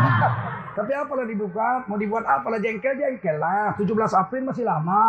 Tapi 0.71 0.91
apalah 0.95 1.27
dibuka, 1.27 1.83
mau 1.91 1.99
dibuat 1.99 2.23
apalah 2.23 2.59
jengkel 2.63 2.95
jengkel 2.95 3.35
lah. 3.35 3.75
17 3.75 3.91
April 4.15 4.41
masih 4.47 4.63
lama. 4.63 5.03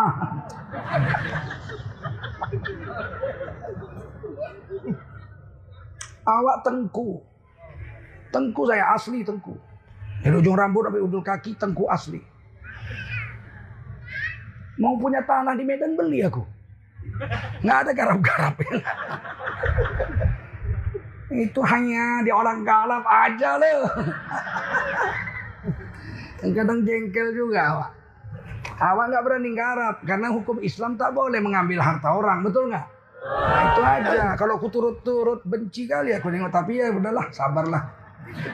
Awak 6.27 6.57
tengku. 6.67 7.23
Tengku 8.35 8.63
saya 8.67 8.91
asli 8.95 9.23
tengku. 9.23 9.55
Dari 10.23 10.35
ujung 10.39 10.55
rambut 10.55 10.87
sampai 10.87 11.03
ujung 11.03 11.23
kaki 11.23 11.55
tengku 11.59 11.87
asli. 11.91 12.23
Mau 14.83 14.99
punya 14.99 15.23
tanah 15.23 15.55
di 15.55 15.63
Medan 15.63 15.95
beli 15.95 16.27
aku. 16.27 16.43
Nggak 17.63 17.79
ada 17.87 17.91
garap-garap. 17.95 18.55
Itu 21.33 21.61
hanya 21.65 22.21
di 22.27 22.31
orang 22.35 22.67
galap 22.67 23.05
aja 23.07 23.57
loh. 23.57 23.89
Kadang 26.43 26.83
jengkel 26.83 27.31
juga 27.31 27.61
awak. 27.71 27.91
Awak 28.83 29.05
nggak 29.15 29.23
berani 29.23 29.51
garap 29.55 29.97
karena 30.03 30.29
hukum 30.35 30.59
Islam 30.59 30.99
tak 30.99 31.15
boleh 31.15 31.39
mengambil 31.39 31.79
harta 31.79 32.11
orang, 32.11 32.43
betul 32.43 32.67
nggak? 32.67 32.87
Nah, 33.23 33.63
itu 33.71 33.81
aja. 33.87 34.35
Kalau 34.35 34.59
aku 34.59 34.67
turut-turut 34.67 35.41
benci 35.47 35.87
kali 35.87 36.11
aku 36.11 36.35
nengok 36.35 36.51
tapi 36.51 36.83
ya 36.83 36.91
udahlah, 36.91 37.31
sabarlah. 37.31 37.83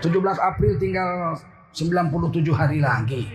17 0.05 0.13
April 0.37 0.77
tinggal 0.77 1.33
97 1.73 2.45
hari 2.53 2.79
lagi. 2.85 3.33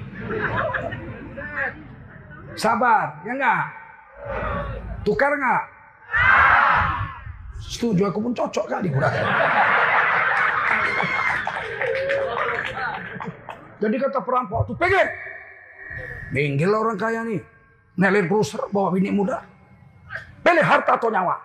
Sabar, 2.54 3.26
ya 3.26 3.34
enggak? 3.34 3.64
Tukar 5.02 5.34
enggak? 5.34 5.64
Setuju 7.58 8.06
aku 8.14 8.20
pun 8.30 8.34
cocok 8.38 8.66
kali 8.70 8.94
kurang. 8.94 9.14
Jadi 13.84 13.96
kata 14.00 14.24
perampok 14.24 14.72
tuh 14.72 14.76
pengen. 14.80 15.08
Minggil 16.32 16.72
orang 16.72 16.96
kaya 16.96 17.28
nih. 17.28 17.44
Nelin 18.00 18.32
cruiser 18.32 18.64
bawa 18.72 18.96
bini 18.96 19.12
muda. 19.12 19.44
Pilih 20.40 20.64
harta 20.64 20.96
atau 20.96 21.12
nyawa. 21.12 21.36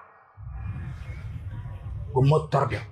Gemetar 2.15 2.63
dia. 2.71 2.83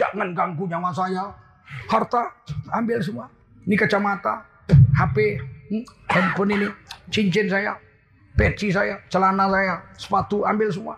Jangan 0.00 0.32
ganggu 0.32 0.64
nyawa 0.64 0.90
saya. 0.96 1.28
Harta 1.92 2.32
ambil 2.72 3.04
semua. 3.04 3.28
Ini 3.68 3.76
kacamata, 3.76 4.42
HP, 4.96 5.38
hmm, 5.70 5.84
handphone 6.08 6.50
ini, 6.56 6.66
cincin 7.12 7.46
saya, 7.46 7.76
peci 8.34 8.72
saya, 8.72 8.98
celana 9.12 9.46
saya, 9.52 9.78
sepatu 9.94 10.42
ambil 10.48 10.72
semua. 10.72 10.96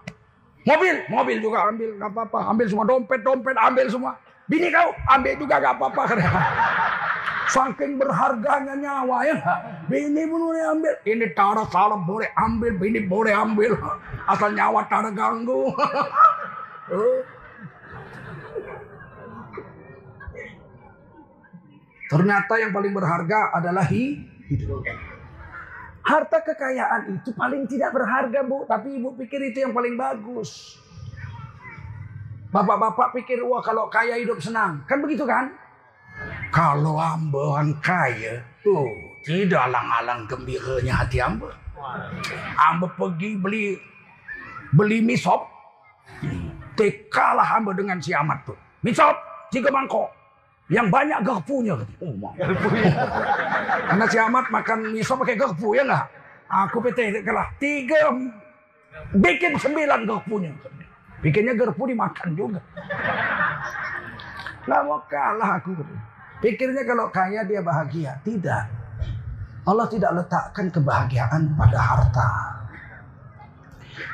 Mobil, 0.62 1.02
mobil 1.10 1.42
juga 1.42 1.66
ambil, 1.66 1.98
nggak 1.98 2.10
apa-apa. 2.14 2.54
Ambil 2.54 2.66
semua 2.70 2.86
dompet, 2.86 3.20
dompet 3.26 3.58
ambil 3.58 3.86
semua. 3.90 4.14
Bini 4.52 4.68
kau 4.68 4.92
ambil 5.08 5.32
juga 5.40 5.64
nggak 5.64 5.80
apa-apa. 5.80 6.02
Saking 7.56 7.96
berharganya 7.96 8.76
nyawa 8.76 9.24
ya. 9.24 9.40
Bini 9.88 10.28
boleh 10.28 10.60
ambil. 10.76 10.92
Ini 11.08 11.32
tara 11.32 11.64
salam 11.72 12.04
boleh 12.04 12.28
ambil. 12.36 12.76
Bini 12.76 13.00
boleh 13.00 13.32
ambil. 13.32 13.72
Asal 14.28 14.52
nyawa 14.52 14.84
tara 14.92 15.08
ganggu. 15.08 15.72
Ternyata 22.12 22.60
yang 22.60 22.76
paling 22.76 22.92
berharga 22.92 23.56
adalah 23.56 23.88
hidup. 23.88 24.84
Harta 26.04 26.44
kekayaan 26.44 27.08
itu 27.16 27.32
paling 27.32 27.64
tidak 27.64 27.96
berharga 27.96 28.44
bu. 28.44 28.68
Tapi 28.68 29.00
ibu 29.00 29.16
pikir 29.16 29.48
itu 29.48 29.64
yang 29.64 29.72
paling 29.72 29.96
bagus. 29.96 30.76
Bapak-bapak 32.52 33.16
pikir 33.16 33.40
wah 33.40 33.64
kalau 33.64 33.88
kaya 33.88 34.20
hidup 34.20 34.36
senang. 34.36 34.84
Kan 34.84 35.00
begitu 35.00 35.24
kan? 35.24 35.48
Kalau 36.52 37.00
ambehan 37.00 37.72
kaya, 37.80 38.44
tuh 38.60 38.84
tidak 39.24 39.72
alang-alang 39.72 40.28
gembiranya 40.28 41.00
hati 41.00 41.16
ambe. 41.24 41.48
Ambe 42.60 42.92
pergi 42.92 43.40
beli 43.40 43.80
beli 44.76 45.00
misop, 45.00 45.48
tekalah 46.76 47.56
ambe 47.56 47.72
dengan 47.72 47.96
si 47.96 48.12
amat 48.12 48.44
tuh. 48.44 48.58
Misop 48.84 49.16
tiga 49.48 49.72
mangkok, 49.72 50.12
yang 50.68 50.92
banyak 50.92 51.24
garpunya. 51.24 51.72
Oh, 52.04 52.12
Karena 53.88 54.04
si 54.12 54.20
amat 54.20 54.52
makan 54.52 54.92
misop 54.92 55.24
pakai 55.24 55.40
garpu 55.40 55.72
ya 55.72 55.88
nggak? 55.88 56.06
Aku 56.52 56.84
PT 56.84 57.24
kalah 57.24 57.48
tiga, 57.56 58.12
bikin 59.16 59.56
sembilan 59.56 60.04
garpunya. 60.04 60.52
Bikinnya 61.22 61.54
garpu 61.54 61.86
dimakan 61.86 62.34
juga. 62.34 62.60
Nggak 64.66 64.82
mau 64.86 64.98
kalah 65.06 65.62
aku. 65.62 65.70
Pikirnya 66.42 66.82
kalau 66.82 67.06
kaya 67.14 67.46
dia 67.46 67.62
bahagia. 67.62 68.18
Tidak. 68.26 68.64
Allah 69.62 69.86
tidak 69.86 70.10
letakkan 70.18 70.66
kebahagiaan 70.74 71.54
pada 71.54 71.78
harta. 71.78 72.28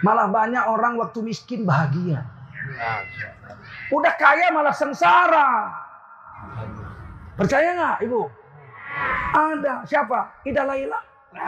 Malah 0.05 0.29
banyak 0.29 0.65
orang 0.69 1.01
waktu 1.01 1.25
miskin 1.25 1.65
bahagia. 1.65 2.29
Udah 3.89 4.13
kaya 4.21 4.53
malah 4.53 4.77
sengsara. 4.77 5.73
Percaya 7.41 7.73
nggak 7.73 8.05
ibu? 8.05 8.29
Ada 9.33 9.89
siapa? 9.89 10.45
Ida 10.45 10.69
Laila. 10.69 11.01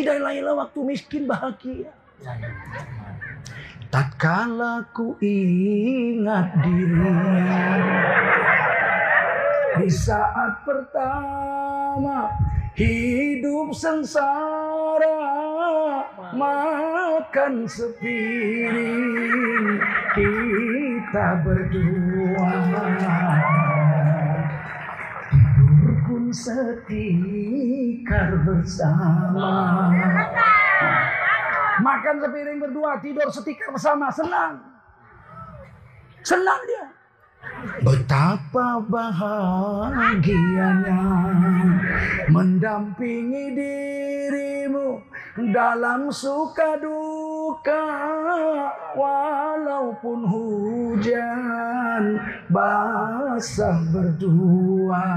Ida 0.00 0.16
Laila 0.16 0.64
waktu 0.64 0.80
miskin 0.88 1.28
bahagia. 1.28 1.92
Tatkala 3.90 4.86
ku 4.94 5.18
ingat 5.18 6.62
dirinya 6.62 7.74
di 9.82 9.90
saat 9.90 10.62
pertama 10.62 12.30
hidup 12.78 13.74
sengsara 13.74 15.18
makan 16.38 17.66
sepiring 17.66 19.02
kita 20.14 21.42
berdua. 21.42 22.54
Tidur 25.34 25.90
pun 26.06 26.30
setikar 26.30 28.38
bersama 28.46 29.50
makan 31.80 32.20
sepiring 32.20 32.60
berdua 32.60 33.00
tidur 33.00 33.32
setikar 33.32 33.72
bersama 33.72 34.12
senang. 34.12 34.60
Senang 36.20 36.60
dia. 36.68 36.92
Betapa 37.80 38.84
bahagianya 38.84 41.00
mendampingi 42.28 43.56
dirimu 43.56 45.00
dalam 45.48 46.12
suka 46.12 46.76
duka. 46.76 47.88
Walaupun 48.92 50.28
hujan 50.28 52.20
basah 52.52 53.80
berdua 53.88 55.08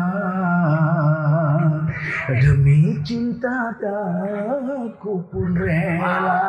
demi 2.42 3.00
cinta 3.04 3.76
aku 3.78 5.24
pun 5.32 5.56
rela 5.56 6.42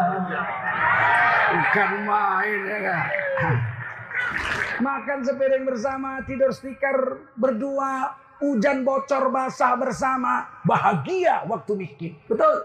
bukan 1.55 1.91
main 2.07 2.61
ya 2.67 2.79
gak? 2.83 3.07
Makan 4.83 5.19
sepiring 5.23 5.63
bersama, 5.63 6.19
tidur 6.27 6.51
stiker 6.51 7.23
berdua, 7.39 8.19
hujan 8.43 8.83
bocor 8.83 9.31
basah 9.31 9.79
bersama, 9.79 10.51
bahagia 10.67 11.47
waktu 11.47 11.79
miskin. 11.79 12.13
Betul. 12.27 12.59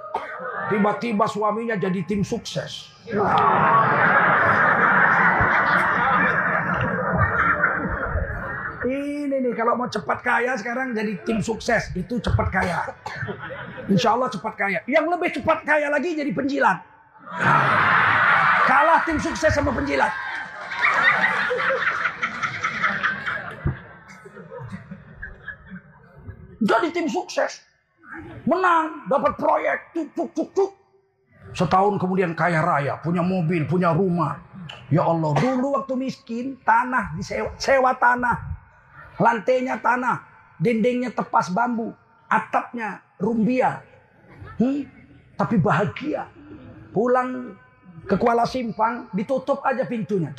Tiba-tiba 0.74 1.30
suaminya 1.30 1.78
jadi 1.78 2.02
tim 2.10 2.26
sukses. 2.26 2.90
Nih 9.40 9.56
kalau 9.56 9.80
mau 9.80 9.88
cepat 9.88 10.20
kaya 10.20 10.52
sekarang 10.60 10.92
jadi 10.92 11.16
tim 11.24 11.40
sukses 11.40 11.96
itu 11.96 12.20
cepat 12.20 12.48
kaya. 12.52 12.92
Insya 13.88 14.12
Allah 14.20 14.28
cepat 14.28 14.54
kaya. 14.60 14.80
Yang 14.84 15.06
lebih 15.16 15.30
cepat 15.40 15.64
kaya 15.64 15.88
lagi 15.88 16.12
jadi 16.12 16.32
penjilat. 16.36 16.84
Kalah 18.68 19.00
tim 19.08 19.16
sukses 19.16 19.56
sama 19.56 19.72
penjilat. 19.72 20.12
Jadi 26.60 26.88
tim 26.92 27.08
sukses. 27.08 27.64
Menang, 28.44 29.08
dapat 29.08 29.40
proyek, 29.40 29.96
cuk, 29.96 30.08
cuk, 30.12 30.30
cuk, 30.36 30.50
cuk. 30.52 30.72
Setahun 31.56 31.96
kemudian 31.96 32.36
kaya 32.36 32.60
raya, 32.60 33.00
punya 33.00 33.24
mobil, 33.24 33.64
punya 33.64 33.96
rumah. 33.96 34.44
Ya 34.92 35.08
Allah, 35.08 35.34
dulu 35.40 35.80
waktu 35.80 35.96
miskin, 35.96 36.60
tanah 36.62 37.16
disewa, 37.16 37.56
sewa 37.58 37.96
tanah. 37.96 38.59
Lantainya 39.20 39.76
tanah, 39.84 40.24
dindingnya 40.56 41.12
tepas 41.12 41.52
bambu, 41.52 41.92
atapnya 42.32 43.04
rumbia. 43.20 43.84
Hmm? 44.56 44.88
Tapi 45.36 45.56
bahagia. 45.60 46.28
Pulang 46.96 47.54
ke 48.08 48.16
Kuala 48.16 48.48
Simpang, 48.48 49.12
ditutup 49.12 49.60
aja 49.68 49.84
pintunya. 49.84 50.32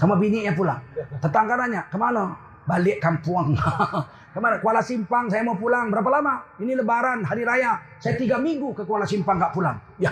Sama 0.00 0.16
bininya 0.16 0.56
pulang. 0.56 0.80
Tetangga 1.20 1.54
nanya, 1.60 1.86
ke 1.86 1.96
mana? 2.00 2.34
Balik 2.64 2.98
kampung. 2.98 3.54
Ke 4.34 4.42
mana? 4.42 4.58
Kuala 4.58 4.82
Simpang, 4.82 5.30
saya 5.30 5.46
mau 5.46 5.54
pulang. 5.54 5.94
Berapa 5.94 6.10
lama? 6.10 6.42
Ini 6.58 6.74
lebaran, 6.74 7.22
hari 7.22 7.46
raya. 7.46 7.78
Saya 8.02 8.18
tiga 8.18 8.34
minggu 8.34 8.74
ke 8.74 8.82
Kuala 8.82 9.06
Simpang 9.06 9.38
nggak 9.38 9.54
pulang. 9.54 9.78
Ya, 9.94 10.10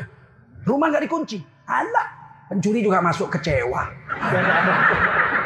rumah 0.62 0.94
nggak 0.94 1.10
dikunci. 1.10 1.42
Alah, 1.66 2.06
pencuri 2.46 2.86
juga 2.86 3.02
masuk 3.02 3.26
kecewa. 3.34 3.82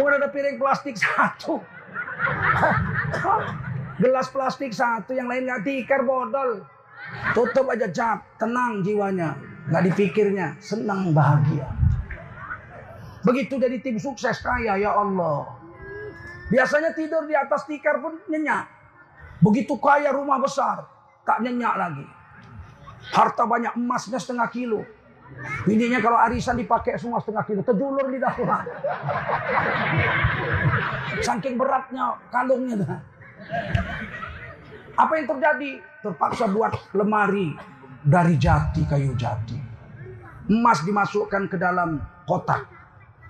Cuma 0.00 0.16
ada 0.16 0.32
piring 0.32 0.56
plastik 0.56 0.96
satu. 0.96 1.60
Gelas 4.00 4.32
plastik 4.32 4.72
satu, 4.72 5.12
yang 5.12 5.28
lain 5.28 5.44
nggak 5.44 5.60
tikar 5.60 6.08
bodol. 6.08 6.64
Tutup 7.36 7.68
aja 7.68 7.92
cap, 7.92 8.24
tenang 8.40 8.80
jiwanya. 8.80 9.36
Nggak 9.68 9.92
dipikirnya, 9.92 10.56
senang 10.56 11.12
bahagia. 11.12 11.68
Begitu 13.28 13.60
jadi 13.60 13.76
tim 13.84 14.00
sukses 14.00 14.40
kaya, 14.40 14.80
ya 14.80 14.96
Allah. 14.96 15.44
Biasanya 16.48 16.96
tidur 16.96 17.28
di 17.28 17.36
atas 17.36 17.68
tikar 17.68 18.00
pun 18.00 18.24
nyenyak. 18.24 18.72
Begitu 19.44 19.76
kaya 19.76 20.16
rumah 20.16 20.40
besar, 20.40 20.80
tak 21.28 21.44
nyenyak 21.44 21.76
lagi. 21.76 22.08
Harta 23.12 23.44
banyak 23.44 23.76
emasnya 23.76 24.16
setengah 24.16 24.48
kilo. 24.48 24.80
Bininya 25.64 26.00
kalau 26.00 26.18
arisan 26.20 26.56
dipakai 26.56 26.96
semua 26.96 27.20
setengah 27.20 27.44
kilo, 27.44 27.62
terjulur 27.64 28.06
di 28.08 28.18
dalam. 28.20 28.64
Saking 31.20 31.54
beratnya 31.60 32.16
kalungnya. 32.32 33.04
Apa 34.96 35.12
yang 35.20 35.26
terjadi? 35.28 35.70
Terpaksa 36.00 36.48
buat 36.48 36.72
lemari 36.96 37.52
dari 38.00 38.40
jati, 38.40 38.88
kayu 38.88 39.12
jati. 39.16 39.56
Emas 40.48 40.80
dimasukkan 40.82 41.46
ke 41.46 41.56
dalam 41.60 42.00
kotak. 42.24 42.64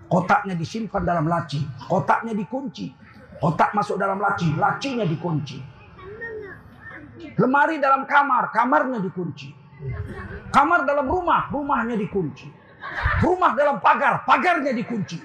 Kotaknya 0.06 0.54
disimpan 0.54 1.02
dalam 1.02 1.26
laci. 1.26 1.62
Kotaknya 1.86 2.34
dikunci. 2.34 2.90
Otak 3.40 3.72
masuk 3.72 3.96
dalam 3.96 4.20
laci, 4.20 4.52
lacinya 4.54 5.06
dikunci. 5.06 5.58
Lemari 7.40 7.80
dalam 7.80 8.04
kamar, 8.04 8.52
kamarnya 8.52 9.00
dikunci. 9.00 9.48
Kamar 10.50 10.82
dalam 10.82 11.06
rumah, 11.06 11.46
rumahnya 11.50 11.94
dikunci. 11.94 12.50
Rumah 13.22 13.54
dalam 13.54 13.78
pagar, 13.78 14.26
pagarnya 14.26 14.74
dikunci. 14.74 15.18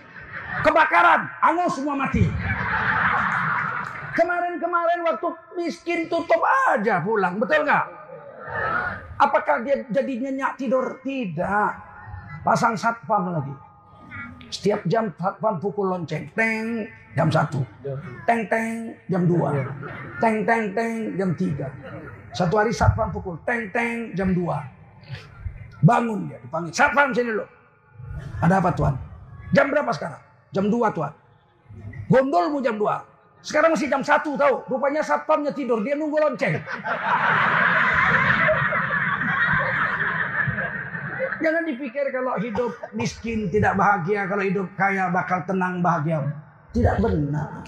Kebakaran, 0.62 1.28
angus 1.42 1.82
semua 1.82 1.98
mati. 1.98 2.24
Kemarin-kemarin 4.16 5.04
waktu 5.04 5.28
miskin 5.60 6.08
tutup 6.08 6.40
aja 6.72 7.04
pulang, 7.04 7.36
betul 7.36 7.68
nggak? 7.68 7.86
Apakah 9.20 9.66
dia 9.66 9.84
jadi 9.92 10.14
nyenyak 10.24 10.56
tidur? 10.56 11.02
Tidak. 11.04 11.72
Pasang 12.46 12.78
satpam 12.78 13.34
lagi. 13.34 13.56
Setiap 14.54 14.86
jam 14.86 15.10
satpam 15.18 15.58
pukul 15.58 15.90
lonceng. 15.90 16.30
Teng, 16.38 16.86
jam 17.18 17.28
1. 17.32 17.50
Teng 18.28 18.42
teng 18.46 18.94
jam 19.10 19.24
2. 19.26 20.22
Teng 20.22 20.36
teng 20.46 20.64
teng 20.76 20.94
jam 21.18 21.30
3. 21.34 22.36
Satu 22.36 22.54
hari 22.60 22.72
satpam 22.76 23.10
pukul 23.10 23.40
teng 23.44 23.72
teng 23.74 24.14
jam 24.14 24.32
2. 24.32 24.75
Bangun 25.86 26.30
dia 26.32 26.38
dipanggil. 26.42 26.74
Satpam 26.74 27.14
sini 27.14 27.32
lo. 27.36 27.46
Ada 28.42 28.58
apa 28.60 28.72
tuan? 28.74 28.98
Jam 29.54 29.70
berapa 29.70 29.92
sekarang? 29.94 30.22
Jam 30.52 30.68
2 30.72 30.96
tuan. 30.96 31.14
Gondolmu 32.10 32.62
jam 32.64 32.78
2. 32.80 32.86
Sekarang 33.46 33.78
masih 33.78 33.88
jam 33.92 34.02
1 34.02 34.26
tahu. 34.26 34.56
Rupanya 34.72 35.06
satpamnya 35.06 35.54
tidur. 35.54 35.84
Dia 35.86 35.94
nunggu 35.94 36.18
lonceng. 36.18 36.58
Jangan 41.46 41.62
dipikir 41.68 42.10
kalau 42.10 42.34
hidup 42.42 42.74
miskin 42.96 43.52
tidak 43.54 43.78
bahagia, 43.78 44.26
kalau 44.26 44.42
hidup 44.42 44.66
kaya 44.74 45.14
bakal 45.14 45.46
tenang 45.46 45.78
bahagia. 45.84 46.26
Tidak 46.74 46.98
benar. 46.98 47.62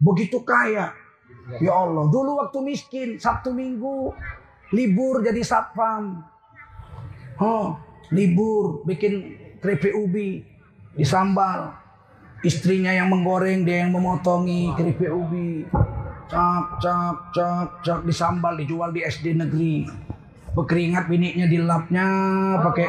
Begitu 0.00 0.40
kaya. 0.40 0.96
Ya 1.58 1.74
Allah, 1.74 2.06
dulu 2.06 2.38
waktu 2.38 2.62
miskin, 2.62 3.18
Sabtu 3.18 3.50
Minggu, 3.50 4.14
libur 4.70 5.18
jadi 5.26 5.42
satpam. 5.42 6.22
Oh, 7.42 7.74
libur, 8.14 8.86
bikin 8.86 9.34
keripik 9.58 9.90
ubi, 9.96 10.46
disambal. 10.94 11.74
Istrinya 12.46 12.94
yang 12.94 13.10
menggoreng, 13.10 13.66
dia 13.66 13.84
yang 13.84 13.92
memotongi 13.92 14.70
keripik 14.78 15.10
ubi. 15.10 15.66
Cap, 16.30 16.78
cap, 16.78 17.34
cap, 17.34 17.82
cap, 17.82 18.00
disambal, 18.06 18.54
dijual 18.54 18.94
di 18.94 19.02
SD 19.02 19.34
negeri. 19.34 19.90
Berkeringat 20.54 21.10
biniknya 21.10 21.50
dilapnya 21.50 22.06
pakai 22.62 22.86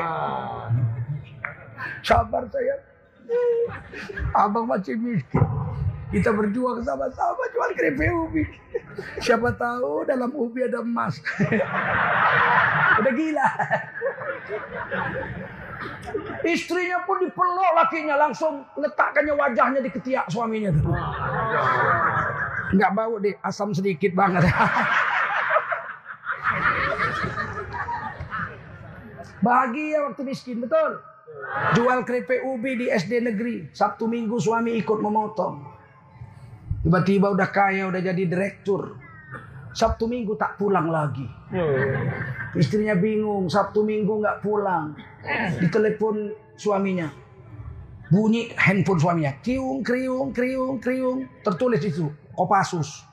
Sabar 2.01 2.43
saya. 2.49 2.76
Abang 4.34 4.66
masih 4.66 4.97
miskin. 4.97 5.45
Kita 6.12 6.36
berjuang 6.36 6.84
sama-sama 6.84 7.43
jual 7.55 7.72
keripik 7.72 8.12
ubi. 8.12 8.43
Siapa 9.24 9.55
tahu 9.55 10.03
dalam 10.03 10.36
ubi 10.36 10.68
ada 10.68 10.84
emas. 10.84 11.24
Udah 12.99 13.14
gila. 13.16 13.47
Istrinya 16.43 17.07
pun 17.07 17.24
dipeluk 17.24 17.72
lakinya 17.80 18.20
langsung 18.20 18.68
letakkannya 18.76 19.34
wajahnya 19.39 19.80
di 19.80 19.88
ketiak 19.88 20.28
suaminya. 20.28 20.76
Enggak 22.76 22.91
bau 22.91 23.16
deh, 23.16 23.39
asam 23.39 23.72
sedikit 23.72 24.12
banget. 24.12 24.43
Bahagia 29.41 30.05
waktu 30.05 30.22
miskin, 30.28 30.62
betul. 30.62 31.01
Jual 31.74 32.05
keripik 32.05 32.45
ubi 32.45 32.78
di 32.78 32.91
SD 32.91 33.26
negeri. 33.26 33.72
Sabtu 33.74 34.05
minggu 34.05 34.38
suami 34.38 34.78
ikut 34.78 34.99
memotong. 35.01 35.80
Tiba-tiba 36.82 37.29
udah 37.29 37.49
kaya, 37.53 37.86
udah 37.86 38.01
jadi 38.01 38.25
direktur. 38.25 38.97
Sabtu 39.71 40.09
minggu 40.09 40.36
tak 40.36 40.57
pulang 40.57 40.89
lagi. 40.89 41.23
Istrinya 42.57 42.97
bingung, 42.97 43.47
Sabtu 43.47 43.86
minggu 43.86 44.19
nggak 44.19 44.41
pulang. 44.43 44.97
Ditelepon 45.61 46.34
suaminya. 46.57 47.07
Bunyi 48.11 48.51
handphone 48.59 48.99
suaminya. 48.99 49.32
Kriung, 49.39 49.79
kriung, 49.86 50.36
kriung, 50.36 50.82
kriung. 50.82 51.29
Tertulis 51.45 51.79
itu. 51.86 52.11
Kopassus. 52.36 53.07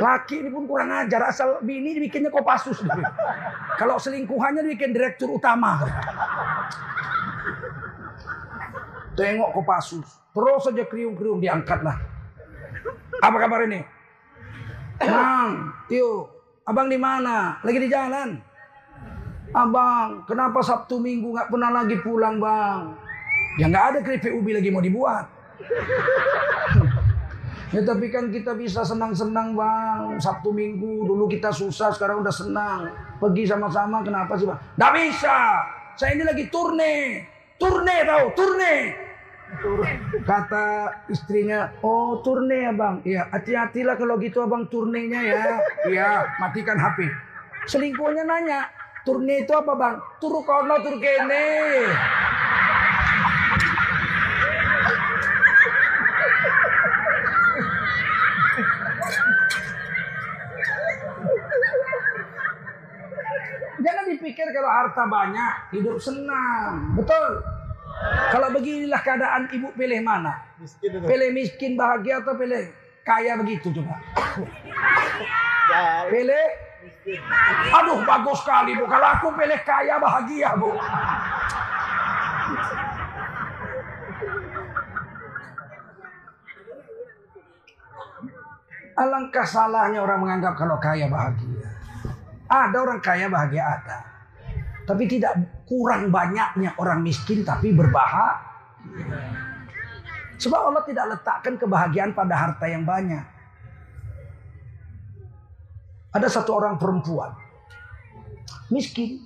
Laki 0.00 0.40
ini 0.40 0.48
pun 0.48 0.64
kurang 0.64 0.88
ajar. 0.94 1.28
Asal 1.28 1.60
bini 1.60 1.92
dibikinnya 1.98 2.32
Kopassus. 2.32 2.80
Kalau 3.76 4.00
selingkuhannya 4.00 4.64
dibikin 4.64 4.96
direktur 4.96 5.36
utama. 5.36 5.84
Tengok 9.18 9.50
Kopassus. 9.54 10.06
Terus 10.30 10.62
saja 10.62 10.84
kriung-kriung 10.86 11.42
diangkatlah. 11.42 11.98
Apa 13.20 13.36
kabar 13.36 13.66
ini? 13.66 13.82
Bang, 15.00 15.72
Tio, 15.88 16.28
abang 16.68 16.86
di 16.86 17.00
mana? 17.00 17.58
Lagi 17.64 17.78
di 17.80 17.88
jalan. 17.88 18.36
Abang, 19.50 20.22
kenapa 20.30 20.62
Sabtu 20.62 21.02
Minggu 21.02 21.34
nggak 21.34 21.50
pernah 21.50 21.74
lagi 21.74 21.98
pulang, 21.98 22.38
bang? 22.38 22.94
Ya 23.58 23.66
nggak 23.66 23.86
ada 23.90 23.98
keripik 24.06 24.30
ubi 24.30 24.54
lagi 24.54 24.70
mau 24.70 24.78
dibuat. 24.78 25.26
ya 27.74 27.82
tapi 27.82 28.14
kan 28.14 28.30
kita 28.30 28.54
bisa 28.54 28.86
senang-senang 28.86 29.58
bang. 29.58 30.22
Sabtu 30.22 30.54
Minggu 30.54 31.02
dulu 31.02 31.26
kita 31.26 31.50
susah, 31.50 31.90
sekarang 31.90 32.22
udah 32.22 32.30
senang. 32.30 32.94
Pergi 33.18 33.50
sama-sama, 33.50 34.06
kenapa 34.06 34.38
sih 34.38 34.46
bang? 34.46 34.60
Nggak 34.78 34.92
bisa. 35.02 35.38
Saya 35.98 36.14
ini 36.14 36.22
lagi 36.22 36.46
turne. 36.46 37.26
Turne 37.60 37.96
tahu, 38.08 38.24
turne. 38.32 38.74
Kata 40.24 40.88
istrinya, 41.12 41.68
oh 41.84 42.24
turne 42.24 42.56
ya 42.64 42.72
bang. 42.72 43.04
Iya, 43.04 43.28
hati-hatilah 43.28 44.00
kalau 44.00 44.16
gitu 44.16 44.40
abang 44.40 44.64
turnenya 44.72 45.20
ya. 45.20 45.44
Iya, 45.84 46.24
matikan 46.40 46.80
HP. 46.80 47.04
Selingkuhnya 47.68 48.24
nanya, 48.24 48.72
turne 49.04 49.44
itu 49.44 49.52
apa 49.52 49.76
bang? 49.76 50.00
Turu 50.16 50.40
kono, 50.40 50.80
tur 50.80 50.96
kene. 50.96 51.44
Jangan 63.80 64.04
dipikir 64.12 64.39
kalau 64.52 64.70
harta 64.70 65.02
banyak, 65.06 65.52
hidup 65.74 65.96
senang. 65.98 66.94
Betul. 66.98 67.42
Kalau 68.30 68.48
beginilah 68.54 69.00
keadaan 69.04 69.50
ibu 69.52 69.68
pilih 69.76 70.00
mana? 70.00 70.32
Miskin 70.56 71.04
pilih 71.04 71.30
miskin 71.36 71.72
bahagia 71.76 72.24
atau 72.24 72.32
pilih 72.38 72.72
kaya 73.04 73.36
begitu 73.36 73.68
coba? 73.76 74.00
pilih 76.08 76.46
Aduh 77.70 78.00
bagus 78.08 78.40
sekali 78.40 78.72
bu. 78.72 78.88
Kalau 78.88 79.04
aku 79.04 79.28
pilih 79.36 79.60
kaya 79.60 80.00
bahagia 80.00 80.56
bu. 80.56 80.72
Alangkah 89.00 89.46
salahnya 89.48 90.00
orang 90.04 90.20
menganggap 90.20 90.56
kalau 90.56 90.76
kaya 90.76 91.08
bahagia. 91.08 91.68
Ada 92.48 92.76
orang 92.80 93.00
kaya 93.00 93.32
bahagia 93.32 93.64
ada. 93.64 94.09
Tapi 94.90 95.06
tidak 95.06 95.62
kurang 95.70 96.10
banyaknya 96.10 96.74
orang 96.82 96.98
miskin 97.06 97.46
tapi 97.46 97.70
berbahagia. 97.70 98.42
Sebab 100.34 100.60
Allah 100.66 100.82
tidak 100.82 101.14
letakkan 101.14 101.54
kebahagiaan 101.54 102.10
pada 102.10 102.34
harta 102.34 102.66
yang 102.66 102.82
banyak. 102.82 103.22
Ada 106.10 106.26
satu 106.26 106.58
orang 106.58 106.74
perempuan. 106.74 107.30
Miskin. 108.74 109.22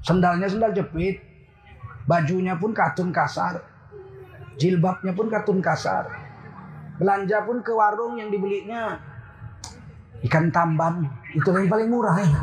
Sendalnya 0.00 0.48
sendal 0.48 0.72
jepit. 0.72 1.20
Bajunya 2.08 2.56
pun 2.56 2.72
katun 2.72 3.12
kasar. 3.12 3.60
Jilbabnya 4.56 5.12
pun 5.12 5.28
katun 5.28 5.60
kasar. 5.60 6.08
Belanja 6.96 7.44
pun 7.44 7.60
ke 7.60 7.74
warung 7.76 8.16
yang 8.16 8.32
dibelinya 8.32 8.96
ikan 10.24 10.48
tamban. 10.48 11.04
Itu 11.36 11.52
yang 11.52 11.68
paling 11.68 11.92
murah 11.92 12.16
ya. 12.16 12.40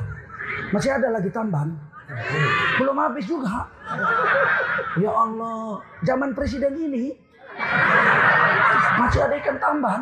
Masih 0.69 0.93
ada 0.93 1.09
lagi 1.09 1.33
tamban. 1.33 1.90
Belum 2.79 2.97
habis 2.97 3.25
juga. 3.27 3.67
Ya 4.99 5.11
Allah, 5.11 5.79
zaman 6.03 6.35
presiden 6.35 6.73
ini 6.77 7.15
masih 8.99 9.21
ada 9.23 9.35
ikan 9.39 9.57
tamban. 9.59 10.01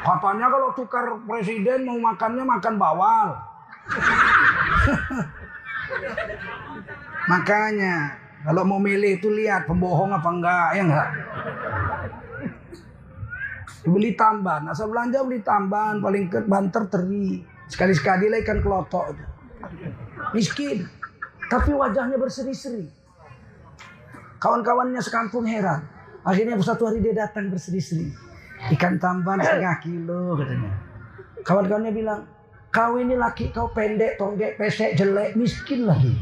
Katanya 0.00 0.46
kalau 0.48 0.72
tukar 0.72 1.06
presiden 1.28 1.84
mau 1.84 1.98
makannya 2.00 2.44
makan 2.44 2.74
bawal. 2.80 3.28
Makanya 7.30 8.16
kalau 8.40 8.64
mau 8.64 8.80
milih 8.80 9.20
itu 9.20 9.28
lihat 9.28 9.68
pembohong 9.68 10.16
apa 10.16 10.28
enggak 10.32 10.68
ya 10.72 10.82
enggak. 10.88 11.08
Beli 13.80 14.12
tamban, 14.12 14.68
asal 14.68 14.92
belanja 14.92 15.24
beli 15.24 15.40
tamban 15.44 16.00
paling 16.00 16.28
banter 16.48 16.84
teri. 16.88 17.44
Sekali-sekali 17.68 18.28
lah 18.28 18.38
ikan 18.42 18.60
kelotok. 18.60 19.14
Miskin, 20.30 20.86
tapi 21.50 21.74
wajahnya 21.74 22.14
berseri-seri. 22.14 22.86
Kawan-kawannya 24.38 25.02
sekampung 25.02 25.44
heran. 25.44 25.82
Akhirnya 26.22 26.54
satu 26.62 26.86
hari 26.86 27.02
dia 27.02 27.12
datang 27.12 27.50
berseri-seri. 27.50 28.08
Ikan 28.70 29.00
tamban 29.02 29.42
setengah 29.42 29.76
kilo 29.82 30.38
katanya. 30.38 30.72
Kawan-kawannya 31.42 31.92
bilang, 31.92 32.20
kau 32.70 33.00
ini 33.00 33.18
laki 33.18 33.50
kau 33.50 33.72
pendek, 33.74 34.20
tonggek, 34.20 34.54
pesek, 34.60 34.94
jelek, 34.94 35.34
miskin 35.34 35.88
lagi. 35.88 36.14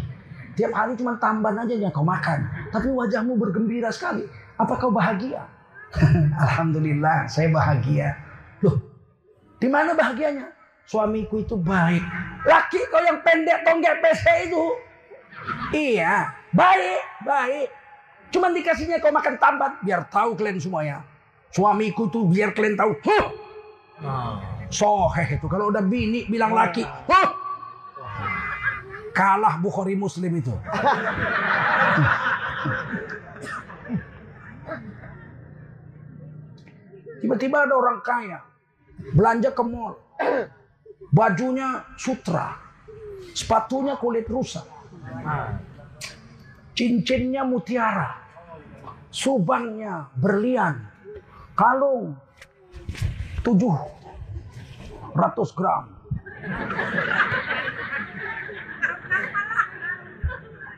Tiap 0.57 0.75
hari 0.75 0.99
cuma 0.99 1.15
tamban 1.23 1.55
aja 1.55 1.75
yang 1.75 1.93
kau 1.93 2.03
makan. 2.03 2.49
Tapi 2.73 2.91
wajahmu 2.91 3.39
bergembira 3.39 3.93
sekali. 3.95 4.27
Apa 4.59 4.75
kau 4.75 4.91
bahagia? 4.91 5.45
Alhamdulillah, 6.45 7.29
saya 7.31 7.53
bahagia. 7.53 8.17
Loh, 8.65 8.81
di 9.63 9.69
mana 9.71 9.95
bahagianya? 9.95 10.51
Suamiku 10.89 11.45
itu 11.45 11.55
baik. 11.55 12.03
Laki 12.47 12.79
kau 12.93 13.03
yang 13.03 13.19
pendek, 13.27 13.67
tonggek, 13.67 13.99
pesek 13.99 14.51
itu. 14.51 14.63
Iya, 15.75 16.31
baik, 16.55 17.01
baik. 17.27 17.69
Cuman 18.31 18.53
dikasihnya 18.53 19.01
kau 19.01 19.11
makan 19.11 19.41
tamban 19.41 19.81
biar 19.83 20.07
tahu 20.13 20.37
kalian 20.39 20.61
semuanya. 20.61 21.03
Suamiku 21.51 22.13
tuh 22.13 22.29
biar 22.29 22.53
kalian 22.53 22.77
tahu. 22.77 22.93
Huh. 23.03 23.27
Soheh 24.69 25.41
itu 25.41 25.49
kalau 25.49 25.73
udah 25.73 25.81
bini 25.83 26.29
bilang 26.29 26.53
laki, 26.53 26.85
huh. 26.85 27.29
Kalah 29.17 29.59
Bukhari 29.59 29.99
Muslim 29.99 30.31
itu. 30.39 30.55
Tiba-tiba 37.19 37.67
ada 37.67 37.75
orang 37.75 37.99
kaya 37.99 38.39
belanja 39.11 39.51
ke 39.51 39.63
mall. 39.67 39.99
Bajunya 41.09 41.89
sutra, 41.97 42.53
sepatunya 43.33 43.97
kulit 43.97 44.29
rusa, 44.29 44.61
cincinnya 46.77 47.49
mutiara, 47.49 48.13
subangnya 49.09 50.13
berlian, 50.21 50.85
kalung 51.57 52.13
700 53.41 55.57
gram. 55.57 55.85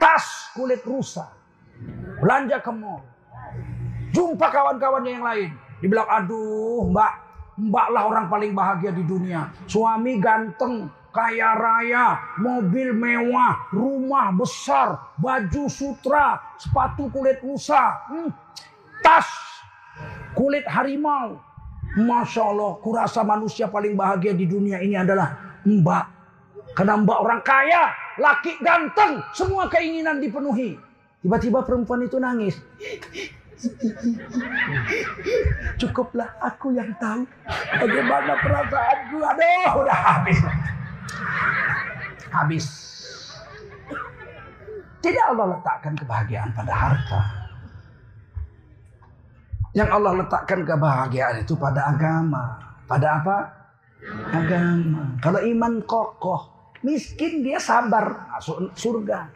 Tas 0.00 0.26
kulit 0.56 0.80
rusa. 0.86 1.28
Belanja 2.20 2.60
ke 2.60 2.72
mall. 2.72 3.00
Jumpa 4.12 4.52
kawan-kawannya 4.52 5.12
yang 5.12 5.24
lain. 5.24 5.50
Dibilang, 5.80 6.08
aduh 6.08 6.84
mbak, 6.92 7.12
mbak 7.60 7.86
lah 7.92 8.08
orang 8.08 8.26
paling 8.32 8.56
bahagia 8.56 8.90
di 8.96 9.04
dunia. 9.04 9.52
Suami 9.68 10.16
ganteng, 10.16 10.88
kaya 11.12 11.52
raya, 11.52 12.16
mobil 12.40 12.96
mewah, 12.96 13.68
rumah 13.74 14.32
besar, 14.32 15.12
baju 15.20 15.68
sutra, 15.68 16.40
sepatu 16.56 17.12
kulit 17.12 17.36
rusa, 17.44 18.00
hmm, 18.08 18.30
tas 19.04 19.28
kulit 20.32 20.64
harimau. 20.64 21.36
Masya 21.90 22.42
Allah, 22.54 22.78
kurasa 22.78 23.26
manusia 23.26 23.66
paling 23.66 23.98
bahagia 23.98 24.30
di 24.30 24.46
dunia 24.46 24.78
ini 24.78 24.94
adalah 24.94 25.58
mbak. 25.66 26.04
Karena 26.70 26.94
mbak 27.02 27.18
orang 27.18 27.42
kaya, 27.42 27.90
laki 28.14 28.62
ganteng, 28.62 29.18
semua 29.34 29.66
keinginan 29.66 30.22
dipenuhi. 30.22 30.78
Tiba-tiba 31.20 31.66
perempuan 31.66 32.06
itu 32.06 32.16
nangis. 32.16 32.56
Cukuplah 35.76 36.30
aku 36.40 36.72
yang 36.72 36.88
tahu 36.96 37.28
bagaimana 37.76 38.32
perasaanku. 38.40 39.16
Aduh, 39.20 39.84
udah 39.84 39.98
habis. 40.00 40.38
Habis. 42.30 42.66
Tidak 45.00 45.24
Allah 45.32 45.56
letakkan 45.56 45.96
kebahagiaan 45.96 46.50
pada 46.52 46.72
harta. 46.76 47.20
Yang 49.72 49.88
Allah 49.96 50.12
letakkan 50.24 50.60
kebahagiaan 50.66 51.36
itu 51.40 51.54
pada 51.56 51.88
agama. 51.88 52.58
Pada 52.84 53.22
apa? 53.22 53.38
Agama. 54.34 55.16
Kalau 55.24 55.40
iman 55.40 55.80
kokoh, 55.86 56.74
miskin 56.84 57.40
dia 57.40 57.56
sabar 57.62 58.28
masuk 58.34 58.72
surga. 58.76 59.30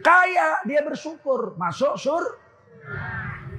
Kaya 0.00 0.64
dia 0.64 0.80
bersyukur 0.80 1.58
masuk 1.60 2.00
sur. 2.00 2.24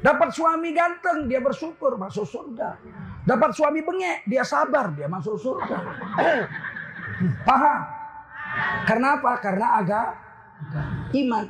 Dapat 0.01 0.29
suami 0.33 0.73
ganteng 0.73 1.29
dia 1.29 1.37
bersyukur 1.37 1.93
masuk 1.95 2.25
surga. 2.25 2.73
Dapat 3.21 3.53
suami 3.53 3.85
bengek 3.85 4.25
dia 4.25 4.41
sabar 4.41 4.89
dia 4.97 5.05
masuk 5.05 5.37
surga. 5.37 5.77
Paham? 7.47 7.79
Karena 8.89 9.07
apa? 9.21 9.31
Karena 9.37 9.67
agak 9.77 10.07
iman. 11.13 11.45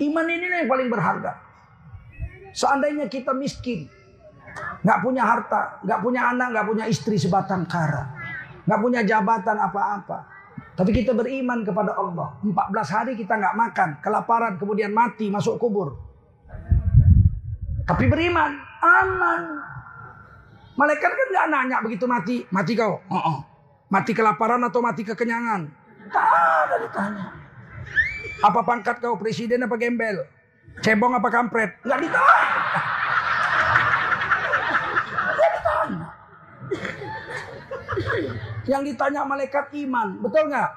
Iman 0.00 0.26
ini 0.32 0.46
yang 0.48 0.64
paling 0.64 0.88
berharga. 0.88 1.32
Seandainya 2.56 3.06
kita 3.12 3.36
miskin, 3.36 3.84
nggak 4.80 4.98
punya 5.04 5.28
harta, 5.28 5.84
nggak 5.84 6.00
punya 6.00 6.32
anak, 6.32 6.56
nggak 6.56 6.66
punya 6.66 6.84
istri 6.88 7.20
sebatang 7.20 7.68
kara, 7.68 8.08
nggak 8.64 8.80
punya 8.80 9.04
jabatan 9.04 9.60
apa-apa, 9.60 10.18
tapi 10.72 10.90
kita 10.96 11.12
beriman 11.12 11.62
kepada 11.62 11.92
Allah. 11.94 12.40
14 12.40 12.94
hari 12.94 13.12
kita 13.14 13.36
nggak 13.36 13.54
makan, 13.54 13.88
kelaparan, 14.00 14.56
kemudian 14.56 14.90
mati, 14.90 15.28
masuk 15.28 15.60
kubur. 15.60 16.07
Tapi 17.88 18.04
beriman, 18.04 18.52
aman. 18.84 19.40
Malaikat 20.76 21.08
kan 21.08 21.28
nggak 21.32 21.46
nanya 21.48 21.76
begitu 21.80 22.04
mati, 22.04 22.44
mati 22.52 22.76
kau. 22.76 23.00
Oh, 23.08 23.16
oh. 23.16 23.38
Mati 23.88 24.12
kelaparan 24.12 24.60
atau 24.68 24.84
mati 24.84 25.00
kekenyangan? 25.08 25.64
Tak 26.12 26.28
ada 26.68 26.76
ditanya. 26.84 27.32
Apa 28.44 28.60
pangkat 28.60 29.00
kau 29.00 29.16
presiden 29.16 29.64
apa 29.64 29.80
gembel? 29.80 30.28
Cebong 30.84 31.16
apa 31.16 31.32
kampret? 31.32 31.80
Nggak 31.80 32.00
ditanya. 32.04 32.44
Nggak 35.32 35.50
ditanya. 35.56 36.08
Yang 38.68 38.82
ditanya 38.92 39.20
malaikat 39.24 39.72
iman, 39.88 40.20
betul 40.20 40.52
nggak? 40.52 40.70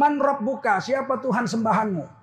Man 0.00 0.16
buka, 0.40 0.80
siapa 0.80 1.20
Tuhan 1.20 1.44
sembahanmu? 1.44 2.15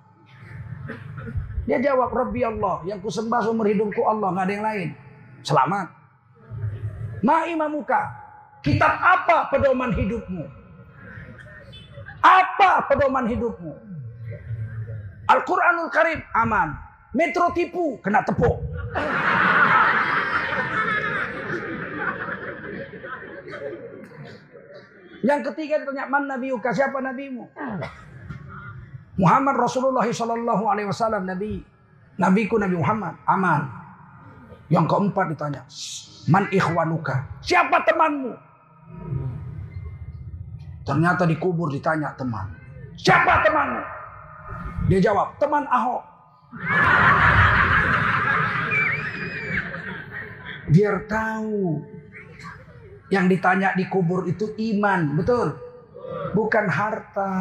Dia 1.64 1.80
jawab, 1.80 2.12
Rabbi 2.12 2.44
Allah, 2.44 2.84
yang 2.84 3.00
ku 3.00 3.08
sembah 3.08 3.40
seumur 3.40 3.64
hidupku 3.64 4.04
Allah, 4.04 4.28
nggak 4.36 4.44
ada 4.44 4.52
yang 4.52 4.64
lain. 4.64 4.88
Selamat. 5.40 5.86
Ma 7.24 7.48
imamuka, 7.48 8.12
kitab 8.60 8.92
apa 9.00 9.48
pedoman 9.48 9.92
hidupmu? 9.96 10.44
Apa 12.20 12.84
pedoman 12.84 13.24
hidupmu? 13.24 13.72
Al-Quranul 15.24 15.88
Karim, 15.88 16.20
aman. 16.36 16.76
Metro 17.16 17.48
tipu, 17.56 17.96
kena 18.04 18.20
tepuk. 18.20 18.60
Yang 25.24 25.40
ketiga 25.48 25.80
ditanya 25.80 26.04
man 26.04 26.28
nabiuka 26.28 26.68
siapa 26.76 27.00
nabimu? 27.00 27.48
Muhammad 29.14 29.54
Rasulullah 29.58 30.06
Sallallahu 30.06 30.64
Alaihi 30.66 30.88
Wasallam 30.90 31.22
Nabi 31.26 31.62
Nabiku 32.14 32.58
Nabi 32.58 32.78
Muhammad 32.78 33.14
aman. 33.26 33.62
Yang 34.72 34.86
keempat 34.90 35.26
ditanya 35.34 35.62
man 36.30 36.48
ikhwanuka 36.48 37.20
siapa 37.44 37.84
temanmu? 37.84 38.32
Ternyata 40.84 41.24
dikubur 41.24 41.72
ditanya 41.72 42.12
teman. 42.16 42.48
Siapa 42.96 43.40
temanmu? 43.44 43.82
Dia 44.92 45.00
jawab 45.00 45.40
teman 45.40 45.64
Ahok. 45.68 46.04
Biar 50.68 51.04
tahu 51.08 51.80
yang 53.12 53.28
ditanya 53.28 53.76
di 53.76 53.84
kubur 53.88 54.28
itu 54.28 54.52
iman, 54.74 55.16
betul? 55.16 55.56
Bukan 56.36 56.66
harta. 56.68 57.32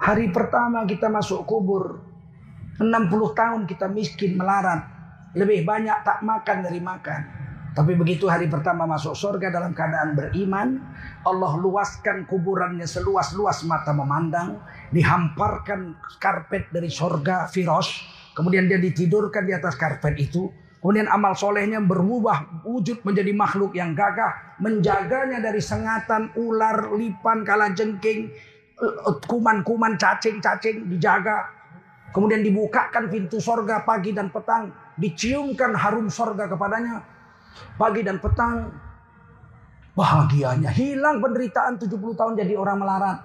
Hari 0.00 0.32
pertama 0.32 0.88
kita 0.88 1.12
masuk 1.12 1.44
kubur, 1.44 2.00
60 2.80 2.88
tahun 3.36 3.68
kita 3.68 3.84
miskin 3.92 4.40
melarat. 4.40 4.88
Lebih 5.36 5.68
banyak 5.68 6.00
tak 6.00 6.24
makan 6.24 6.64
dari 6.64 6.80
makan. 6.80 7.20
Tapi 7.76 7.92
begitu 8.00 8.24
hari 8.24 8.48
pertama 8.48 8.88
masuk 8.88 9.12
surga 9.12 9.52
dalam 9.52 9.76
keadaan 9.76 10.16
beriman, 10.16 10.80
Allah 11.22 11.52
luaskan 11.60 12.24
kuburannya 12.24 12.88
seluas-luas 12.88 13.62
mata 13.68 13.92
memandang, 13.92 14.58
dihamparkan 14.88 15.94
karpet 16.16 16.72
dari 16.72 16.88
surga 16.88 17.52
firos, 17.52 18.00
kemudian 18.32 18.72
dia 18.72 18.80
ditidurkan 18.80 19.44
di 19.44 19.52
atas 19.52 19.76
karpet 19.76 20.16
itu, 20.16 20.48
Kemudian 20.80 21.12
amal 21.12 21.36
solehnya 21.36 21.76
berubah 21.84 22.64
wujud 22.64 23.04
menjadi 23.04 23.36
makhluk 23.36 23.76
yang 23.76 23.92
gagah. 23.92 24.56
Menjaganya 24.64 25.36
dari 25.44 25.60
sengatan, 25.60 26.32
ular, 26.40 26.96
lipan, 26.96 27.44
kala 27.44 27.76
jengking, 27.76 28.32
eh, 28.32 28.49
kuman-kuman, 29.26 29.96
cacing-cacing 30.00 30.88
dijaga. 30.88 31.48
Kemudian 32.10 32.42
dibukakan 32.42 33.06
pintu 33.06 33.38
sorga 33.38 33.86
pagi 33.86 34.10
dan 34.10 34.32
petang. 34.34 34.72
Diciumkan 34.98 35.76
harum 35.78 36.10
sorga 36.10 36.50
kepadanya. 36.50 37.04
Pagi 37.78 38.02
dan 38.02 38.18
petang. 38.18 38.72
Bahagianya. 39.94 40.70
Hilang 40.74 41.22
penderitaan 41.22 41.78
70 41.78 42.18
tahun 42.18 42.32
jadi 42.40 42.54
orang 42.58 42.78
melarat. 42.82 43.18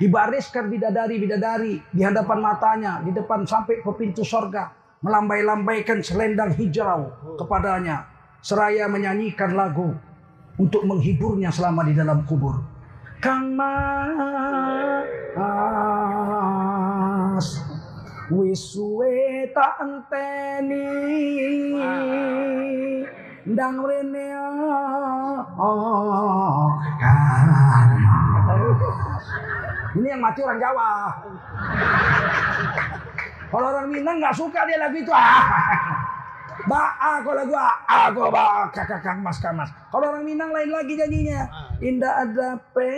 Dibariskan 0.00 0.72
bidadari-bidadari 0.72 1.92
di 1.92 2.00
hadapan 2.02 2.38
matanya. 2.40 2.92
Di 3.04 3.14
depan 3.14 3.46
sampai 3.46 3.84
ke 3.84 3.90
pintu 3.94 4.24
sorga 4.26 4.80
melambai-lambaikan 5.00 6.04
selendang 6.04 6.52
hijau 6.60 7.08
kepadanya 7.40 8.04
seraya 8.44 8.84
menyanyikan 8.88 9.56
lagu 9.56 9.96
untuk 10.60 10.84
menghiburnya 10.84 11.48
selama 11.48 11.88
di 11.88 11.96
dalam 11.96 12.24
kubur. 12.28 12.60
Kang 13.20 13.52
Mas 13.52 13.68
wiswe 18.32 19.44
tak 19.52 19.76
enteni 19.76 20.88
ndang 23.44 23.84
rene 23.84 24.32
oh, 25.60 26.72
Ini 29.90 30.16
yang 30.16 30.24
mati 30.24 30.40
orang 30.40 30.56
Jawa. 30.56 31.12
Kalau 33.52 33.68
orang 33.68 33.90
Minang 33.92 34.16
nggak 34.16 34.32
suka 34.32 34.64
dia 34.64 34.80
lagu 34.80 34.96
itu. 34.96 35.12
Ah, 35.12 35.44
ba 36.66 36.96
kalau 37.22 37.44
lagu 37.44 37.54
aku 37.88 38.22
ba? 38.32 38.68
Kakak 38.72 39.00
kang 39.00 39.20
mas 39.20 39.38
kang 39.38 39.56
mas. 39.56 39.70
Kalau 39.92 40.12
orang 40.12 40.24
Minang 40.24 40.50
lain 40.52 40.70
lagi 40.72 40.96
nyanyinya. 40.98 41.40
Indah 41.80 42.26
ada 42.26 42.60
pe 42.76 42.92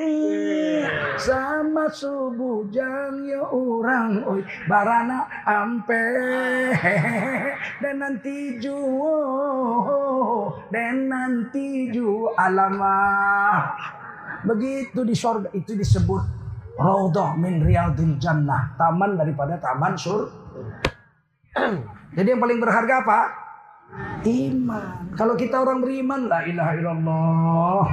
sama 1.18 1.86
subuh 1.90 2.66
jang 2.72 3.26
ya 3.26 3.42
orang. 3.46 4.22
Oi 4.26 4.42
barana 4.66 5.26
ampe. 5.46 6.06
Dan 7.78 8.02
nanti 8.02 8.58
ju 8.58 8.78
dan 10.72 11.12
nanti 11.12 11.92
ju 11.92 12.30
alama 12.34 12.98
begitu 14.42 15.06
di 15.06 15.14
sorga 15.14 15.46
itu 15.54 15.78
disebut 15.78 16.42
Raudhah 16.72 17.36
min 17.36 17.60
riyadil 17.60 18.16
jannah. 18.16 18.72
Taman 18.80 19.20
daripada 19.20 19.60
taman 19.60 19.92
sur. 19.94 20.32
Jadi 22.16 22.28
yang 22.32 22.40
paling 22.40 22.60
berharga 22.60 23.04
apa? 23.04 23.20
Iman. 24.24 25.12
Kalau 25.18 25.36
kita 25.36 25.61
orang 25.61 25.84
beriman, 25.84 26.30
la 26.30 26.40
ilaha 26.49 26.72
illallah. 26.78 27.84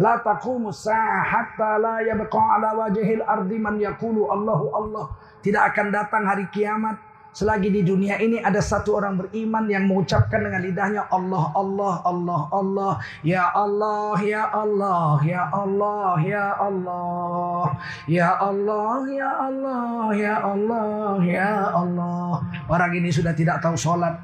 La 0.00 0.18
taqumu 0.18 0.74
hatta 0.74 1.78
la 1.78 2.02
yabqa 2.02 2.40
ala 2.58 2.74
wajhil 2.74 3.22
ardi 3.22 3.58
man 3.60 3.78
yaqulu 3.78 4.32
Allahu 4.32 4.66
Allah. 4.72 5.06
Tidak 5.44 5.60
akan 5.60 5.86
datang 5.92 6.24
hari 6.24 6.48
kiamat 6.50 6.96
Selagi 7.34 7.66
di 7.66 7.82
dunia 7.82 8.14
ini 8.22 8.38
ada 8.38 8.62
satu 8.62 8.94
orang 8.94 9.18
beriman 9.18 9.66
yang 9.66 9.90
mengucapkan 9.90 10.38
dengan 10.38 10.62
lidahnya 10.62 11.10
Allah, 11.10 11.50
Allah, 11.58 11.94
Allah, 12.06 12.40
Allah. 12.54 12.92
Ya 13.26 13.50
Allah, 13.50 14.14
Ya 14.22 14.46
Allah, 14.54 15.18
Ya 15.26 15.42
Allah, 15.50 16.14
Ya 16.22 16.46
Allah. 16.54 17.66
Ya 18.06 18.30
Allah, 18.38 18.98
Ya 19.10 19.30
Allah, 19.34 20.04
Ya 20.14 20.34
Allah, 20.46 21.14
Ya 21.26 21.54
Allah. 21.74 22.38
Orang 22.70 22.94
ini 22.94 23.10
sudah 23.10 23.34
tidak 23.34 23.58
tahu 23.58 23.74
sholat, 23.74 24.14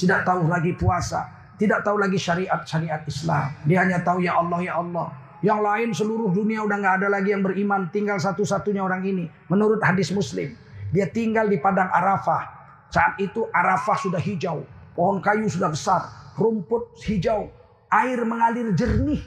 tidak 0.00 0.24
tahu 0.24 0.48
lagi 0.48 0.72
puasa, 0.72 1.28
tidak 1.60 1.84
tahu 1.84 2.00
lagi 2.00 2.16
syariat-syariat 2.16 3.04
Islam. 3.04 3.52
Dia 3.68 3.84
hanya 3.84 4.00
tahu 4.00 4.24
Ya 4.24 4.40
Allah, 4.40 4.60
Ya 4.64 4.80
Allah. 4.80 5.12
Yang 5.44 5.60
lain 5.60 5.88
seluruh 5.92 6.28
dunia 6.32 6.64
udah 6.64 6.76
nggak 6.80 6.94
ada 7.04 7.08
lagi 7.12 7.36
yang 7.36 7.44
beriman. 7.44 7.92
Tinggal 7.92 8.16
satu-satunya 8.16 8.80
orang 8.80 9.04
ini. 9.04 9.28
Menurut 9.48 9.80
hadis 9.80 10.12
muslim. 10.12 10.56
Dia 10.92 11.08
tinggal 11.08 11.48
di 11.48 11.60
padang 11.60 11.88
Arafah. 11.88 12.48
Saat 12.92 13.20
itu 13.20 13.48
Arafah 13.52 13.96
sudah 14.00 14.20
hijau. 14.20 14.64
Pohon 14.96 15.20
kayu 15.20 15.48
sudah 15.48 15.72
besar. 15.72 16.32
Rumput 16.36 16.96
hijau. 17.08 17.48
Air 17.88 18.24
mengalir 18.24 18.72
jernih. 18.76 19.20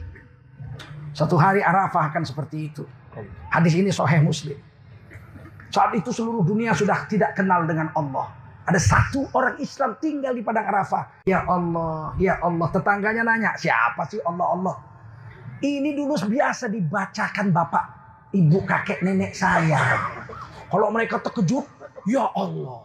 Satu 1.14 1.38
hari 1.38 1.62
Arafah 1.62 2.14
akan 2.14 2.26
seperti 2.26 2.74
itu. 2.74 2.86
Hadis 3.54 3.74
ini 3.78 3.94
sahih 3.94 4.22
muslim. 4.22 4.58
Saat 5.74 5.98
itu 5.98 6.14
seluruh 6.14 6.46
dunia 6.46 6.74
sudah 6.78 7.10
tidak 7.10 7.34
kenal 7.34 7.66
dengan 7.66 7.90
Allah. 7.98 8.30
Ada 8.64 8.80
satu 8.80 9.28
orang 9.36 9.60
Islam 9.60 10.00
tinggal 10.00 10.32
di 10.32 10.40
padang 10.40 10.64
Arafah. 10.72 11.28
Ya 11.28 11.44
Allah, 11.44 12.16
ya 12.16 12.40
Allah. 12.40 12.68
Tetangganya 12.72 13.28
nanya, 13.28 13.52
siapa 13.60 14.08
sih 14.08 14.24
Allah 14.24 14.48
Allah? 14.56 14.76
Ini 15.60 15.96
dulu 15.96 16.16
biasa 16.16 16.72
dibacakan 16.72 17.52
bapak, 17.52 17.86
ibu, 18.32 18.64
kakek, 18.64 19.04
nenek 19.04 19.36
saya. 19.36 19.80
Kalau 20.72 20.92
mereka 20.96 21.20
terkejut, 21.20 21.68
ya 22.08 22.24
Allah. 22.36 22.80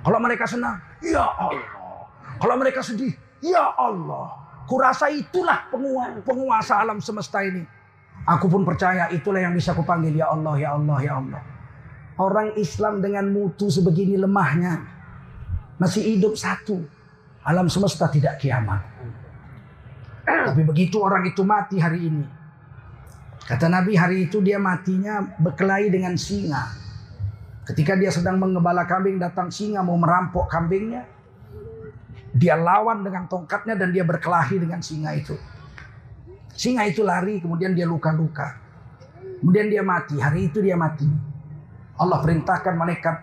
Kalau 0.00 0.18
mereka 0.20 0.48
senang, 0.48 0.80
ya 1.04 1.24
Allah. 1.36 2.08
Kalau 2.40 2.56
mereka 2.56 2.80
sedih, 2.80 3.12
ya 3.44 3.76
Allah. 3.76 4.36
Kurasa 4.64 5.12
itulah 5.12 5.68
penguasa 6.24 6.80
alam 6.80 7.00
semesta 7.00 7.44
ini. 7.44 7.64
Aku 8.24 8.48
pun 8.48 8.64
percaya 8.64 9.08
itulah 9.12 9.40
yang 9.40 9.52
bisa 9.52 9.76
kupanggil 9.76 10.16
ya 10.16 10.32
Allah, 10.32 10.54
ya 10.56 10.76
Allah, 10.76 10.98
ya 11.00 11.12
Allah. 11.20 11.40
Orang 12.20 12.52
Islam 12.56 13.00
dengan 13.00 13.32
mutu 13.32 13.72
sebegini 13.72 14.16
lemahnya 14.20 14.99
masih 15.80 16.04
hidup 16.04 16.36
satu. 16.36 16.84
Alam 17.40 17.72
semesta 17.72 18.12
tidak 18.12 18.36
kiamat. 18.36 18.84
Tapi 20.28 20.60
begitu 20.62 21.00
orang 21.00 21.24
itu 21.24 21.40
mati 21.40 21.80
hari 21.80 22.12
ini. 22.12 22.24
Kata 23.48 23.66
Nabi 23.66 23.96
hari 23.96 24.28
itu 24.28 24.44
dia 24.44 24.60
matinya 24.60 25.24
berkelahi 25.40 25.88
dengan 25.88 26.14
singa. 26.20 26.68
Ketika 27.64 27.96
dia 27.96 28.12
sedang 28.12 28.36
mengembala 28.36 28.84
kambing 28.84 29.16
datang 29.16 29.48
singa 29.48 29.80
mau 29.80 29.96
merampok 29.96 30.46
kambingnya. 30.52 31.08
Dia 32.30 32.54
lawan 32.54 33.02
dengan 33.02 33.26
tongkatnya 33.26 33.74
dan 33.74 33.90
dia 33.90 34.06
berkelahi 34.06 34.62
dengan 34.62 34.78
singa 34.84 35.16
itu. 35.18 35.34
Singa 36.54 36.86
itu 36.86 37.02
lari 37.02 37.42
kemudian 37.42 37.74
dia 37.74 37.88
luka-luka. 37.88 38.54
Kemudian 39.42 39.66
dia 39.72 39.82
mati. 39.82 40.20
Hari 40.20 40.52
itu 40.52 40.62
dia 40.62 40.76
mati. 40.78 41.08
Allah 41.98 42.22
perintahkan 42.22 42.74
malaikat 42.76 43.16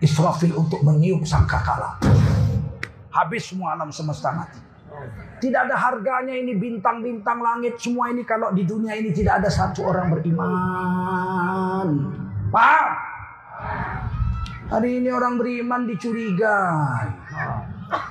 Israfil 0.00 0.52
untuk 0.56 0.84
meniup 0.84 1.24
sangkakala. 1.24 1.96
Habis 3.12 3.48
semua 3.48 3.72
alam 3.76 3.88
semesta 3.88 4.32
mati. 4.32 4.60
Tidak 5.40 5.60
ada 5.68 5.76
harganya 5.76 6.32
ini 6.32 6.56
bintang-bintang 6.56 7.40
langit 7.44 7.76
semua 7.80 8.08
ini 8.08 8.24
kalau 8.24 8.52
di 8.52 8.64
dunia 8.64 8.96
ini 8.96 9.12
tidak 9.12 9.44
ada 9.44 9.50
satu 9.52 9.84
orang 9.84 10.12
beriman. 10.12 11.88
Pak, 12.48 12.88
Hari 14.66 14.98
ini 14.98 15.14
orang 15.14 15.38
beriman 15.38 15.86
dicurigai. 15.86 17.06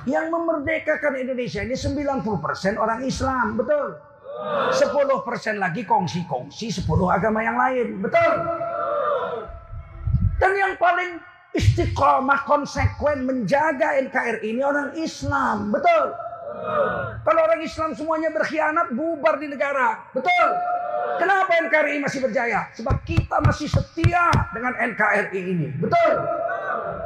Yang 0.08 0.26
memerdekakan 0.32 1.20
Indonesia 1.20 1.60
ini 1.60 1.76
90% 1.76 2.80
orang 2.80 3.04
Islam, 3.04 3.60
betul? 3.60 4.00
10% 4.72 5.60
lagi 5.60 5.84
kongsi-kongsi 5.84 6.72
10 6.80 6.88
agama 7.12 7.44
yang 7.44 7.60
lain, 7.60 8.00
betul? 8.00 8.32
Dan 10.40 10.52
yang 10.56 10.72
paling 10.80 11.20
istiqomah 11.56 12.44
konsekuen 12.44 13.24
menjaga 13.24 13.96
NKRI 14.04 14.54
ini 14.54 14.62
orang 14.62 14.92
Islam, 15.00 15.72
betul? 15.72 16.12
Kalau 17.26 17.40
orang 17.42 17.60
Islam 17.60 17.90
semuanya 17.92 18.30
berkhianat, 18.32 18.94
bubar 18.94 19.36
di 19.40 19.50
negara. 19.50 20.08
Betul? 20.14 20.48
Kenapa 21.16 21.52
NKRI 21.68 22.00
masih 22.00 22.20
berjaya? 22.20 22.68
Sebab 22.76 23.02
kita 23.02 23.40
masih 23.40 23.68
setia 23.68 24.28
dengan 24.52 24.76
NKRI 24.76 25.40
ini. 25.40 25.68
Betul? 25.80 26.12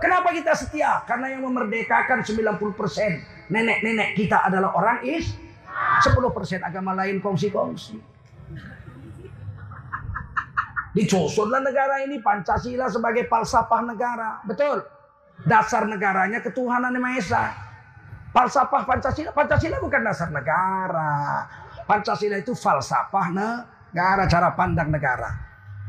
Kenapa 0.01 0.33
kita 0.33 0.53
setia? 0.57 1.05
Karena 1.05 1.37
yang 1.37 1.47
memerdekakan 1.47 2.25
90% 2.25 3.53
nenek-nenek 3.53 4.17
kita 4.17 4.49
adalah 4.49 4.73
orang 4.75 5.05
is 5.05 5.37
10% 6.03 6.11
agama 6.65 6.97
lain 6.97 7.21
kongsi-kongsi. 7.21 8.10
Disusunlah 10.91 11.63
negara 11.63 12.03
ini 12.03 12.19
Pancasila 12.19 12.91
sebagai 12.91 13.31
falsafah 13.31 13.83
negara. 13.87 14.43
Betul? 14.43 14.83
Dasar 15.47 15.87
negaranya 15.87 16.43
ketuhanan 16.43 16.93
yang 16.93 17.17
Esa. 17.17 17.55
Falsafah 18.31 18.87
Pancasila, 18.87 19.31
Pancasila 19.35 19.83
bukan 19.83 20.03
dasar 20.07 20.31
negara. 20.31 21.47
Pancasila 21.87 22.39
itu 22.39 22.55
falsafah 22.55 23.27
negara, 23.35 24.27
cara 24.31 24.55
pandang 24.55 24.91
negara. 24.91 25.31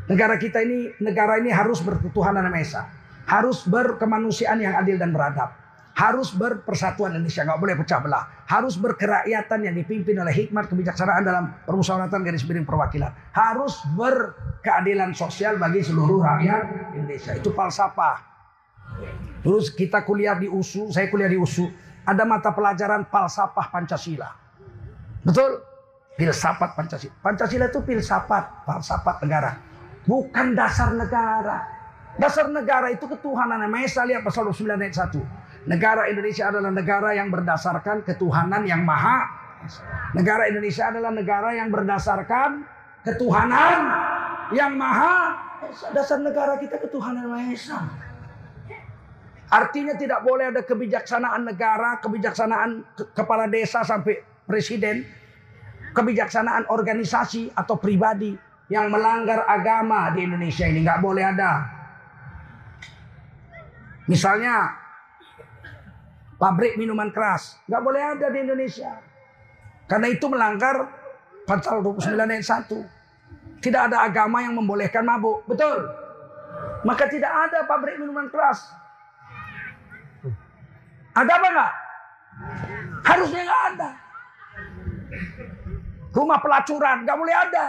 Negara 0.10 0.36
kita 0.42 0.66
ini, 0.66 0.90
negara 0.98 1.38
ini 1.38 1.54
harus 1.54 1.82
berketuhanan 1.86 2.50
yang 2.50 2.58
Esa. 2.58 2.90
Harus 3.30 3.66
berkemanusiaan 3.70 4.58
yang 4.58 4.74
adil 4.74 4.98
dan 4.98 5.14
beradab. 5.14 5.61
Harus 5.92 6.32
berpersatuan 6.32 7.12
Indonesia, 7.14 7.44
nggak 7.44 7.60
boleh 7.60 7.76
pecah 7.76 8.00
belah. 8.00 8.24
Harus 8.48 8.80
berkerakyatan 8.80 9.60
yang 9.68 9.76
dipimpin 9.76 10.16
oleh 10.18 10.32
hikmat 10.32 10.72
kebijaksanaan 10.72 11.24
dalam 11.28 11.52
permusyawaratan 11.68 12.24
garis 12.24 12.48
miring 12.48 12.64
perwakilan. 12.64 13.12
Harus 13.36 13.84
berkeadilan 13.94 15.12
sosial 15.12 15.60
bagi 15.60 15.84
seluruh 15.84 16.24
rakyat 16.24 16.96
Indonesia. 16.96 17.36
Itu 17.36 17.52
falsafah. 17.52 18.18
Terus 19.42 19.74
kita 19.74 20.08
kuliah 20.08 20.38
di 20.38 20.48
USU, 20.48 20.92
saya 20.94 21.12
kuliah 21.12 21.28
di 21.28 21.36
USU 21.36 21.68
ada 22.06 22.24
mata 22.26 22.50
pelajaran 22.56 23.06
falsafah 23.10 23.68
Pancasila. 23.70 24.30
Betul? 25.22 25.62
Filsafat 26.18 26.74
Pancasila. 26.78 27.14
Pancasila 27.22 27.66
itu 27.70 27.80
filsafat, 27.84 28.66
falsafat 28.66 29.22
negara. 29.26 29.52
Bukan 30.06 30.58
dasar 30.58 30.94
negara. 30.98 31.82
Dasar 32.20 32.52
negara 32.52 32.92
itu 32.92 33.08
ketuhanan 33.08 33.64
yang 33.64 33.72
Maha 33.72 34.04
lihat 34.04 34.22
pasal 34.26 34.44
29 34.50 34.68
ayat 34.76 34.96
1. 35.16 35.16
Negara 35.70 36.10
Indonesia 36.10 36.50
adalah 36.50 36.74
negara 36.74 37.14
yang 37.14 37.30
berdasarkan 37.30 38.02
ketuhanan 38.02 38.66
yang 38.66 38.82
maha. 38.82 39.30
Negara 40.18 40.50
Indonesia 40.50 40.90
adalah 40.90 41.14
negara 41.14 41.54
yang 41.54 41.70
berdasarkan 41.70 42.66
ketuhanan 43.06 43.80
yang 44.58 44.74
maha. 44.74 45.38
Dasar 45.94 46.18
negara 46.18 46.58
kita 46.58 46.82
ketuhanan 46.82 47.30
Maha 47.30 47.54
Esa. 47.54 47.78
Artinya 49.52 49.94
tidak 49.94 50.26
boleh 50.26 50.50
ada 50.50 50.66
kebijaksanaan 50.66 51.46
negara, 51.46 52.02
kebijaksanaan 52.02 52.82
kepala 53.14 53.46
desa 53.46 53.86
sampai 53.86 54.24
presiden, 54.48 55.06
kebijaksanaan 55.94 56.72
organisasi 56.72 57.54
atau 57.54 57.78
pribadi 57.78 58.34
yang 58.72 58.88
melanggar 58.88 59.44
agama 59.46 60.10
di 60.16 60.24
Indonesia 60.24 60.66
ini 60.66 60.82
nggak 60.82 61.00
boleh 61.04 61.24
ada. 61.24 61.52
Misalnya 64.08 64.81
pabrik 66.42 66.74
minuman 66.82 67.14
keras 67.14 67.62
nggak 67.70 67.84
boleh 67.86 68.02
ada 68.02 68.26
di 68.34 68.38
Indonesia 68.42 68.98
karena 69.86 70.08
itu 70.10 70.26
melanggar 70.26 70.90
pasal 71.46 71.84
29 71.84 72.16
ayat 72.16 72.48
1. 72.48 73.62
Tidak 73.62 73.82
ada 73.92 74.08
agama 74.08 74.42
yang 74.42 74.58
membolehkan 74.58 75.06
mabuk, 75.06 75.46
betul? 75.46 75.86
Maka 76.82 77.06
tidak 77.12 77.30
ada 77.30 77.68
pabrik 77.70 78.02
minuman 78.02 78.26
keras 78.32 78.72
ada 81.12 81.32
apa 81.36 81.48
enggak? 81.52 81.72
Harusnya 83.04 83.42
enggak 83.44 83.64
ada. 83.76 83.90
Rumah 86.12 86.40
pelacuran 86.40 86.98
enggak 87.04 87.18
boleh 87.20 87.36
ada. 87.36 87.66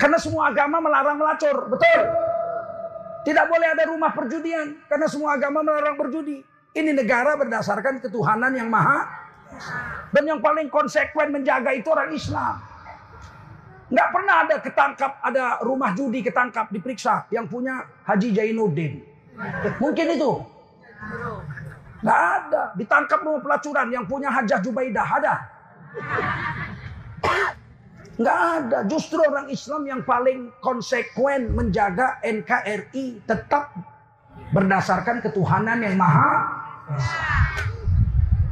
Karena 0.00 0.18
semua 0.18 0.50
agama 0.50 0.80
melarang 0.80 1.16
melacur, 1.20 1.68
betul? 1.68 2.00
Tidak 3.24 3.46
boleh 3.48 3.68
ada 3.72 3.84
rumah 3.88 4.12
perjudian 4.12 4.84
karena 4.88 5.06
semua 5.08 5.36
agama 5.36 5.64
melarang 5.64 5.96
berjudi. 5.96 6.53
Ini 6.74 6.90
negara 6.90 7.38
berdasarkan 7.38 8.02
ketuhanan 8.02 8.50
yang 8.58 8.66
maha 8.66 9.06
dan 10.10 10.26
yang 10.26 10.42
paling 10.42 10.66
konsekuen 10.66 11.30
menjaga 11.30 11.70
itu 11.70 11.86
orang 11.86 12.10
Islam. 12.10 12.58
Nggak 13.94 14.08
pernah 14.10 14.34
ada 14.42 14.56
ketangkap, 14.58 15.12
ada 15.22 15.44
rumah 15.62 15.94
judi 15.94 16.18
ketangkap, 16.18 16.66
diperiksa 16.74 17.30
yang 17.30 17.46
punya 17.46 17.86
Haji 18.02 18.34
Jainuddin. 18.34 19.06
Mungkin 19.78 20.06
itu. 20.18 20.32
Nggak 22.02 22.20
ada. 22.20 22.62
Ditangkap 22.74 23.18
rumah 23.22 23.42
pelacuran 23.42 23.88
yang 23.94 24.04
punya 24.04 24.28
Hajah 24.34 24.60
Jubaidah. 24.60 25.08
Ada? 25.08 25.34
Nggak 28.18 28.38
ada. 28.38 28.78
Justru 28.86 29.20
orang 29.22 29.46
Islam 29.50 29.82
yang 29.86 30.00
paling 30.02 30.50
konsekuen 30.58 31.54
menjaga 31.54 32.18
NKRI 32.22 33.24
tetap 33.26 33.74
berdasarkan 34.54 35.22
ketuhanan 35.22 35.82
yang 35.82 35.96
maha. 35.98 36.63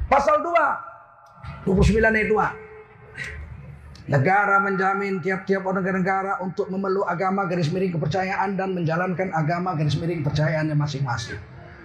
Pasal 0.08 0.40
2. 0.40 1.68
29 1.68 2.00
ayat 2.00 2.28
2. 2.28 4.12
Negara 4.12 4.58
menjamin 4.58 5.22
tiap-tiap 5.22 5.62
warga 5.62 5.94
negara 5.94 6.32
untuk 6.42 6.66
memeluk 6.72 7.06
agama 7.06 7.46
garis 7.46 7.70
miring 7.70 7.94
kepercayaan 7.94 8.58
dan 8.58 8.74
menjalankan 8.74 9.30
agama 9.30 9.78
garis 9.78 9.94
miring 9.94 10.26
kepercayaannya 10.26 10.74
masing-masing. 10.74 11.38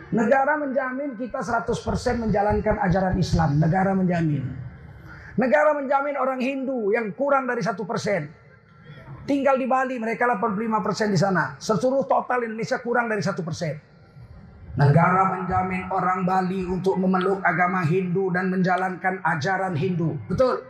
Negara 0.07 0.57
menjamin 0.57 1.13
kita 1.19 1.43
100% 1.43 1.67
menjalankan 2.17 2.75
ajaran 2.79 3.15
Islam. 3.19 3.59
Negara 3.59 3.91
menjamin. 3.93 4.43
Negara 5.37 5.77
menjamin 5.77 6.15
orang 6.17 6.41
Hindu 6.41 6.89
yang 6.95 7.13
kurang 7.13 7.45
dari 7.45 7.61
satu 7.61 7.85
persen. 7.85 8.31
Tinggal 9.27 9.59
di 9.59 9.67
Bali 9.67 9.99
mereka 9.99 10.25
85 10.25 10.79
persen 10.81 11.07
di 11.11 11.19
sana. 11.19 11.59
Seluruh 11.59 12.07
total 12.07 12.47
Indonesia 12.47 12.79
kurang 12.79 13.11
dari 13.11 13.21
satu 13.21 13.43
persen. 13.43 13.96
Negara 14.77 15.33
menjamin 15.33 15.89
orang 15.89 16.21
Bali 16.21 16.61
untuk 16.61 17.01
memeluk 17.01 17.41
agama 17.41 17.81
Hindu 17.81 18.29
dan 18.29 18.53
menjalankan 18.53 19.17
ajaran 19.25 19.73
Hindu. 19.73 20.13
Betul. 20.29 20.61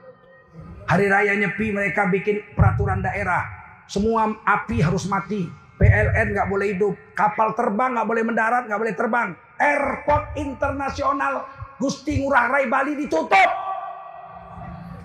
Hari 0.87 1.11
raya 1.11 1.35
Nyepi 1.35 1.75
mereka 1.75 2.07
bikin 2.07 2.39
peraturan 2.55 3.03
daerah. 3.03 3.43
Semua 3.91 4.31
api 4.47 4.79
harus 4.79 5.11
mati. 5.11 5.51
PLN 5.75 6.31
nggak 6.31 6.47
boleh 6.47 6.71
hidup. 6.71 6.95
Kapal 7.19 7.51
terbang 7.51 7.99
nggak 7.99 8.07
boleh 8.07 8.23
mendarat, 8.23 8.63
nggak 8.71 8.79
boleh 8.79 8.95
terbang. 8.95 9.29
Airport 9.59 10.39
internasional 10.39 11.43
Gusti 11.75 12.23
Ngurah 12.23 12.47
Rai 12.47 12.71
Bali 12.71 12.95
ditutup. 12.95 13.49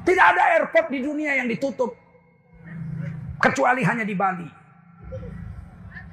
Tidak 0.06 0.26
ada 0.30 0.42
airport 0.62 0.94
di 0.94 1.02
dunia 1.02 1.42
yang 1.42 1.50
ditutup. 1.50 1.90
Kecuali 3.42 3.82
hanya 3.82 4.06
di 4.06 4.14
Bali. 4.14 4.46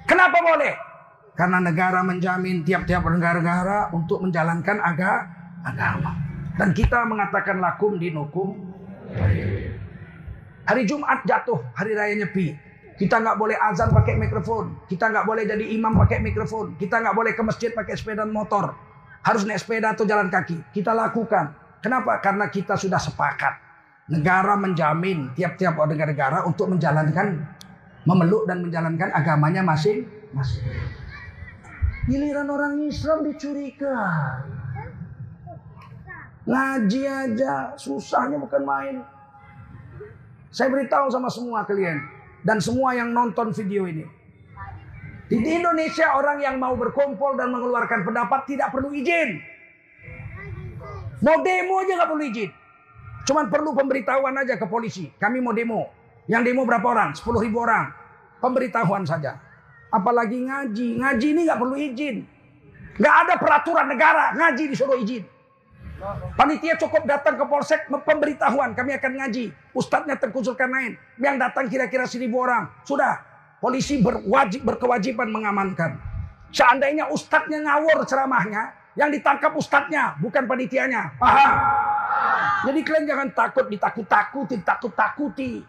Kenapa 0.09 0.41
boleh? 0.41 0.88
Karena 1.39 1.63
negara 1.63 2.03
menjamin 2.03 2.67
tiap-tiap 2.67 3.07
negara-negara 3.07 3.95
untuk 3.95 4.19
menjalankan 4.19 4.75
aga, 4.83 5.23
agama. 5.63 6.11
Dan 6.59 6.75
kita 6.75 7.07
mengatakan 7.07 7.63
lakum 7.63 7.95
dinukum. 7.95 8.59
Hari 10.67 10.83
Jumat 10.83 11.23
jatuh, 11.23 11.63
hari 11.79 11.95
raya 11.95 12.19
Nyepi. 12.19 12.51
Kita 12.99 13.23
nggak 13.23 13.39
boleh 13.39 13.55
azan 13.55 13.95
pakai 13.95 14.19
mikrofon. 14.19 14.83
Kita 14.91 15.07
nggak 15.07 15.23
boleh 15.23 15.47
jadi 15.47 15.63
imam 15.63 15.95
pakai 16.03 16.19
mikrofon. 16.19 16.75
Kita 16.75 16.99
nggak 16.99 17.15
boleh 17.15 17.31
ke 17.31 17.39
masjid 17.47 17.71
pakai 17.71 17.95
sepeda 17.95 18.27
motor. 18.27 18.75
Harus 19.23 19.47
naik 19.47 19.63
sepeda 19.63 19.95
atau 19.95 20.03
jalan 20.03 20.27
kaki. 20.27 20.59
Kita 20.75 20.91
lakukan. 20.91 21.55
Kenapa? 21.79 22.19
Karena 22.19 22.51
kita 22.51 22.75
sudah 22.75 22.99
sepakat 22.99 23.55
negara 24.11 24.59
menjamin 24.59 25.31
tiap-tiap 25.39 25.79
negara-negara 25.79 26.43
untuk 26.43 26.67
menjalankan 26.75 27.39
memeluk 28.03 28.43
dan 28.43 28.67
menjalankan 28.67 29.15
agamanya 29.15 29.63
masing-masing. 29.63 30.98
Giliran 32.09 32.49
orang 32.49 32.81
Islam 32.89 33.21
dicurigai. 33.21 34.57
Ngaji 36.49 37.01
aja 37.05 37.77
susahnya 37.77 38.41
bukan 38.41 38.65
main. 38.65 38.95
Saya 40.49 40.73
beritahu 40.73 41.13
sama 41.13 41.29
semua 41.29 41.61
kalian 41.69 42.01
dan 42.41 42.57
semua 42.57 42.97
yang 42.97 43.13
nonton 43.13 43.53
video 43.53 43.85
ini. 43.85 44.01
Di 45.29 45.37
Indonesia 45.37 46.17
orang 46.17 46.41
yang 46.41 46.57
mau 46.57 46.73
berkumpul 46.73 47.37
dan 47.37 47.53
mengeluarkan 47.53 48.01
pendapat 48.01 48.49
tidak 48.49 48.73
perlu 48.73 48.89
izin. 48.89 49.37
Mau 51.21 51.45
demo 51.45 51.85
aja 51.85 51.93
nggak 51.93 52.09
perlu 52.09 52.25
izin. 52.25 52.49
Cuman 53.29 53.45
perlu 53.53 53.77
pemberitahuan 53.77 54.33
aja 54.33 54.57
ke 54.57 54.65
polisi. 54.65 55.13
Kami 55.21 55.37
mau 55.37 55.53
demo. 55.53 55.93
Yang 56.25 56.49
demo 56.49 56.65
berapa 56.65 56.89
orang? 56.89 57.13
10 57.13 57.45
ribu 57.45 57.61
orang. 57.61 57.93
Pemberitahuan 58.41 59.05
saja. 59.05 59.37
Apalagi 59.89 60.37
ngaji. 60.45 60.87
Ngaji 61.01 61.27
ini 61.33 61.41
nggak 61.49 61.59
perlu 61.59 61.75
izin. 61.77 62.17
Nggak 62.97 63.15
ada 63.25 63.33
peraturan 63.41 63.87
negara. 63.89 64.33
Ngaji 64.37 64.63
disuruh 64.69 64.97
izin. 65.01 65.25
Panitia 66.39 66.79
cukup 66.79 67.03
datang 67.03 67.35
ke 67.35 67.45
polsek 67.45 67.91
pemberitahuan. 67.91 68.71
Kami 68.71 68.95
akan 68.95 69.11
ngaji. 69.19 69.51
Ustadznya 69.75 70.15
Tengku 70.15 70.39
lain. 70.45 70.95
Yang 71.19 71.35
datang 71.41 71.65
kira-kira 71.67 72.07
seribu 72.07 72.45
orang. 72.45 72.71
Sudah. 72.87 73.19
Polisi 73.59 73.99
berwajib 73.99 74.63
berkewajiban 74.63 75.27
mengamankan. 75.27 75.99
Seandainya 76.55 77.11
ustadznya 77.11 77.59
ngawur 77.67 78.07
ceramahnya. 78.07 78.71
Yang 78.95 79.19
ditangkap 79.19 79.51
ustadznya. 79.51 80.15
Bukan 80.23 80.47
panitianya. 80.47 81.19
Paham? 81.19 81.51
Jadi 82.59 82.79
kalian 82.83 83.05
jangan 83.07 83.29
takut 83.31 83.65
ditakut-takuti, 83.71 84.55
takut-takuti. 84.63 85.63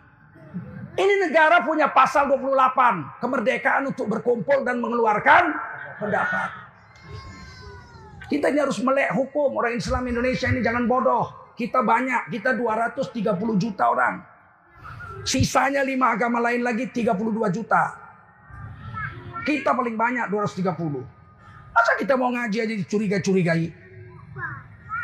Ini 1.01 1.15
negara 1.17 1.65
punya 1.65 1.89
pasal 1.89 2.29
28, 2.29 3.25
kemerdekaan 3.25 3.89
untuk 3.89 4.05
berkumpul 4.05 4.61
dan 4.69 4.85
mengeluarkan 4.85 5.49
pendapat. 5.97 6.49
Kita 8.29 8.53
ini 8.53 8.61
harus 8.61 8.77
melek 8.85 9.17
hukum. 9.17 9.57
Orang 9.57 9.81
Islam 9.81 10.05
Indonesia 10.13 10.53
ini 10.53 10.61
jangan 10.61 10.85
bodoh. 10.85 11.57
Kita 11.57 11.81
banyak, 11.81 12.29
kita 12.29 12.53
230 12.53 13.17
juta 13.57 13.85
orang. 13.89 14.21
Sisanya 15.25 15.81
lima 15.81 16.13
agama 16.13 16.37
lain 16.37 16.61
lagi 16.61 16.93
32 16.93 17.49
juta. 17.49 17.97
Kita 19.49 19.73
paling 19.73 19.97
banyak 19.97 20.29
230. 20.29 20.69
Masa 21.73 21.93
kita 21.97 22.13
mau 22.21 22.29
ngaji 22.29 22.59
aja 22.61 22.75
dicurigai-curigai? 22.77 23.73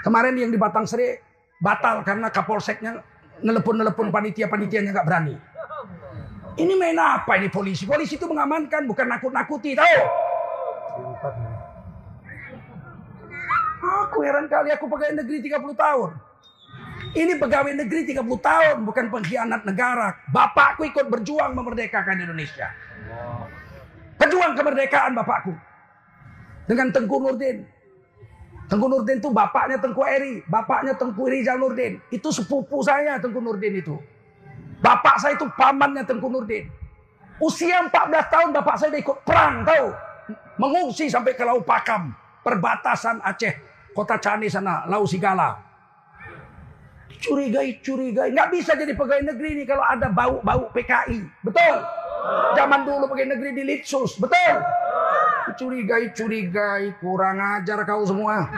Kemarin 0.05 0.37
yang 0.37 0.53
di 0.53 0.61
Batang 0.61 0.85
Seri 0.85 1.17
batal 1.57 2.05
karena 2.05 2.29
kapolseknya 2.29 3.01
nelepon-nelepon 3.41 4.13
panitia-panitianya 4.13 4.93
nggak 4.93 5.09
berani. 5.09 5.56
Ini 6.57 6.73
main 6.73 6.97
apa 6.97 7.37
ini 7.37 7.53
polisi? 7.53 7.85
Polisi 7.85 8.17
itu 8.17 8.25
mengamankan 8.25 8.89
bukan 8.89 9.05
nakut-nakuti, 9.13 9.77
tahu? 9.77 10.01
Aku 14.09 14.25
heran 14.25 14.49
kali 14.49 14.73
aku 14.73 14.89
pegawai 14.89 15.21
negeri 15.21 15.45
30 15.45 15.77
tahun. 15.77 16.11
Ini 17.13 17.37
pegawai 17.37 17.73
negeri 17.77 18.09
30 18.09 18.25
tahun 18.41 18.77
bukan 18.89 19.05
pengkhianat 19.13 19.69
negara. 19.69 20.17
Bapakku 20.33 20.89
ikut 20.89 21.13
berjuang 21.13 21.53
memerdekakan 21.53 22.25
Indonesia. 22.25 22.73
Pejuang 24.17 24.57
kemerdekaan 24.57 25.13
bapakku. 25.13 25.53
Dengan 26.65 26.89
Tengku 26.89 27.21
Nurdin. 27.21 27.69
Tengku 28.67 28.89
Nurdin 28.89 29.21
itu 29.21 29.31
bapaknya 29.31 29.77
Tengku 29.79 30.03
Eri, 30.03 30.41
bapaknya 30.49 30.97
Tengku 30.97 31.29
Rizal 31.29 31.61
Nurdin. 31.61 32.01
Itu 32.09 32.33
sepupu 32.33 32.81
saya 32.81 33.21
Tengku 33.21 33.45
Nurdin 33.45 33.77
itu. 33.77 34.01
Bapak 34.81 35.17
saya 35.17 35.35
itu 35.37 35.49
pamannya 35.57 36.05
Tengku 36.05 36.29
Nurdin. 36.29 36.69
Usia 37.37 37.85
14 37.85 38.33
tahun 38.33 38.49
bapak 38.57 38.77
saya 38.81 38.97
ikut 38.97 39.19
perang 39.25 39.65
tahu. 39.65 39.93
Mengungsi 40.57 41.13
sampai 41.13 41.37
ke 41.37 41.45
Lau 41.45 41.61
Pakam, 41.61 42.17
perbatasan 42.41 43.21
Aceh, 43.21 43.53
kota 43.93 44.17
Cani 44.17 44.49
sana, 44.49 44.89
Lau 44.89 45.05
Sigala. 45.05 45.53
Curigai, 47.21 47.81
curigai. 47.85 48.33
Nggak 48.33 48.49
bisa 48.53 48.73
jadi 48.73 48.93
pegawai 48.97 49.25
negeri 49.33 49.61
ini 49.61 49.65
kalau 49.69 49.85
ada 49.85 50.09
bau-bau 50.09 50.73
PKI. 50.73 51.21
Betul? 51.45 51.77
Zaman 52.57 52.89
dulu 52.89 53.05
pegawai 53.09 53.37
negeri 53.37 53.51
di 53.53 53.63
Litsus. 53.69 54.17
Betul? 54.17 54.65
Curigai-curigai, 55.57 56.97
kurang 57.01 57.41
ajar 57.41 57.85
kau 57.85 58.05
semua. 58.05 58.49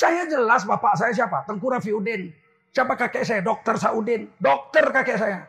Saya 0.00 0.24
jelas 0.24 0.64
bapak 0.64 0.96
saya 0.96 1.12
siapa? 1.12 1.44
Tengku 1.44 1.68
Rafiuddin. 1.68 2.32
Siapa 2.72 2.96
kakek 2.96 3.20
saya? 3.20 3.44
Dokter 3.44 3.76
Saudin. 3.76 4.32
Dokter 4.40 4.88
kakek 4.88 5.20
saya. 5.20 5.44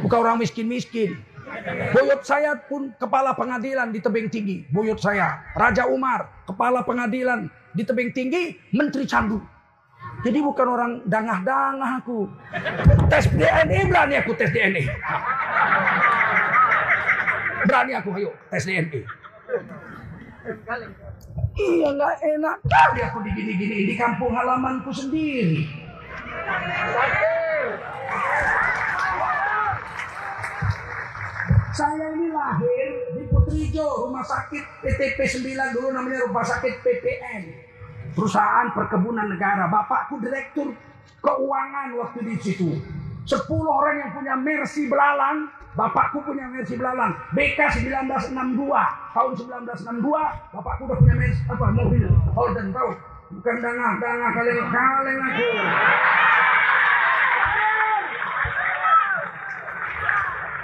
Bukan 0.00 0.24
orang 0.24 0.40
miskin-miskin. 0.40 1.20
Buyut 1.92 2.24
saya 2.24 2.56
pun 2.56 2.96
kepala 2.96 3.36
pengadilan 3.36 3.92
di 3.92 4.00
tebing 4.00 4.32
tinggi. 4.32 4.64
Buyut 4.72 4.96
saya. 4.96 5.44
Raja 5.52 5.84
Umar, 5.84 6.32
kepala 6.48 6.80
pengadilan 6.80 7.52
di 7.76 7.82
tebing 7.84 8.16
tinggi, 8.16 8.56
menteri 8.72 9.04
candu. 9.04 9.36
Jadi 10.24 10.38
bukan 10.40 10.66
orang 10.70 10.92
dangah-dangah 11.04 12.00
aku. 12.00 12.24
Tes 13.12 13.28
DNA 13.28 13.84
berani 13.84 14.14
aku 14.16 14.32
tes 14.32 14.48
DNA. 14.48 14.88
Berani 17.68 17.92
aku 18.00 18.08
ayo 18.16 18.32
tes 18.48 18.64
DNA. 18.64 19.04
Iya 21.60 21.88
nggak 21.92 22.16
enak 22.24 22.56
kali 22.64 23.00
aku 23.04 23.18
digini-gini 23.20 23.92
di 23.92 23.94
kampung 23.98 24.32
halamanku 24.32 24.88
sendiri. 24.88 25.68
Saya 31.70 32.12
ini 32.12 32.28
lahir 32.32 32.88
di 33.16 33.22
Putrijo, 33.30 34.08
rumah 34.08 34.24
sakit 34.24 34.64
PTP 34.84 35.18
9 35.24 35.74
dulu 35.76 35.88
namanya 35.96 36.28
rumah 36.28 36.44
sakit 36.44 36.82
PPN 36.84 37.42
perusahaan 38.12 38.68
perkebunan 38.74 39.30
negara. 39.30 39.70
Bapakku 39.70 40.18
direktur 40.20 40.74
keuangan 41.22 41.94
waktu 41.96 42.18
di 42.26 42.34
situ. 42.40 42.68
Sepuluh 43.24 43.70
orang 43.70 43.96
yang 44.02 44.10
punya 44.16 44.34
Mercy 44.34 44.90
Belalang, 44.90 45.46
bapakku 45.78 46.18
punya 46.26 46.50
Mercy 46.50 46.74
Belalang. 46.74 47.14
BK 47.34 47.58
1962, 47.86 49.14
tahun 49.14 49.32
1962, 49.38 50.54
bapakku 50.54 50.82
udah 50.90 50.98
punya 50.98 51.14
Mercy 51.14 51.42
apa 51.46 51.66
mobil 51.70 52.06
Holden 52.34 52.74
tahu? 52.74 52.90
Bukan 53.30 53.56
dangah-dangah 53.62 54.30
kaleng-kaleng 54.34 55.18
aku. 55.22 55.46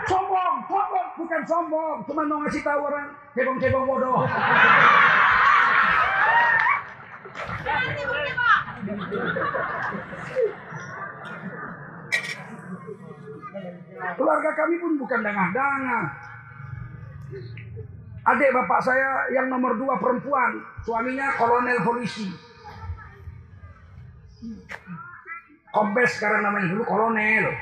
Sombong, 0.06 0.56
sombong, 0.66 1.08
bukan 1.14 1.42
sombong, 1.46 1.96
cuma 2.10 2.22
mau 2.26 2.38
ngasih 2.42 2.62
tahu 2.66 2.80
orang 2.90 3.06
cebong-cebong 3.34 3.86
bodoh. 3.86 4.26
Keluarga 13.96 14.50
kami 14.52 14.76
pun 14.76 14.92
bukan 15.00 15.20
dangah-dangah. 15.24 16.04
Adik 18.26 18.50
bapak 18.50 18.80
saya 18.82 19.30
yang 19.30 19.46
nomor 19.46 19.78
dua 19.78 19.96
perempuan, 20.02 20.58
suaminya 20.82 21.30
kolonel 21.38 21.78
polisi. 21.86 22.26
Kombes 25.70 26.10
sekarang 26.18 26.42
namanya 26.42 26.74
dulu 26.74 26.82
kolonel. 26.82 27.54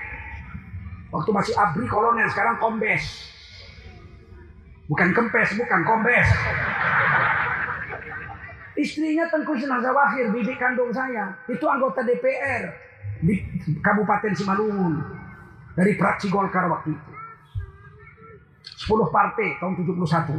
Waktu 1.13 1.31
masih 1.31 1.55
abri 1.55 1.87
kolonel, 1.87 2.27
sekarang 2.33 2.57
kombes. 2.59 3.05
Bukan 4.89 5.13
kempes, 5.13 5.55
bukan 5.55 5.81
kombes. 5.87 6.29
Istrinya 8.75 9.31
Tengku 9.31 9.55
Jenazah 9.55 9.95
Wahir, 9.95 10.35
bibi 10.35 10.59
kandung 10.59 10.91
saya. 10.91 11.31
Itu 11.47 11.63
anggota 11.71 12.03
DPR 12.03 12.75
di 13.23 13.39
Kabupaten 13.79 14.35
Simalungun. 14.35 15.24
Dari 15.75 15.93
praksi 15.99 16.31
Golkar 16.31 16.71
waktu 16.71 16.95
itu. 16.95 17.11
10 18.65 19.11
partai 19.11 19.59
tahun 19.59 19.75
71. 19.75 20.39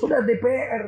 Sudah 0.00 0.20
DPR. 0.22 0.82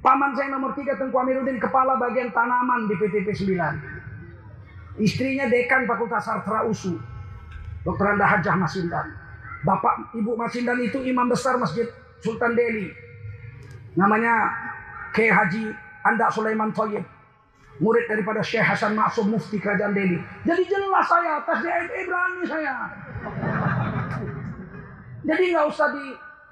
Paman 0.00 0.32
saya 0.38 0.54
nomor 0.54 0.72
3 0.72 0.96
Tengku 0.96 1.16
Amiruddin 1.18 1.58
kepala 1.58 1.98
bagian 1.98 2.30
tanaman 2.30 2.86
di 2.86 2.94
PTP 2.94 3.34
9. 3.34 5.02
Istrinya 5.02 5.50
dekan 5.50 5.84
Fakultas 5.84 6.24
Sartra 6.24 6.64
USU. 6.64 6.96
Dr. 7.84 8.06
Anda 8.16 8.26
Hajah 8.26 8.56
Masindan. 8.56 9.06
Bapak 9.66 10.14
Ibu 10.14 10.38
Masindan 10.38 10.78
itu 10.78 11.02
imam 11.02 11.26
besar 11.26 11.58
Masjid 11.58 11.90
Sultan 12.22 12.54
Delhi. 12.54 12.90
Namanya 13.98 14.52
K. 15.10 15.26
Haji 15.26 15.74
Anda 16.06 16.30
Sulaiman 16.30 16.70
Toyib. 16.70 17.15
Murid 17.76 18.08
daripada 18.08 18.40
Syekh 18.40 18.64
Hasan 18.64 18.96
Maksum 18.96 19.28
Mufti 19.28 19.60
Kerajaan 19.60 19.92
Delhi. 19.92 20.16
Jadi 20.48 20.62
jelas 20.64 21.04
saya 21.04 21.44
atas 21.44 21.58
DNA 21.60 22.00
berani 22.08 22.42
saya. 22.48 22.74
Jadi 25.26 25.42
nggak 25.52 25.66
usah 25.68 25.88
di 25.92 26.04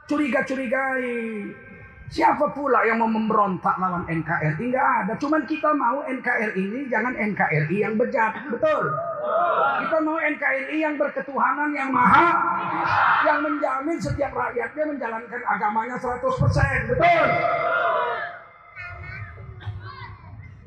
curiga-curigai. 0.04 1.12
Siapa 2.12 2.52
pula 2.52 2.84
yang 2.84 3.00
mau 3.00 3.08
memberontak 3.08 3.80
lawan 3.80 4.04
NKRI? 4.04 4.70
Enggak 4.70 4.86
ada. 5.02 5.12
Cuman 5.16 5.42
kita 5.48 5.72
mau 5.72 6.04
NKRI 6.04 6.60
ini 6.60 6.80
jangan 6.92 7.16
NKRI 7.16 7.76
yang 7.80 7.96
bejat. 7.96 8.44
Betul. 8.52 8.92
Kita 9.82 9.98
mau 10.04 10.20
NKRI 10.20 10.76
yang 10.78 10.94
berketuhanan 11.00 11.72
yang 11.72 11.88
maha. 11.88 12.28
Yang 13.24 13.38
menjamin 13.48 13.98
setiap 13.98 14.30
rakyatnya 14.36 14.84
menjalankan 14.84 15.40
agamanya 15.48 15.96
100%. 15.96 16.92
Betul. 16.92 17.26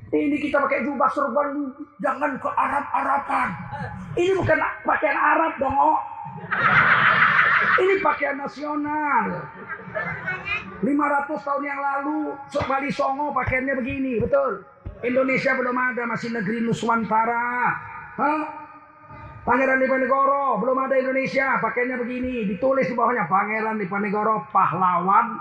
Ini 0.07 0.35
kita 0.39 0.63
pakai 0.63 0.87
jubah 0.87 1.09
serban. 1.11 1.75
Jangan 1.99 2.39
ke 2.39 2.47
Arab-Araban. 2.47 3.49
Ini 4.15 4.31
bukan 4.39 4.57
pakaian 4.87 5.19
Arab 5.19 5.53
dong. 5.59 5.75
Oh. 5.75 5.99
Ini 7.77 7.99
pakaian 7.99 8.39
nasional. 8.39 9.25
500 10.77 11.45
tahun 11.45 11.63
yang 11.65 11.79
lalu 11.81 12.37
Bali 12.69 12.91
Songo 12.93 13.33
pakaiannya 13.33 13.75
begini, 13.81 14.21
betul. 14.21 14.61
Indonesia 15.01 15.53
belum 15.57 15.77
ada, 15.77 16.05
masih 16.09 16.33
negeri 16.33 16.65
Nuswantara. 16.65 17.73
Hah? 18.17 18.41
Pangeran 19.45 19.79
Diponegoro, 19.79 20.59
belum 20.59 20.77
ada 20.85 20.95
Indonesia, 20.99 21.61
pakaiannya 21.61 21.97
begini. 22.03 22.33
Ditulis 22.51 22.89
di 22.89 22.95
bawahnya 22.97 23.29
Pangeran 23.29 23.79
Diponegoro 23.79 24.43
pahlawan 24.51 25.39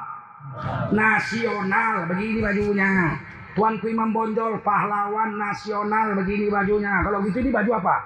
nasional, 0.95 2.07
begini 2.09 2.39
bajunya. 2.39 3.19
Tuanku 3.57 3.89
Imam 3.89 4.13
Bonjol 4.13 4.61
pahlawan 4.61 5.41
nasional, 5.41 6.13
begini 6.21 6.53
bajunya. 6.53 7.01
Kalau 7.01 7.25
gitu 7.25 7.41
ini 7.41 7.49
baju 7.49 7.71
apa? 7.81 7.97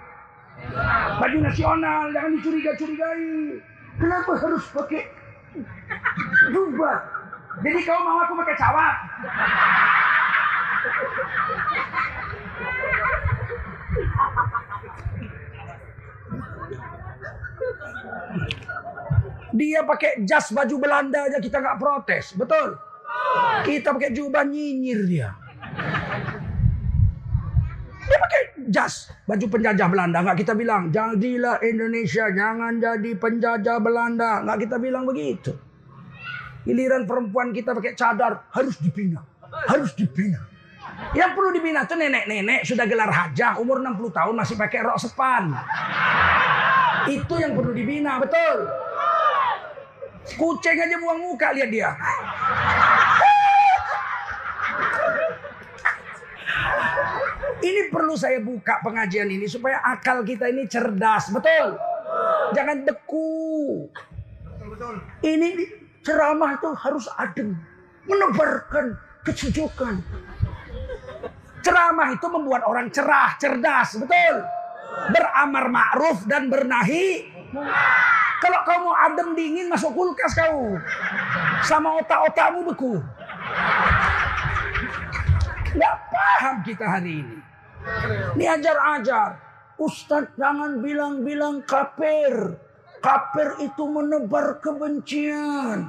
Baju 1.19 1.39
nasional, 1.43 2.15
jangan 2.15 2.39
dicuriga-curigai. 2.39 3.59
Kenapa 3.99 4.33
harus 4.39 4.65
pakai 4.71 5.11
jubah? 6.55 6.97
Jadi 7.67 7.79
kau 7.83 7.99
mau 7.99 8.23
aku 8.23 8.35
pakai 8.39 8.55
cawat? 8.55 8.97
Dia 19.51 19.83
pakai 19.83 20.23
jas 20.23 20.55
baju 20.55 20.79
Belanda 20.79 21.27
aja 21.27 21.43
kita 21.43 21.59
nggak 21.59 21.79
protes, 21.83 22.39
betul? 22.39 22.79
Kita 23.67 23.93
pakai 23.93 24.15
jubah 24.15 24.47
nyinyir 24.47 25.01
dia. 25.11 25.40
Dia 28.11 28.19
pakai 28.19 28.41
jas, 28.71 29.15
baju 29.27 29.47
penjajah 29.47 29.89
Belanda. 29.91 30.19
Nggak 30.25 30.39
kita 30.43 30.53
bilang, 30.59 30.91
jadilah 30.91 31.63
Indonesia, 31.63 32.27
jangan 32.31 32.83
jadi 32.83 33.11
penjajah 33.15 33.79
Belanda. 33.79 34.43
Nggak 34.43 34.59
kita 34.67 34.77
bilang 34.83 35.05
begitu. 35.07 35.55
Giliran 36.67 37.09
perempuan 37.09 37.55
kita 37.55 37.73
pakai 37.73 37.95
cadar, 37.97 38.51
harus 38.53 38.77
dibina. 38.83 39.23
Harus 39.71 39.97
dibina. 39.97 40.51
Yang 41.17 41.31
perlu 41.33 41.51
dibina 41.57 41.89
tuh 41.89 41.97
nenek-nenek 41.97 42.63
sudah 42.63 42.85
gelar 42.85 43.11
hajah, 43.11 43.57
umur 43.59 43.81
60 43.81 44.13
tahun 44.13 44.35
masih 44.37 44.55
pakai 44.61 44.85
rok 44.85 44.99
sepan. 45.01 45.55
Itu 47.09 47.41
yang 47.41 47.57
perlu 47.57 47.73
dibina, 47.73 48.21
betul. 48.21 48.69
Kucing 50.37 50.79
aja 50.79 50.97
buang 51.01 51.19
muka 51.25 51.51
lihat 51.57 51.71
dia. 51.73 51.91
Ini 57.61 57.93
perlu 57.93 58.17
saya 58.17 58.41
buka 58.41 58.81
pengajian 58.81 59.29
ini 59.29 59.45
supaya 59.45 59.85
akal 59.85 60.25
kita 60.25 60.49
ini 60.49 60.65
cerdas, 60.65 61.29
betul? 61.29 61.77
Jangan 62.57 62.89
beku. 62.89 63.85
Ini 65.21 65.49
ceramah 66.01 66.57
itu 66.57 66.69
harus 66.73 67.05
adem, 67.21 67.53
menebarkan 68.09 68.97
kesejukan. 69.29 70.01
Ceramah 71.61 72.09
itu 72.17 72.27
membuat 72.33 72.65
orang 72.65 72.89
cerah, 72.89 73.37
cerdas, 73.37 74.01
betul? 74.01 74.37
Beramar 75.13 75.69
ma'ruf 75.69 76.25
dan 76.25 76.49
bernahi. 76.49 77.29
Kalau 78.41 78.59
kau 78.65 78.79
mau 78.89 78.97
adem 78.97 79.37
dingin 79.37 79.69
masuk 79.69 79.93
kulkas 79.93 80.33
kau. 80.33 80.81
Sama 81.61 82.01
otak-otakmu 82.01 82.73
beku. 82.73 82.97
Gak 85.77 85.95
paham 86.09 86.57
kita 86.65 86.89
hari 86.89 87.21
ini. 87.21 87.50
Ini 88.37 88.45
ajar-ajar. 88.57 89.31
Ustadz 89.81 90.37
jangan 90.37 90.85
bilang-bilang 90.85 91.65
kafir. 91.65 92.57
Kafir 93.01 93.65
itu 93.65 93.85
menebar 93.89 94.61
kebencian. 94.61 95.89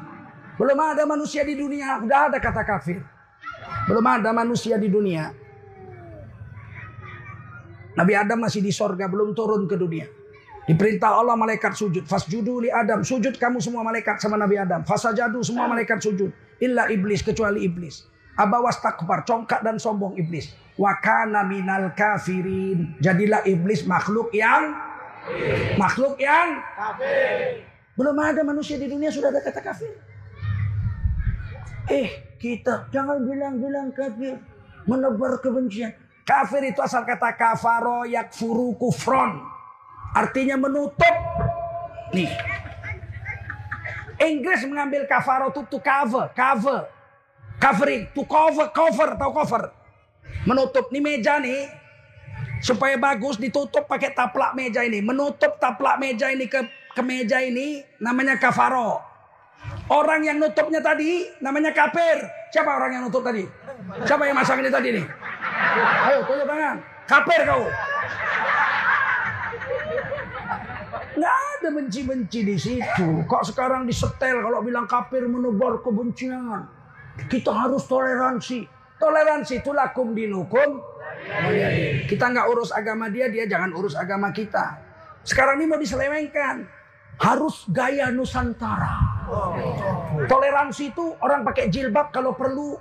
Belum 0.55 0.79
ada 0.79 1.03
manusia 1.03 1.43
di 1.43 1.59
dunia, 1.59 1.99
udah 1.99 2.31
ada 2.31 2.37
kata 2.39 2.63
kafir. 2.63 3.03
Belum 3.89 4.05
ada 4.05 4.31
manusia 4.31 4.79
di 4.79 4.87
dunia. 4.87 5.33
Nabi 7.91 8.13
Adam 8.15 8.39
masih 8.39 8.63
di 8.63 8.71
sorga, 8.71 9.11
belum 9.11 9.35
turun 9.35 9.67
ke 9.67 9.75
dunia. 9.75 10.07
Diperintah 10.63 11.17
Allah 11.17 11.35
malaikat 11.35 11.75
sujud. 11.75 12.07
Fasjudu 12.07 12.63
li 12.63 12.69
Adam. 12.71 13.03
Sujud 13.03 13.35
kamu 13.35 13.59
semua 13.59 13.83
malaikat 13.83 14.21
sama 14.21 14.39
Nabi 14.39 14.55
Adam. 14.55 14.85
Fasajadu 14.87 15.43
semua 15.43 15.67
malaikat 15.67 15.99
sujud. 15.99 16.31
Illa 16.63 16.87
iblis 16.87 17.25
kecuali 17.25 17.65
iblis. 17.65 18.07
Abawas 18.39 18.79
takbar, 18.79 19.27
congkak 19.27 19.59
dan 19.65 19.75
sombong 19.75 20.15
iblis. 20.15 20.55
Wakana 20.81 21.45
minal 21.45 21.93
kafirin. 21.93 22.97
Jadilah 22.97 23.45
iblis 23.45 23.85
makhluk 23.85 24.33
yang 24.33 24.73
makhluk 25.77 26.17
yang 26.17 26.57
kafir. 26.73 27.61
Belum 27.93 28.17
ada 28.17 28.41
manusia 28.41 28.81
di 28.81 28.89
dunia 28.89 29.13
sudah 29.13 29.29
ada 29.29 29.45
kata 29.45 29.61
kafir. 29.61 29.93
Eh, 31.85 32.33
kita 32.41 32.89
jangan 32.89 33.21
bilang-bilang 33.21 33.93
kafir. 33.93 34.41
Menebar 34.89 35.37
kebencian. 35.37 35.93
Kafir 36.25 36.73
itu 36.73 36.81
asal 36.81 37.05
kata 37.05 37.37
kafaro 37.37 38.09
yakfuru 38.09 38.73
kufron. 38.73 39.37
Artinya 40.17 40.57
menutup. 40.57 41.15
Nih. 42.17 42.33
Inggris 44.17 44.65
mengambil 44.65 45.05
kafaro 45.05 45.53
itu 45.53 45.61
to 45.69 45.77
cover, 45.77 46.25
cover. 46.33 46.89
Covering, 47.61 48.09
to 48.17 48.25
cover, 48.25 48.73
cover, 48.73 49.13
tahu 49.13 49.31
cover. 49.37 49.80
Menutup 50.45 50.89
nih 50.89 51.01
meja 51.01 51.37
nih 51.37 51.69
supaya 52.61 52.97
bagus 52.97 53.37
ditutup 53.37 53.85
pakai 53.85 54.13
taplak 54.13 54.57
meja 54.57 54.81
ini. 54.81 55.01
Menutup 55.01 55.57
taplak 55.61 56.01
meja 56.01 56.29
ini 56.33 56.49
ke 56.49 56.65
ke 56.91 57.01
meja 57.05 57.41
ini 57.41 57.81
namanya 58.01 58.37
kafaro. 58.41 59.01
Orang 59.91 60.23
yang 60.23 60.39
nutupnya 60.39 60.79
tadi 60.79 61.27
namanya 61.43 61.75
kafir. 61.75 62.23
Siapa 62.49 62.67
orang 62.67 62.91
yang 62.95 63.03
nutup 63.05 63.21
tadi? 63.21 63.43
Siapa 64.07 64.23
yang 64.23 64.35
masang 64.39 64.63
ini 64.63 64.71
tadi 64.71 64.89
nih? 64.95 65.05
Ayo 66.07 66.23
tunjuk 66.25 66.47
tangan. 66.47 66.75
Kafir 67.05 67.39
kau. 67.43 67.63
Nggak 71.11 71.35
ada 71.35 71.67
benci-benci 71.75 72.39
di 72.47 72.55
situ. 72.55 73.07
Kok 73.27 73.43
sekarang 73.51 73.83
disetel 73.83 74.39
kalau 74.39 74.63
bilang 74.63 74.87
kafir 74.87 75.27
menebar 75.27 75.83
kebencian. 75.83 76.65
Kita 77.27 77.51
harus 77.51 77.83
toleransi. 77.85 78.80
Toleransi 79.01 79.65
itu 79.65 79.73
lakum 79.73 80.13
dinukum. 80.13 80.77
Kita 82.05 82.29
nggak 82.29 82.45
urus 82.53 82.69
agama 82.69 83.09
dia, 83.09 83.33
dia 83.33 83.49
jangan 83.49 83.73
urus 83.73 83.97
agama 83.97 84.29
kita. 84.29 84.77
Sekarang 85.25 85.57
ini 85.57 85.65
mau 85.65 85.81
diselewengkan. 85.81 86.79
harus 87.21 87.69
gaya 87.69 88.09
Nusantara. 88.09 88.97
Toleransi 90.25 90.89
itu 90.89 91.13
orang 91.21 91.45
pakai 91.45 91.69
jilbab 91.69 92.09
kalau 92.09 92.33
perlu 92.33 92.73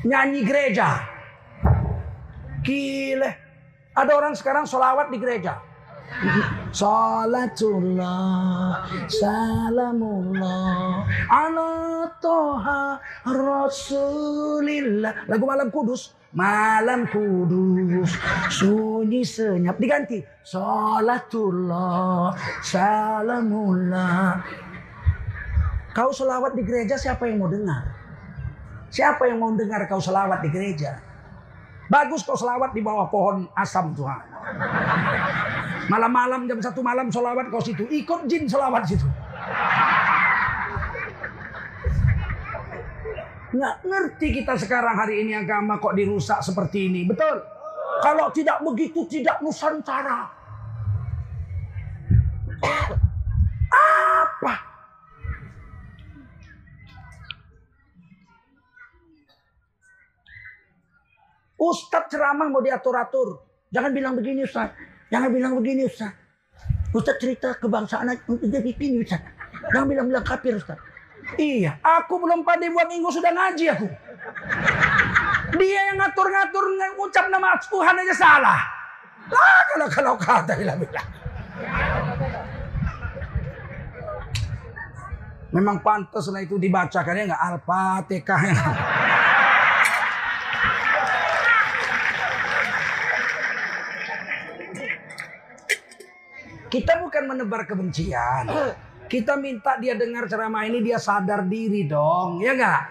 nyanyi 0.00 0.48
gereja. 0.48 1.04
Gile. 2.64 3.30
Ada 3.92 4.12
orang 4.16 4.32
sekarang 4.32 4.64
solawat 4.64 5.12
di 5.12 5.20
gereja. 5.20 5.60
Salatullah 6.72 8.08
Salamullah 9.10 11.04
Ala 11.28 12.06
toha 12.22 12.96
Rasulillah 13.26 15.12
Lagu 15.28 15.44
malam 15.44 15.68
kudus 15.68 16.14
Malam 16.36 17.08
kudus 17.08 18.16
Sunyi 18.52 19.24
senyap 19.24 19.76
Diganti 19.80 20.20
Salatullah 20.40 22.32
Salamullah 22.64 24.40
Kau 25.96 26.12
selawat 26.12 26.52
di 26.52 26.60
gereja 26.60 27.00
siapa 27.00 27.24
yang 27.24 27.40
mau 27.40 27.48
dengar? 27.48 27.88
Siapa 28.92 29.32
yang 29.32 29.40
mau 29.40 29.48
dengar 29.56 29.88
kau 29.88 29.96
selawat 29.96 30.44
di 30.44 30.52
gereja? 30.52 31.00
Bagus 31.88 32.20
kau 32.20 32.36
selawat 32.36 32.76
di 32.76 32.84
bawah 32.84 33.08
pohon 33.08 33.48
asam 33.56 33.96
Tuhan. 33.96 34.20
Malam-malam 35.86 36.50
jam 36.50 36.58
satu 36.58 36.82
malam 36.82 37.06
solawat 37.10 37.46
kau 37.50 37.62
situ. 37.62 37.86
Ikut 37.86 38.26
jin 38.26 38.50
solawat 38.50 38.82
situ. 38.86 39.06
Nggak 43.56 43.76
ngerti 43.86 44.26
kita 44.42 44.58
sekarang 44.58 44.98
hari 44.98 45.22
ini 45.22 45.32
agama 45.32 45.78
kok 45.78 45.94
dirusak 45.94 46.42
seperti 46.42 46.90
ini. 46.90 47.06
Betul? 47.06 47.40
Kalau 48.02 48.28
tidak 48.34 48.60
begitu 48.60 49.06
tidak 49.08 49.40
Nusantara. 49.40 50.28
Apa? 54.26 54.54
Ustadz 61.56 62.12
ceramah 62.12 62.52
mau 62.52 62.60
diatur-atur. 62.60 63.40
Jangan 63.72 63.90
bilang 63.96 64.14
begini 64.18 64.44
Ustaz. 64.44 64.76
Jangan 65.06 65.30
bilang 65.30 65.52
begini 65.58 65.86
Ustaz. 65.86 66.10
Ustaz 66.90 67.16
cerita 67.22 67.54
kebangsaan 67.58 68.10
jadi 68.26 68.70
begini 68.74 69.06
Ustaz. 69.06 69.22
Jangan 69.70 69.86
bilang-bilang 69.86 70.24
kafir 70.26 70.58
Ustaz. 70.58 70.78
Iya, 71.34 71.82
aku 71.82 72.22
belum 72.22 72.46
pandai 72.46 72.70
buat 72.70 72.86
minggu 72.86 73.10
sudah 73.10 73.34
ngaji 73.34 73.64
aku. 73.74 73.86
Dia 75.58 75.80
yang 75.90 75.98
ngatur-ngatur 75.98 76.64
ngucap 76.98 77.26
nama 77.30 77.58
Tuhan 77.58 77.94
aja 78.02 78.14
salah. 78.14 78.60
Lah 79.26 79.60
kalau 79.74 79.86
kalau 79.90 80.14
kata 80.14 80.54
bilang-bilang. 80.54 81.08
Memang 85.54 85.80
pantas 85.80 86.28
lah 86.30 86.42
itu 86.42 86.58
dibacakannya 86.58 87.32
nggak 87.32 87.42
Al-Fatihah. 87.42 88.42
Kita 96.76 97.00
bukan 97.00 97.24
menebar 97.24 97.64
kebencian. 97.64 98.52
Kita 99.08 99.40
minta 99.40 99.80
dia 99.80 99.96
dengar 99.96 100.28
ceramah 100.28 100.68
ini 100.68 100.84
dia 100.84 101.00
sadar 101.00 101.48
diri 101.48 101.88
dong, 101.88 102.44
ya 102.44 102.52
nggak? 102.52 102.82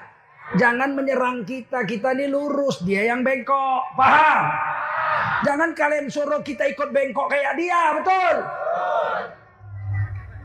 Jangan 0.58 0.98
menyerang 0.98 1.46
kita, 1.46 1.86
kita 1.86 2.18
ini 2.18 2.26
lurus, 2.26 2.82
dia 2.82 3.06
yang 3.06 3.22
bengkok, 3.22 3.94
paham? 3.94 4.42
Jangan 5.46 5.78
kalian 5.78 6.10
suruh 6.10 6.42
kita 6.42 6.66
ikut 6.66 6.90
bengkok 6.90 7.30
kayak 7.30 7.54
dia, 7.62 7.94
betul? 7.94 8.36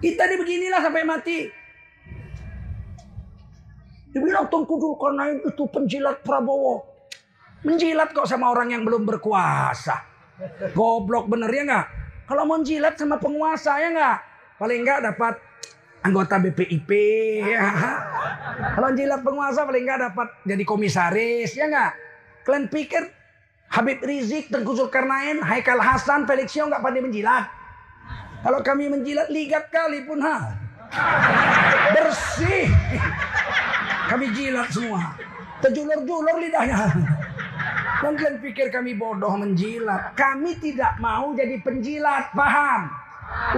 Kita 0.05 0.23
ini 0.29 0.37
beginilah 0.37 0.81
sampai 0.85 1.05
mati. 1.09 1.39
Dibilang 4.13 4.53
Tungku 4.53 4.77
karena 5.01 5.33
itu 5.33 5.65
penjilat 5.65 6.21
Prabowo. 6.21 6.85
Menjilat 7.65 8.13
kok 8.13 8.29
sama 8.29 8.53
orang 8.53 8.77
yang 8.77 8.85
belum 8.85 9.09
berkuasa. 9.09 9.97
Goblok 10.77 11.25
bener 11.25 11.49
ya 11.49 11.63
nggak? 11.65 12.00
Kalau 12.31 12.47
mau 12.47 12.63
jilat 12.63 12.95
sama 12.95 13.19
penguasa 13.19 13.75
ya 13.83 13.91
nggak? 13.91 14.19
Paling 14.63 14.87
nggak 14.87 15.01
dapat 15.03 15.35
anggota 16.07 16.39
BPIP 16.39 16.91
ya. 17.43 17.59
Kalau 18.79 18.95
jilat 18.95 19.27
penguasa 19.27 19.67
paling 19.67 19.83
nggak 19.83 20.01
dapat 20.15 20.29
jadi 20.47 20.63
komisaris 20.63 21.59
ya 21.59 21.67
nggak? 21.67 21.93
Kalian 22.47 22.71
pikir 22.71 23.03
Habib 23.75 23.99
Rizik, 24.07 24.47
Tengku 24.47 24.79
Zulkarnain, 24.79 25.43
Haikal 25.43 25.83
Hasan, 25.83 26.23
Felix 26.31 26.55
Yong 26.55 26.71
nggak 26.71 26.83
pandai 26.87 27.03
menjilat? 27.03 27.51
Kalau 28.47 28.63
kami 28.63 28.87
menjilat 28.87 29.27
ligat 29.27 29.67
kali 29.75 30.07
pun 30.07 30.23
ha. 30.23 30.55
Bersih. 31.99 32.71
Kami 34.07 34.31
jilat 34.39 34.71
semua. 34.71 35.19
Terjulur-julur 35.67 36.39
lidahnya. 36.39 36.79
Kalian 38.01 38.41
pikir 38.41 38.73
kami 38.73 38.97
bodoh 38.97 39.37
menjilat. 39.37 40.17
Kami 40.17 40.57
tidak 40.57 40.97
mau 41.05 41.37
jadi 41.37 41.61
penjilat, 41.61 42.33
paham? 42.33 42.89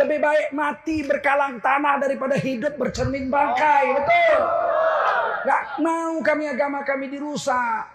Lebih 0.03 0.19
baik 0.19 0.49
mati 0.51 1.07
berkalang 1.07 1.63
tanah 1.63 2.03
daripada 2.03 2.35
hidup 2.35 2.75
bercermin 2.75 3.31
bangkai, 3.31 3.95
betul? 3.95 4.39
Gak 5.47 5.63
mau 5.79 6.19
kami 6.21 6.51
agama 6.51 6.83
kami 6.83 7.07
dirusak. 7.07 7.87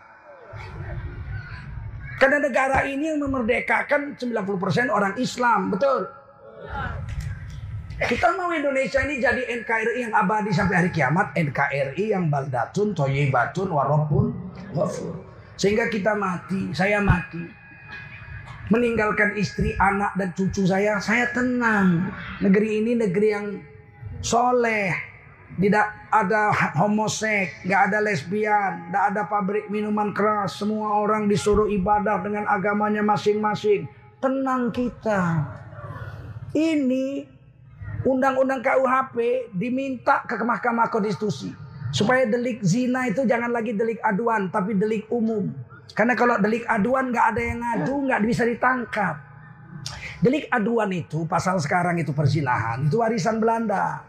Karena 2.17 2.41
negara 2.41 2.87
ini 2.87 3.13
yang 3.13 3.21
memerdekakan 3.21 4.15
90% 4.15 4.89
orang 4.89 5.19
Islam, 5.19 5.69
betul? 5.69 6.07
Kita 7.97 8.33
mau 8.39 8.49
Indonesia 8.55 9.03
ini 9.03 9.19
jadi 9.19 9.43
NKRI 9.61 10.09
yang 10.09 10.13
abadi 10.15 10.49
sampai 10.55 10.75
hari 10.79 10.89
kiamat. 10.95 11.35
NKRI 11.35 12.15
yang 12.15 12.31
baldatun, 12.31 12.95
toyibatun, 12.95 13.67
warobun, 13.69 14.33
wafur. 14.73 15.26
Sehingga 15.57 15.89
kita 15.89 16.13
mati, 16.13 16.69
saya 16.71 17.01
mati. 17.01 17.41
Meninggalkan 18.69 19.33
istri, 19.33 19.73
anak, 19.73 20.13
dan 20.13 20.29
cucu 20.37 20.69
saya, 20.69 21.01
saya 21.01 21.33
tenang. 21.33 22.13
Negeri 22.45 22.85
ini 22.85 22.93
negeri 22.93 23.27
yang 23.33 23.47
soleh. 24.21 24.93
Tidak 25.57 26.13
ada 26.13 26.53
homosek, 26.77 27.65
nggak 27.65 27.81
ada 27.89 27.97
lesbian, 28.03 28.93
nggak 28.93 29.03
ada 29.09 29.21
pabrik 29.25 29.65
minuman 29.73 30.13
keras. 30.13 30.61
Semua 30.61 31.01
orang 31.01 31.25
disuruh 31.25 31.65
ibadah 31.65 32.21
dengan 32.21 32.45
agamanya 32.45 33.01
masing-masing. 33.01 33.89
Tenang 34.21 34.69
kita. 34.69 35.47
Ini 36.53 37.25
undang-undang 38.05 38.61
KUHP 38.61 39.49
diminta 39.55 40.21
ke 40.27 40.37
Mahkamah 40.37 40.91
Konstitusi 40.93 41.66
Supaya 41.91 42.27
delik 42.27 42.59
zina 42.61 43.07
itu 43.07 43.23
jangan 43.23 43.51
lagi 43.51 43.71
delik 43.71 44.03
aduan, 44.03 44.51
tapi 44.51 44.75
delik 44.75 45.07
umum. 45.07 45.49
Karena 45.95 46.13
kalau 46.13 46.35
delik 46.37 46.67
aduan 46.67 47.09
nggak 47.09 47.25
ada 47.33 47.41
yang 47.41 47.59
ngadu, 47.63 47.95
nggak 48.05 48.21
bisa 48.27 48.43
ditangkap. 48.43 49.15
Delik 50.19 50.49
aduan 50.49 50.89
itu 50.91 51.23
pasal 51.29 51.61
sekarang 51.61 51.97
itu 52.01 52.11
perzinahan, 52.11 52.85
itu 52.85 52.99
warisan 52.99 53.37
Belanda. 53.37 54.01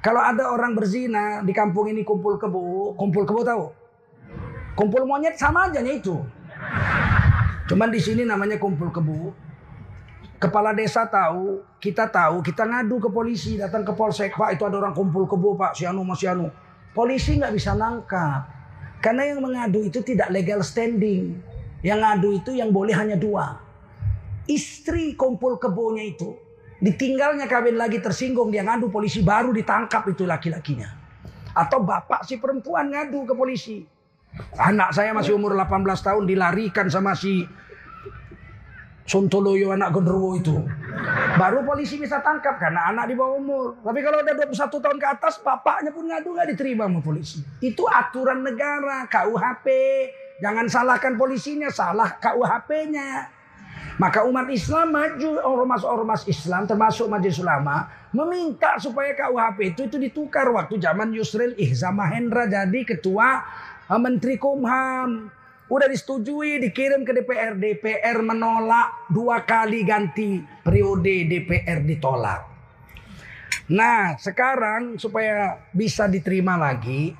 Kalau 0.00 0.20
ada 0.20 0.48
orang 0.48 0.72
berzina 0.72 1.44
di 1.44 1.52
kampung 1.52 1.92
ini 1.92 2.04
kumpul 2.06 2.40
kebo, 2.40 2.96
kumpul 2.96 3.28
kebo 3.28 3.40
tahu? 3.44 3.64
Kumpul 4.72 5.04
monyet 5.04 5.36
sama 5.36 5.68
aja 5.68 5.84
itu. 5.84 6.16
Cuman 7.68 7.92
di 7.92 8.00
sini 8.00 8.24
namanya 8.24 8.56
kumpul 8.56 8.88
kebo. 8.88 9.36
Kepala 10.40 10.72
desa 10.72 11.04
tahu, 11.04 11.60
kita 11.76 12.08
tahu, 12.08 12.40
kita 12.40 12.64
ngadu 12.64 12.96
ke 12.96 13.08
polisi, 13.12 13.60
datang 13.60 13.84
ke 13.84 13.92
polsek, 13.92 14.32
Pak 14.32 14.56
itu 14.56 14.64
ada 14.64 14.80
orang 14.80 14.96
kumpul 14.96 15.28
kebo 15.28 15.52
Pak, 15.52 15.76
si 15.76 15.84
Anu 15.84 16.00
Mas 16.00 16.16
si 16.16 16.24
Anu. 16.24 16.48
Polisi 16.90 17.38
nggak 17.38 17.54
bisa 17.54 17.72
nangkap. 17.78 18.50
Karena 19.00 19.32
yang 19.32 19.40
mengadu 19.40 19.86
itu 19.86 20.02
tidak 20.02 20.28
legal 20.28 20.60
standing. 20.60 21.38
Yang 21.80 21.98
ngadu 22.04 22.28
itu 22.36 22.50
yang 22.52 22.68
boleh 22.74 22.92
hanya 22.92 23.16
dua. 23.16 23.56
Istri 24.44 25.16
kumpul 25.16 25.56
kebonya 25.56 26.04
itu. 26.04 26.36
Ditinggalnya 26.80 27.48
kawin 27.48 27.80
lagi 27.80 28.02
tersinggung. 28.02 28.52
Dia 28.52 28.66
ngadu 28.66 28.92
polisi 28.92 29.24
baru 29.24 29.54
ditangkap 29.54 30.04
itu 30.10 30.28
laki-lakinya. 30.28 30.90
Atau 31.56 31.80
bapak 31.80 32.26
si 32.28 32.36
perempuan 32.36 32.92
ngadu 32.92 33.24
ke 33.24 33.32
polisi. 33.32 33.86
Anak 34.58 34.94
saya 34.94 35.10
masih 35.10 35.34
umur 35.34 35.58
18 35.58 35.82
tahun 36.06 36.22
dilarikan 36.28 36.86
sama 36.86 37.18
si 37.18 37.42
Sontoloyo 39.08 39.74
anak 39.74 39.96
genderuwo 39.96 40.38
itu. 40.38 40.54
Baru 41.34 41.66
polisi 41.66 41.98
bisa 41.98 42.22
tangkap 42.22 42.60
karena 42.60 42.92
anak 42.94 43.10
di 43.10 43.14
bawah 43.18 43.40
umur. 43.40 43.66
Tapi 43.82 44.00
kalau 44.04 44.22
udah 44.22 44.34
21 44.46 44.84
tahun 44.84 44.98
ke 45.00 45.06
atas, 45.18 45.34
bapaknya 45.42 45.90
pun 45.90 46.04
ngadu 46.06 46.36
nggak 46.36 46.48
diterima 46.54 46.86
sama 46.86 47.00
polisi. 47.02 47.42
Itu 47.58 47.88
aturan 47.90 48.44
negara, 48.46 49.08
KUHP. 49.10 49.66
Jangan 50.40 50.66
salahkan 50.70 51.14
polisinya, 51.18 51.68
salah 51.68 52.16
KUHP-nya. 52.22 53.40
Maka 54.00 54.24
umat 54.24 54.48
Islam 54.48 54.96
maju, 54.96 55.30
ormas-ormas 55.44 56.24
Islam 56.24 56.64
termasuk 56.64 57.04
Majelis 57.04 57.36
Ulama 57.36 57.84
meminta 58.16 58.80
supaya 58.80 59.12
KUHP 59.12 59.76
itu 59.76 59.80
itu 59.86 59.96
ditukar 60.00 60.48
waktu 60.50 60.80
zaman 60.80 61.12
Yusril 61.12 61.52
Ihza 61.60 61.92
Mahendra 61.92 62.48
jadi 62.48 62.80
ketua 62.82 63.44
eh, 63.86 64.00
Menteri 64.00 64.40
Kumham. 64.40 65.28
Udah 65.70 65.86
disetujui, 65.86 66.58
dikirim 66.58 67.06
ke 67.06 67.14
DPR. 67.14 67.54
DPR 67.54 68.18
menolak 68.26 69.06
dua 69.06 69.46
kali 69.46 69.86
ganti 69.86 70.42
periode 70.66 71.30
DPR 71.30 71.86
ditolak. 71.86 72.42
Nah, 73.70 74.18
sekarang 74.18 74.98
supaya 74.98 75.62
bisa 75.70 76.10
diterima 76.10 76.58
lagi, 76.58 77.14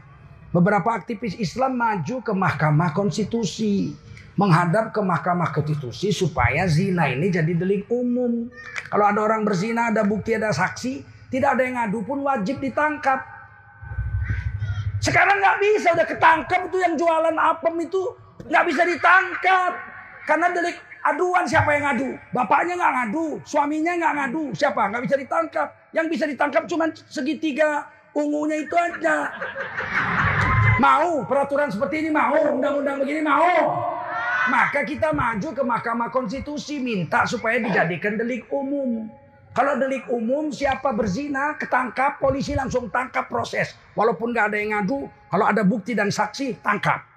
beberapa 0.50 0.90
aktivis 0.90 1.38
Islam 1.38 1.78
maju 1.78 2.26
ke 2.26 2.34
Mahkamah 2.34 2.90
Konstitusi, 2.90 3.94
menghadap 4.34 4.90
ke 4.90 4.98
Mahkamah 4.98 5.54
Konstitusi 5.54 6.10
supaya 6.10 6.66
zina 6.66 7.06
ini 7.06 7.30
jadi 7.30 7.54
delik 7.54 7.86
umum. 7.86 8.50
Kalau 8.90 9.06
ada 9.06 9.22
orang 9.22 9.46
berzina, 9.46 9.94
ada 9.94 10.02
bukti, 10.02 10.34
ada 10.34 10.50
saksi, 10.50 11.06
tidak 11.30 11.54
ada 11.54 11.62
yang 11.62 11.78
ngadu 11.78 12.02
pun 12.02 12.18
wajib 12.26 12.58
ditangkap. 12.58 13.22
Sekarang 14.98 15.38
nggak 15.38 15.56
bisa 15.62 15.94
udah 15.94 16.06
ketangkap 16.10 16.60
itu 16.66 16.76
yang 16.82 16.98
jualan 16.98 17.36
apem 17.38 17.86
itu 17.86 18.02
nggak 18.50 18.64
bisa 18.66 18.82
ditangkap 18.82 19.72
karena 20.26 20.50
delik 20.50 20.76
aduan 21.06 21.46
siapa 21.48 21.70
yang 21.74 21.84
ngadu? 21.90 22.10
Bapaknya 22.34 22.74
nggak 22.76 22.92
ngadu, 22.92 23.26
suaminya 23.46 23.92
nggak 23.96 24.14
ngadu, 24.20 24.44
siapa? 24.52 24.82
Nggak 24.92 25.02
bisa 25.08 25.16
ditangkap. 25.16 25.68
Yang 25.90 26.06
bisa 26.12 26.24
ditangkap 26.28 26.62
cuma 26.68 26.84
segitiga 27.08 27.88
ungunya 28.12 28.62
itu 28.62 28.74
aja. 28.76 29.30
Mau 30.80 31.24
peraturan 31.28 31.68
seperti 31.68 32.06
ini 32.06 32.10
mau, 32.12 32.36
undang-undang 32.36 33.04
begini 33.04 33.20
mau. 33.20 33.52
Maka 34.48 34.82
kita 34.82 35.12
maju 35.12 35.48
ke 35.52 35.62
Mahkamah 35.62 36.08
Konstitusi 36.08 36.80
minta 36.80 37.28
supaya 37.28 37.60
dijadikan 37.60 38.16
delik 38.16 38.48
umum. 38.48 39.06
Kalau 39.50 39.76
delik 39.76 40.06
umum 40.08 40.54
siapa 40.54 40.94
berzina 40.94 41.58
ketangkap 41.58 42.22
polisi 42.22 42.54
langsung 42.54 42.88
tangkap 42.88 43.26
proses. 43.26 43.74
Walaupun 43.98 44.30
nggak 44.30 44.46
ada 44.54 44.56
yang 44.56 44.70
ngadu, 44.78 45.10
kalau 45.28 45.44
ada 45.44 45.66
bukti 45.66 45.92
dan 45.92 46.08
saksi 46.08 46.62
tangkap. 46.62 47.09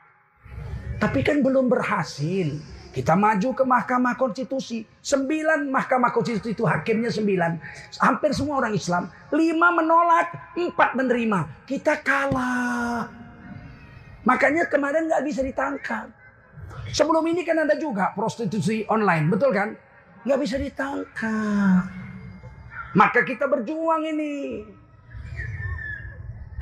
Tapi 1.03 1.19
kan 1.19 1.43
belum 1.43 1.67
berhasil. 1.67 2.47
Kita 2.95 3.19
maju 3.19 3.49
ke 3.51 3.67
Mahkamah 3.67 4.15
Konstitusi. 4.15 4.88
Sembilan 5.03 5.67
Mahkamah 5.67 6.15
Konstitusi 6.15 6.55
itu 6.55 6.63
hakimnya 6.63 7.11
sembilan. 7.11 7.59
Hampir 7.99 8.31
semua 8.31 8.63
orang 8.63 8.71
Islam. 8.71 9.11
Lima 9.35 9.75
menolak, 9.75 10.55
empat 10.55 10.95
menerima. 10.95 11.67
Kita 11.67 11.99
kalah. 11.99 13.11
Makanya 14.23 14.71
kemarin 14.71 15.11
nggak 15.11 15.23
bisa 15.27 15.43
ditangkap. 15.43 16.07
Sebelum 16.95 17.27
ini 17.27 17.43
kan 17.43 17.59
ada 17.59 17.75
juga 17.75 18.15
prostitusi 18.15 18.88
online, 18.88 19.27
betul 19.27 19.51
kan? 19.51 19.75
Nggak 20.23 20.39
bisa 20.39 20.55
ditangkap. 20.55 21.84
Maka 22.95 23.19
kita 23.27 23.51
berjuang 23.51 24.07
ini. 24.07 24.63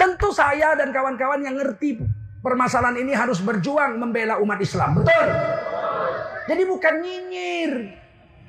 Tentu 0.02 0.34
saya 0.34 0.74
dan 0.74 0.90
kawan-kawan 0.90 1.46
yang 1.46 1.62
ngerti 1.62 2.02
permasalahan 2.42 2.98
ini 3.00 3.14
harus 3.14 3.40
berjuang 3.40 4.02
membela 4.02 4.42
umat 4.42 4.58
Islam, 4.60 5.02
betul? 5.02 5.28
Jadi 6.50 6.64
bukan 6.66 6.94
nyinyir. 7.00 7.72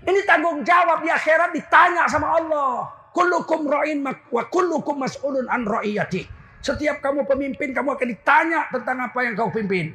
Ini 0.02 0.20
tanggung 0.26 0.66
jawab 0.66 1.06
di 1.06 1.12
akhirat 1.12 1.54
ditanya 1.54 2.10
sama 2.10 2.34
Allah. 2.34 2.90
Kullukum 3.12 3.68
ra'in 3.68 4.02
wa 4.02 4.42
kullukum 4.50 4.98
mas'ulun 4.98 5.46
an 5.46 5.62
ra'iyati. 5.62 6.26
Setiap 6.64 6.98
kamu 7.04 7.28
pemimpin, 7.28 7.70
kamu 7.70 7.94
akan 7.94 8.08
ditanya 8.10 8.66
tentang 8.72 8.98
apa 8.98 9.18
yang 9.22 9.38
kau 9.38 9.52
pimpin. 9.52 9.94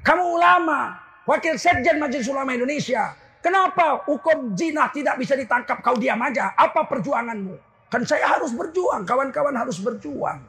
Kamu 0.00 0.24
ulama, 0.38 0.96
wakil 1.28 1.56
sekjen 1.56 1.96
Majelis 2.00 2.28
Ulama 2.30 2.54
Indonesia. 2.54 3.12
Kenapa 3.44 4.04
hukum 4.08 4.56
zina 4.56 4.88
tidak 4.88 5.20
bisa 5.20 5.36
ditangkap 5.36 5.84
kau 5.84 5.96
diam 6.00 6.16
aja? 6.20 6.56
Apa 6.56 6.88
perjuanganmu? 6.88 7.56
Kan 7.92 8.08
saya 8.08 8.24
harus 8.36 8.56
berjuang, 8.56 9.04
kawan-kawan 9.04 9.52
harus 9.52 9.76
berjuang. 9.80 10.40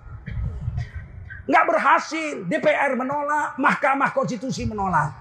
Nggak 1.45 1.65
berhasil, 1.69 2.41
DPR 2.49 2.97
menolak, 2.97 3.53
Mahkamah 3.61 4.09
Konstitusi 4.09 4.65
menolak. 4.65 5.13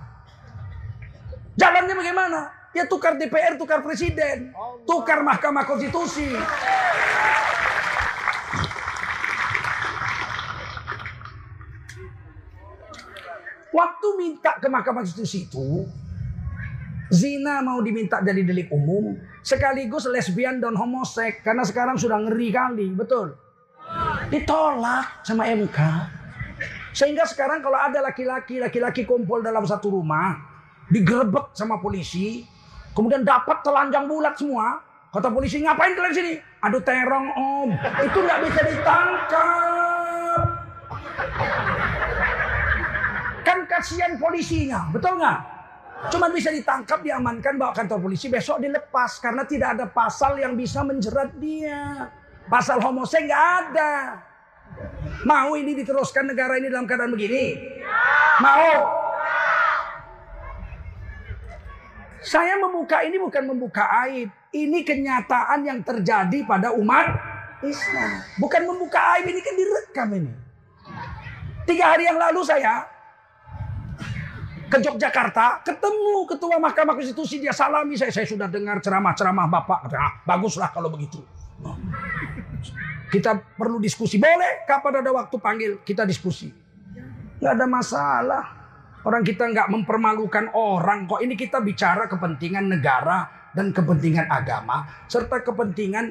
Jalannya 1.55 1.95
bagaimana? 1.95 2.41
Ya 2.75 2.89
tukar 2.89 3.15
DPR, 3.15 3.55
tukar 3.61 3.85
presiden, 3.85 4.51
tukar 4.89 5.21
Mahkamah 5.23 5.63
Konstitusi. 5.69 6.33
Waktu 13.75 14.09
minta 14.19 14.57
ke 14.59 14.67
Mahkamah 14.71 15.05
Konstitusi 15.05 15.45
itu, 15.45 15.85
zina 17.13 17.61
mau 17.61 17.85
diminta 17.85 18.25
jadi 18.25 18.43
delik 18.43 18.73
umum, 18.73 19.19
sekaligus 19.45 20.09
lesbian 20.09 20.57
dan 20.57 20.73
homosek, 20.73 21.45
karena 21.45 21.63
sekarang 21.63 22.01
sudah 22.01 22.17
ngeri 22.17 22.49
kali, 22.49 22.91
betul? 22.97 23.35
Ditolak 24.33 25.27
sama 25.27 25.47
MK. 25.53 25.79
Sehingga 26.95 27.27
sekarang 27.27 27.59
kalau 27.59 27.75
ada 27.75 27.99
laki-laki, 27.99 28.63
laki-laki 28.63 29.03
kumpul 29.03 29.43
dalam 29.43 29.67
satu 29.67 29.91
rumah, 29.99 30.39
digerebek 30.87 31.51
sama 31.51 31.83
polisi, 31.83 32.47
kemudian 32.95 33.27
dapat 33.27 33.67
telanjang 33.67 34.07
bulat 34.07 34.39
semua. 34.39 34.79
Kata 35.11 35.31
polisi, 35.31 35.63
ngapain 35.63 35.95
kalian 35.95 36.15
sini? 36.15 36.33
Aduh 36.63 36.83
terong 36.83 37.29
om, 37.35 37.71
itu 38.03 38.19
nggak 38.19 38.41
bisa 38.47 38.61
ditangkap. 38.67 40.43
Kan 43.43 43.59
kasihan 43.67 44.15
polisinya, 44.15 44.91
betul 44.95 45.19
nggak? 45.19 45.39
Cuma 46.15 46.31
bisa 46.31 46.51
ditangkap, 46.51 47.03
diamankan, 47.03 47.59
bawa 47.59 47.73
kantor 47.75 48.11
polisi, 48.11 48.31
besok 48.31 48.63
dilepas. 48.63 49.19
Karena 49.19 49.43
tidak 49.47 49.79
ada 49.79 49.87
pasal 49.91 50.39
yang 50.39 50.55
bisa 50.55 50.83
menjerat 50.83 51.33
dia. 51.39 52.11
Pasal 52.51 52.83
homoseks 52.83 53.25
nggak 53.25 53.45
ada. 53.67 53.93
Mau 55.25 55.57
ini 55.57 55.73
diteruskan 55.79 56.29
negara 56.29 56.59
ini 56.61 56.69
dalam 56.69 56.85
keadaan 56.85 57.15
begini? 57.15 57.57
Mau? 58.43 58.73
Saya 62.25 62.57
membuka 62.57 63.05
ini 63.05 63.21
bukan 63.21 63.45
membuka 63.45 63.85
aib. 64.09 64.33
Ini 64.55 64.81
kenyataan 64.87 65.67
yang 65.67 65.85
terjadi 65.85 66.47
pada 66.49 66.73
umat 66.73 67.11
Islam. 67.61 68.11
Bukan 68.41 68.63
membuka 68.65 69.19
aib, 69.19 69.29
ini 69.29 69.41
kan 69.45 69.55
direkam 69.55 70.09
ini. 70.15 70.33
Tiga 71.65 71.97
hari 71.97 72.05
yang 72.09 72.21
lalu 72.21 72.41
saya 72.45 72.85
ke 74.69 74.77
Yogyakarta, 74.81 75.63
ketemu 75.63 76.27
ketua 76.27 76.57
Mahkamah 76.59 76.95
Konstitusi, 76.99 77.39
dia 77.39 77.55
salami 77.55 77.95
saya. 77.95 78.11
Saya 78.11 78.27
sudah 78.27 78.49
dengar 78.51 78.81
ceramah-ceramah 78.81 79.47
Bapak. 79.47 79.79
Ah, 79.95 80.13
baguslah 80.25 80.73
kalau 80.73 80.91
begitu. 80.91 81.23
Kita 83.15 83.39
perlu 83.39 83.79
diskusi. 83.79 84.19
Boleh, 84.19 84.67
kapan 84.67 85.07
ada 85.07 85.15
waktu 85.15 85.39
panggil, 85.39 85.71
kita 85.87 86.03
diskusi. 86.03 86.51
Gak 87.39 87.55
ada 87.55 87.71
masalah. 87.71 88.45
Orang 89.07 89.23
kita 89.23 89.47
nggak 89.47 89.71
mempermalukan 89.71 90.51
orang 90.57 91.07
kok. 91.07 91.23
Ini 91.23 91.39
kita 91.39 91.63
bicara 91.63 92.11
kepentingan 92.11 92.67
negara 92.67 93.45
dan 93.55 93.71
kepentingan 93.71 94.27
agama 94.27 95.07
serta 95.07 95.45
kepentingan 95.47 96.11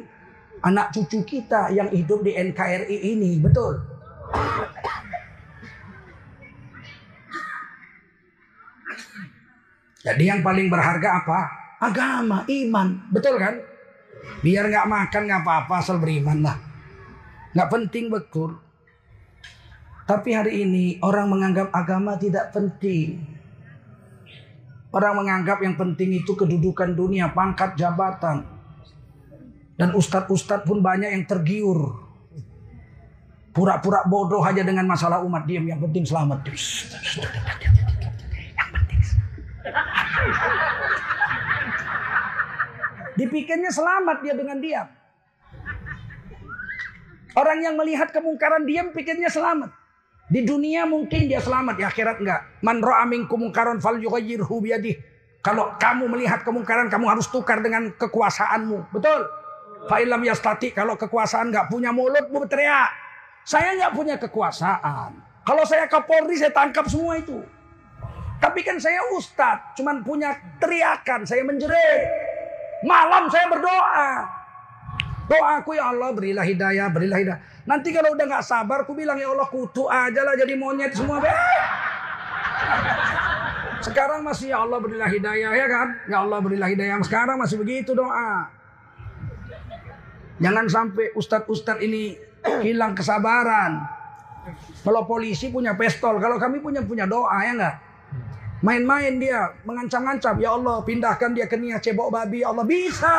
anak 0.64 0.96
cucu 0.96 1.28
kita 1.28 1.74
yang 1.76 1.92
hidup 1.92 2.24
di 2.24 2.32
NKRI 2.38 2.98
ini, 3.18 3.42
betul? 3.42 3.84
Jadi 10.04 10.24
yang 10.24 10.40
paling 10.40 10.72
berharga 10.72 11.10
apa? 11.24 11.40
Agama, 11.84 12.48
iman, 12.48 12.88
betul 13.12 13.36
kan? 13.42 13.60
Biar 14.40 14.72
nggak 14.72 14.88
makan 14.88 15.22
nggak 15.28 15.42
apa-apa, 15.44 15.74
asal 15.84 16.00
beriman 16.00 16.40
lah. 16.40 16.73
Nggak 17.54 17.70
penting 17.70 18.10
betul. 18.10 18.58
Tapi 20.04 20.30
hari 20.36 20.68
ini 20.68 21.00
orang 21.00 21.32
menganggap 21.32 21.72
agama 21.72 22.20
tidak 22.20 22.52
penting. 22.52 23.24
Orang 24.94 25.24
menganggap 25.24 25.64
yang 25.64 25.74
penting 25.74 26.22
itu 26.22 26.38
kedudukan 26.38 26.94
dunia, 26.94 27.32
pangkat 27.34 27.74
jabatan. 27.80 28.46
Dan 29.74 29.98
ustadz-ustadz 29.98 30.70
pun 30.70 30.86
banyak 30.86 31.18
yang 31.18 31.26
tergiur. 31.26 31.98
Pura-pura 33.54 34.06
bodoh 34.06 34.42
hanya 34.46 34.66
dengan 34.66 34.86
masalah 34.90 35.22
umat 35.26 35.46
diam. 35.50 35.66
Yang 35.66 35.90
penting 35.90 36.04
selamat. 36.06 36.46
Yang 36.46 36.54
penting. 38.70 39.02
Dipikirnya 43.14 43.70
selamat 43.70 44.18
dia 44.26 44.34
dengan 44.34 44.58
diam. 44.58 44.90
Orang 47.34 47.66
yang 47.66 47.74
melihat 47.74 48.14
kemungkaran 48.14 48.66
diam 48.70 48.94
pikirnya 48.94 49.30
selamat. 49.30 49.74
Di 50.30 50.46
dunia 50.46 50.86
mungkin 50.86 51.26
dia 51.26 51.42
selamat, 51.42 51.76
di 51.78 51.84
akhirat 51.84 52.18
enggak. 52.22 52.42
Man 52.62 52.80
ra'a 52.80 53.06
minkum 53.10 53.42
munkaran 53.42 53.82
falyughayyirhu 53.82 54.54
biyadihi. 54.62 54.98
Kalau 55.44 55.76
kamu 55.76 56.08
melihat 56.08 56.46
kemungkaran, 56.48 56.88
kamu 56.88 57.06
harus 57.12 57.28
tukar 57.28 57.60
dengan 57.60 57.92
kekuasaanmu. 58.00 58.96
Betul? 58.96 59.28
Fa'ilam 59.92 60.24
yastati, 60.24 60.72
kalau 60.72 60.96
kekuasaan 60.96 61.52
enggak 61.52 61.68
punya 61.68 61.92
mulut, 61.92 62.32
berteriak. 62.32 62.96
Saya 63.44 63.76
enggak 63.76 63.92
punya 63.92 64.16
kekuasaan. 64.16 65.20
Kalau 65.44 65.64
saya 65.68 65.92
Kapolri, 65.92 66.40
saya 66.40 66.56
tangkap 66.56 66.88
semua 66.88 67.20
itu. 67.20 67.44
Tapi 68.40 68.64
kan 68.64 68.80
saya 68.80 69.04
ustadz, 69.12 69.76
cuman 69.76 70.00
punya 70.08 70.32
teriakan, 70.64 71.28
saya 71.28 71.44
menjerit. 71.44 72.08
Malam 72.88 73.28
saya 73.28 73.52
berdoa. 73.52 74.43
Doaku 75.24 75.80
ya 75.80 75.96
Allah 75.96 76.12
berilah 76.12 76.44
hidayah, 76.44 76.92
berilah 76.92 77.18
hidayah. 77.20 77.40
Nanti 77.64 77.96
kalau 77.96 78.12
udah 78.12 78.26
nggak 78.28 78.44
sabar, 78.44 78.84
aku 78.84 78.92
bilang 78.92 79.16
ya 79.16 79.32
Allah 79.32 79.48
kutu 79.48 79.88
aja 79.88 80.20
lah 80.20 80.36
jadi 80.36 80.60
monyet 80.60 80.92
semua. 80.92 81.24
Sekarang 83.88 84.24
masih 84.24 84.52
ya 84.52 84.64
Allah 84.64 84.80
berilah 84.84 85.08
hidayah 85.08 85.52
ya 85.56 85.68
kan? 85.68 85.88
Ya 86.08 86.18
Allah 86.24 86.40
berilah 86.44 86.68
hidayah. 86.68 87.00
Sekarang 87.04 87.40
masih 87.40 87.60
begitu 87.60 87.96
doa. 87.96 88.52
Jangan 90.44 90.68
sampai 90.68 91.16
ustadz-ustadz 91.16 91.84
ini 91.84 92.20
hilang 92.64 92.92
kesabaran. 92.92 93.80
Kalau 94.84 95.08
polisi 95.08 95.48
punya 95.48 95.80
pistol, 95.80 96.20
kalau 96.20 96.36
kami 96.36 96.60
punya 96.60 96.84
punya 96.84 97.08
doa 97.08 97.40
ya 97.48 97.56
enggak? 97.56 97.76
Main-main 98.64 99.20
dia 99.20 99.52
mengancam-ancam, 99.68 100.40
ya 100.40 100.56
Allah 100.56 100.80
pindahkan 100.84 101.36
dia 101.36 101.48
ke 101.48 101.60
niat 101.60 101.84
cebok 101.84 102.12
babi, 102.12 102.44
ya 102.44 102.52
Allah 102.52 102.64
bisa. 102.64 103.16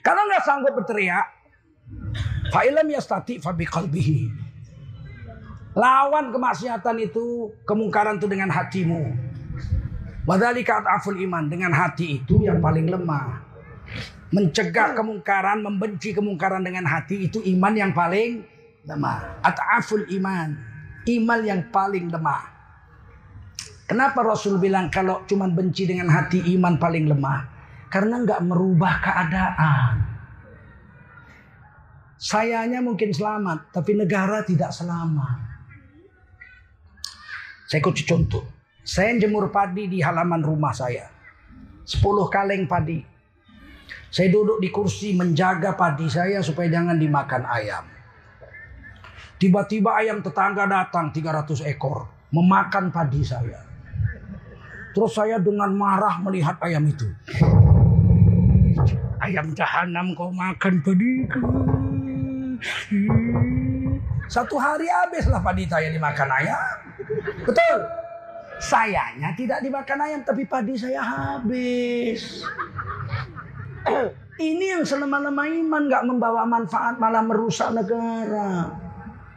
Kalau 0.00 0.22
nggak 0.24 0.42
sanggup 0.44 0.72
berteriak, 0.76 1.26
fa'ilam 2.48 2.88
yastati 2.88 3.36
fabi 3.40 3.68
qalbihi. 3.68 4.20
Lawan 5.76 6.34
kemaksiatan 6.34 6.98
itu, 6.98 7.54
kemungkaran 7.62 8.18
itu 8.18 8.26
dengan 8.26 8.50
hatimu. 8.50 9.30
Wadhalika 10.26 10.82
at'aful 10.82 11.18
iman. 11.22 11.46
Dengan 11.46 11.70
hati 11.70 12.22
itu 12.22 12.42
yang 12.42 12.58
paling 12.58 12.90
lemah. 12.90 13.38
Mencegah 14.30 14.98
kemungkaran, 14.98 15.62
membenci 15.62 16.14
kemungkaran 16.14 16.62
dengan 16.62 16.86
hati 16.86 17.30
itu 17.30 17.38
iman 17.54 17.74
yang 17.74 17.92
paling 17.94 18.42
lemah. 18.86 19.42
At'aful 19.46 20.10
iman. 20.10 20.58
Iman 21.06 21.40
yang 21.46 21.60
paling 21.70 22.10
lemah. 22.10 22.50
Kenapa 23.90 24.22
Rasul 24.22 24.62
bilang 24.62 24.86
kalau 24.86 25.26
cuma 25.26 25.50
benci 25.50 25.82
dengan 25.82 26.06
hati 26.06 26.46
iman 26.54 26.78
paling 26.78 27.10
lemah? 27.10 27.59
Karena 27.90 28.22
nggak 28.22 28.40
merubah 28.46 28.94
keadaan. 29.02 29.94
Sayanya 32.20 32.78
mungkin 32.78 33.10
selamat, 33.10 33.74
tapi 33.74 33.98
negara 33.98 34.46
tidak 34.46 34.70
selamat. 34.70 35.50
Saya 37.66 37.80
kasih 37.82 38.06
contoh. 38.06 38.44
Saya 38.86 39.14
jemur 39.18 39.50
padi 39.54 39.86
di 39.86 39.98
halaman 40.02 40.42
rumah 40.42 40.74
saya. 40.74 41.06
Sepuluh 41.86 42.26
kaleng 42.26 42.66
padi. 42.66 43.02
Saya 44.10 44.26
duduk 44.26 44.58
di 44.58 44.74
kursi 44.74 45.14
menjaga 45.14 45.78
padi 45.78 46.10
saya 46.10 46.42
supaya 46.42 46.66
jangan 46.66 46.98
dimakan 46.98 47.46
ayam. 47.46 47.86
Tiba-tiba 49.38 49.96
ayam 49.96 50.20
tetangga 50.20 50.66
datang 50.66 51.14
300 51.14 51.64
ekor. 51.70 52.10
Memakan 52.34 52.90
padi 52.90 53.22
saya. 53.22 53.62
Terus 54.90 55.14
saya 55.14 55.38
dengan 55.38 55.70
marah 55.72 56.18
melihat 56.18 56.58
ayam 56.60 56.82
itu. 56.84 57.06
Ayam 59.20 59.52
jahanam 59.52 60.16
kau 60.16 60.32
makan 60.32 60.80
padiku. 60.80 61.44
Satu 64.30 64.56
hari 64.56 64.86
habislah 64.86 65.42
padi 65.42 65.66
saya 65.66 65.90
dimakan 65.90 66.28
ayam. 66.30 66.76
Betul. 67.42 67.78
Sayanya 68.60 69.32
tidak 69.34 69.64
dimakan 69.64 69.98
ayam, 70.04 70.20
tapi 70.20 70.44
padi 70.44 70.76
saya 70.76 71.00
habis. 71.00 72.44
Ini 74.40 74.76
yang 74.76 74.84
selama-lama 74.84 75.44
iman 75.48 75.82
nggak 75.88 76.04
membawa 76.04 76.44
manfaat, 76.44 76.96
malah 77.00 77.24
merusak 77.24 77.72
negara. 77.72 78.68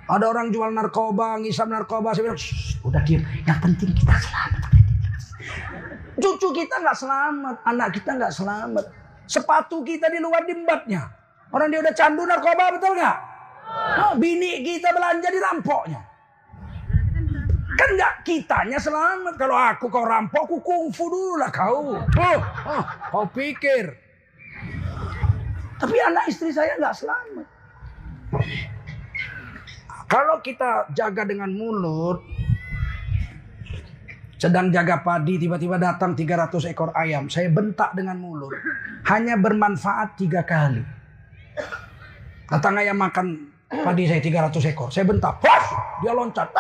Ada 0.08 0.26
orang 0.28 0.52
jual 0.52 0.72
narkoba, 0.72 1.40
ngisap 1.40 1.72
narkoba, 1.72 2.12
saya 2.12 2.28
bilang, 2.28 2.40
udah 2.84 3.02
diam. 3.08 3.24
Yang 3.48 3.60
penting 3.64 3.92
kita 3.96 4.16
selamat. 4.20 4.64
Cucu 6.20 6.48
kita 6.56 6.76
nggak 6.84 6.98
selamat, 7.00 7.56
anak 7.68 7.90
kita 7.96 8.10
nggak 8.16 8.34
selamat. 8.36 8.86
Sepatu 9.34 9.82
kita 9.82 10.14
di 10.14 10.22
luar 10.22 10.46
dimbatnya. 10.46 11.10
Orang 11.50 11.74
dia 11.74 11.82
udah 11.82 11.94
candu 11.98 12.22
narkoba 12.22 12.78
betul 12.78 12.94
nggak? 12.94 13.18
Oh, 14.06 14.14
bini 14.22 14.62
kita 14.62 14.94
belanja 14.94 15.34
di 15.34 15.40
rampoknya. 15.42 16.02
Kan 17.74 17.90
nggak 17.98 18.14
kitanya 18.22 18.78
selamat. 18.78 19.34
Kalau 19.42 19.58
aku 19.58 19.90
kau 19.90 20.06
rampok, 20.06 20.46
aku 20.46 20.58
kungfu 20.62 21.10
dulu 21.10 21.42
lah 21.42 21.50
kau. 21.50 21.98
Oh, 21.98 22.40
oh, 22.70 22.84
kau 23.10 23.26
pikir. 23.34 23.98
Tapi 25.82 25.98
anak 25.98 26.30
istri 26.30 26.54
saya 26.54 26.78
nggak 26.78 26.94
selamat. 26.94 27.48
Kalau 30.06 30.46
kita 30.46 30.94
jaga 30.94 31.26
dengan 31.26 31.50
mulut, 31.50 32.22
sedang 34.44 34.68
jaga 34.76 35.00
padi, 35.00 35.40
tiba-tiba 35.40 35.80
datang 35.80 36.12
300 36.12 36.76
ekor 36.76 36.92
ayam. 36.92 37.32
Saya 37.32 37.48
bentak 37.48 37.96
dengan 37.96 38.20
mulut. 38.20 38.52
Hanya 39.08 39.40
bermanfaat 39.40 40.20
tiga 40.20 40.44
kali. 40.44 40.84
Datang 42.52 42.76
ayam 42.76 43.00
makan 43.00 43.48
padi 43.72 44.04
saya 44.04 44.20
300 44.20 44.76
ekor. 44.76 44.92
Saya 44.92 45.08
bentak. 45.08 45.40
Puas! 45.40 45.66
Dia 46.04 46.12
loncat. 46.12 46.52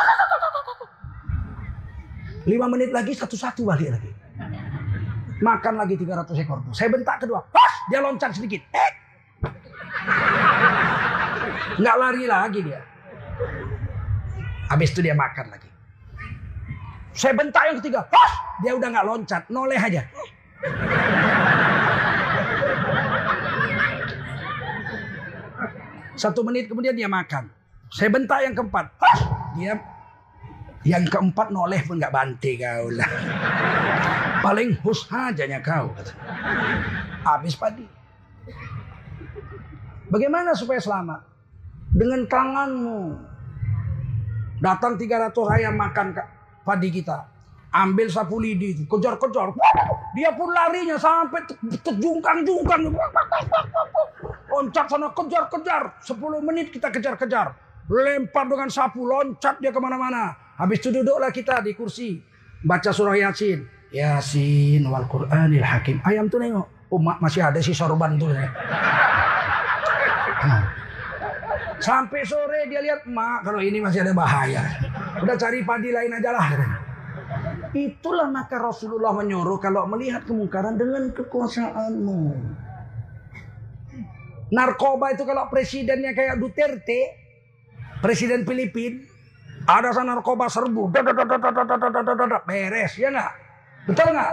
Lima 2.47 2.71
menit 2.71 2.95
lagi 2.95 3.11
satu-satu 3.11 3.67
balik 3.67 3.99
lagi. 3.99 4.11
Makan 5.43 5.73
lagi 5.75 5.99
300 5.99 6.39
ekor. 6.39 6.63
Saya 6.71 6.87
bentak 6.87 7.19
kedua. 7.19 7.43
Puas! 7.51 7.73
Dia 7.91 7.99
loncat 7.99 8.31
sedikit. 8.31 8.63
Eh! 8.71 8.91
Nggak 11.83 11.95
lari 11.99 12.23
lagi 12.31 12.59
dia. 12.63 12.79
Habis 14.71 14.95
itu 14.95 15.03
dia 15.03 15.11
makan 15.11 15.51
lagi. 15.51 15.72
Saya 17.13 17.37
bentak 17.37 17.63
yang 17.69 17.77
ketiga, 17.77 18.01
Hah! 18.09 18.31
dia 18.65 18.73
udah 18.73 18.89
nggak 18.89 19.05
loncat, 19.05 19.43
noleh 19.53 19.77
aja. 19.77 20.01
Satu 26.17 26.41
menit 26.41 26.69
kemudian 26.69 26.97
dia 26.97 27.05
makan. 27.05 27.53
Saya 27.93 28.09
bentak 28.09 28.41
yang 28.41 28.57
keempat, 28.57 28.85
Hah! 28.97 29.17
dia 29.53 29.77
yang 30.83 31.05
keempat 31.05 31.53
noleh 31.53 31.79
pun 31.85 32.01
nggak 32.01 32.11
bantai 32.11 32.59
kau 32.59 32.89
lah. 32.91 33.09
Paling 34.41 34.75
hus 34.83 35.07
hajanya 35.07 35.61
kau. 35.63 35.93
Habis 37.23 37.55
padi. 37.55 37.87
Bagaimana 40.11 40.51
supaya 40.51 40.81
selamat? 40.81 41.21
Dengan 41.93 42.25
tanganmu. 42.27 43.01
Datang 44.59 44.99
300 44.99 45.55
ayam 45.55 45.75
makan 45.77 46.07
padi 46.63 46.89
kita. 46.89 47.29
Ambil 47.73 48.05
sapu 48.05 48.37
lidi 48.37 48.77
itu, 48.77 48.83
kejar-kejar. 48.85 49.49
Dia 50.13 50.29
pun 50.37 50.53
larinya 50.53 50.93
sampai 50.93 51.41
terjungkang-jungkang. 51.81 52.85
Loncat 54.45 54.85
sana 54.85 55.09
kejar-kejar. 55.09 55.97
10 56.05 56.45
menit 56.45 56.69
kita 56.69 56.93
kejar-kejar. 56.93 57.57
Lempar 57.89 58.45
dengan 58.45 58.69
sapu, 58.69 59.09
loncat 59.09 59.57
dia 59.57 59.73
ke 59.73 59.81
mana-mana. 59.81 60.37
Habis 60.53 60.85
itu 60.85 60.93
duduklah 60.93 61.33
kita 61.33 61.65
di 61.65 61.73
kursi. 61.73 62.21
Baca 62.61 62.93
surah 62.93 63.17
Yasin. 63.17 63.65
Yasin 63.89 64.85
wal 64.85 65.09
Qur'anil 65.09 65.65
Hakim. 65.65 65.97
Ayam 66.05 66.29
tuh 66.29 66.45
nengok. 66.45 66.69
Oh 66.93 67.01
masih 67.01 67.41
ada 67.41 67.57
si 67.57 67.73
sorban 67.73 68.21
tuh. 68.21 68.29
Ya. 68.29 68.53
Sampai 71.83 72.23
sore 72.23 72.71
dia 72.71 72.79
lihat, 72.79 73.03
mak 73.11 73.43
kalau 73.43 73.59
ini 73.59 73.83
masih 73.83 74.07
ada 74.07 74.15
bahaya. 74.15 74.63
Udah 75.19 75.35
cari 75.35 75.67
padi 75.67 75.91
lain 75.91 76.15
aja 76.15 76.31
lah. 76.31 76.47
Itulah 77.75 78.31
maka 78.31 78.55
Rasulullah 78.55 79.11
menyuruh 79.11 79.59
kalau 79.59 79.83
melihat 79.91 80.23
kemungkaran 80.23 80.79
dengan 80.79 81.11
kekuasaanmu. 81.11 82.21
Narkoba 84.53 85.11
itu 85.11 85.27
kalau 85.27 85.49
presidennya 85.49 86.13
kayak 86.13 86.37
Duterte, 86.39 87.19
presiden 87.99 88.45
Filipina, 88.45 89.01
ada 89.65 89.89
sana 89.95 90.13
narkoba 90.13 90.45
serbu, 90.51 90.93
beres 92.47 92.93
ya 92.99 93.09
nggak? 93.09 93.31
Betul 93.89 94.07
nggak? 94.13 94.31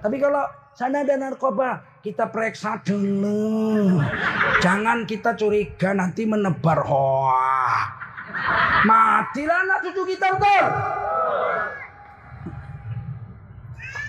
Tapi 0.00 0.16
kalau 0.16 0.44
sana 0.72 1.04
ada 1.04 1.14
narkoba, 1.20 1.84
kita 2.02 2.30
periksa 2.30 2.78
dulu. 2.82 3.98
Jangan 4.62 5.02
kita 5.04 5.34
curiga 5.34 5.90
nanti 5.94 6.24
menebar 6.24 6.86
hoak. 6.86 7.86
Matilah 8.86 9.58
anak 9.66 9.78
cucu 9.90 10.14
kita 10.14 10.38
betul. 10.38 10.66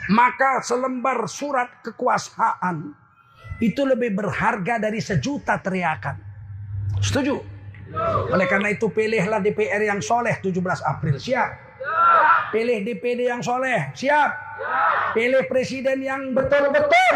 Maka 0.09 0.65
selembar 0.65 1.29
surat 1.29 1.69
kekuasaan 1.85 2.97
itu 3.61 3.81
lebih 3.85 4.17
berharga 4.17 4.81
dari 4.81 4.97
sejuta 5.01 5.61
teriakan. 5.61 6.17
Setuju? 6.97 7.37
Oleh 8.29 8.45
karena 8.45 8.73
itu 8.73 8.89
pilihlah 8.89 9.41
DPR 9.41 9.81
yang 9.81 10.01
soleh 10.01 10.37
17 10.41 10.81
April. 10.85 11.17
Siap? 11.17 11.49
Pilih 12.49 12.81
DPD 12.81 13.29
yang 13.29 13.41
soleh. 13.45 13.93
Siap? 13.93 14.29
Pilih 15.13 15.45
presiden 15.45 16.01
yang 16.01 16.33
betul-betul. 16.33 17.15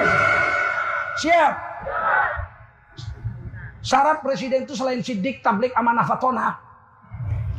Siap? 1.19 1.53
Syarat 3.83 4.23
presiden 4.23 4.63
itu 4.63 4.79
selain 4.79 5.03
sidik, 5.03 5.43
tablik, 5.43 5.75
amanah, 5.75 6.07
fatona. 6.07 6.55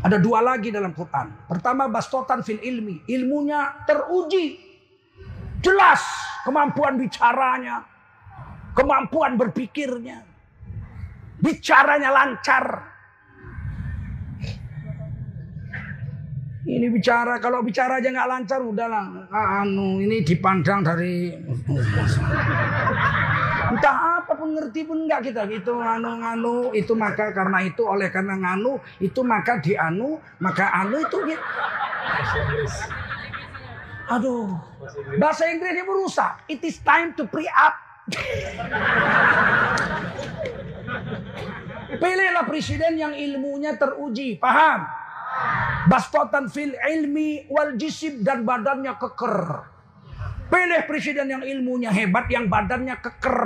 Ada 0.04 0.20
dua 0.20 0.40
lagi 0.40 0.72
dalam 0.72 0.92
Quran. 0.96 1.48
Pertama 1.48 1.88
bastotan 1.88 2.40
fil 2.40 2.60
ilmi. 2.60 3.04
Ilmunya 3.08 3.84
teruji. 3.84 4.60
Jelas 5.64 6.04
kemampuan 6.44 7.00
bicaranya, 7.00 7.84
kemampuan 8.76 9.40
berpikirnya. 9.40 10.20
Bicaranya 11.40 12.12
lancar. 12.12 12.64
Ini 16.64 16.88
bicara 16.88 17.36
kalau 17.44 17.60
bicara 17.60 18.00
aja 18.00 18.08
nggak 18.08 18.28
lancar 18.28 18.60
udahlah 18.64 19.28
anu 19.28 20.00
ini 20.00 20.24
dipandang 20.24 20.80
dari 20.80 21.28
entah 23.74 24.22
apa 24.22 24.38
pun 24.38 24.54
ngerti 24.54 24.86
pun 24.86 25.10
nggak 25.10 25.26
kita 25.26 25.42
gitu 25.50 25.82
anu 25.82 26.22
nganu 26.22 26.70
itu 26.70 26.94
maka 26.94 27.34
karena 27.34 27.66
itu 27.66 27.82
oleh 27.82 28.06
karena 28.14 28.38
nganu 28.38 28.78
itu 29.02 29.26
maka 29.26 29.58
dianu 29.58 30.22
maka 30.38 30.70
anu 30.70 31.02
itu 31.02 31.18
gitu. 31.26 31.42
Aduh 34.14 34.54
bahasa 35.18 35.50
Inggrisnya 35.50 35.82
merusak. 35.82 36.46
It 36.46 36.62
is 36.62 36.78
time 36.86 37.18
to 37.18 37.26
pre 37.26 37.50
up. 37.50 37.74
Pilihlah 41.94 42.44
presiden 42.44 42.98
yang 42.98 43.14
ilmunya 43.14 43.78
teruji, 43.78 44.36
paham? 44.36 44.84
Bastotan 45.88 46.50
fil 46.50 46.74
ilmi 46.74 47.46
wal 47.48 47.78
jisib 47.78 48.20
dan 48.20 48.44
badannya 48.44 48.92
keker. 48.98 49.70
Pilih 50.48 50.80
presiden 50.86 51.26
yang 51.28 51.42
ilmunya 51.42 51.90
hebat, 51.90 52.28
yang 52.28 52.46
badannya 52.46 52.94
keker. 53.00 53.42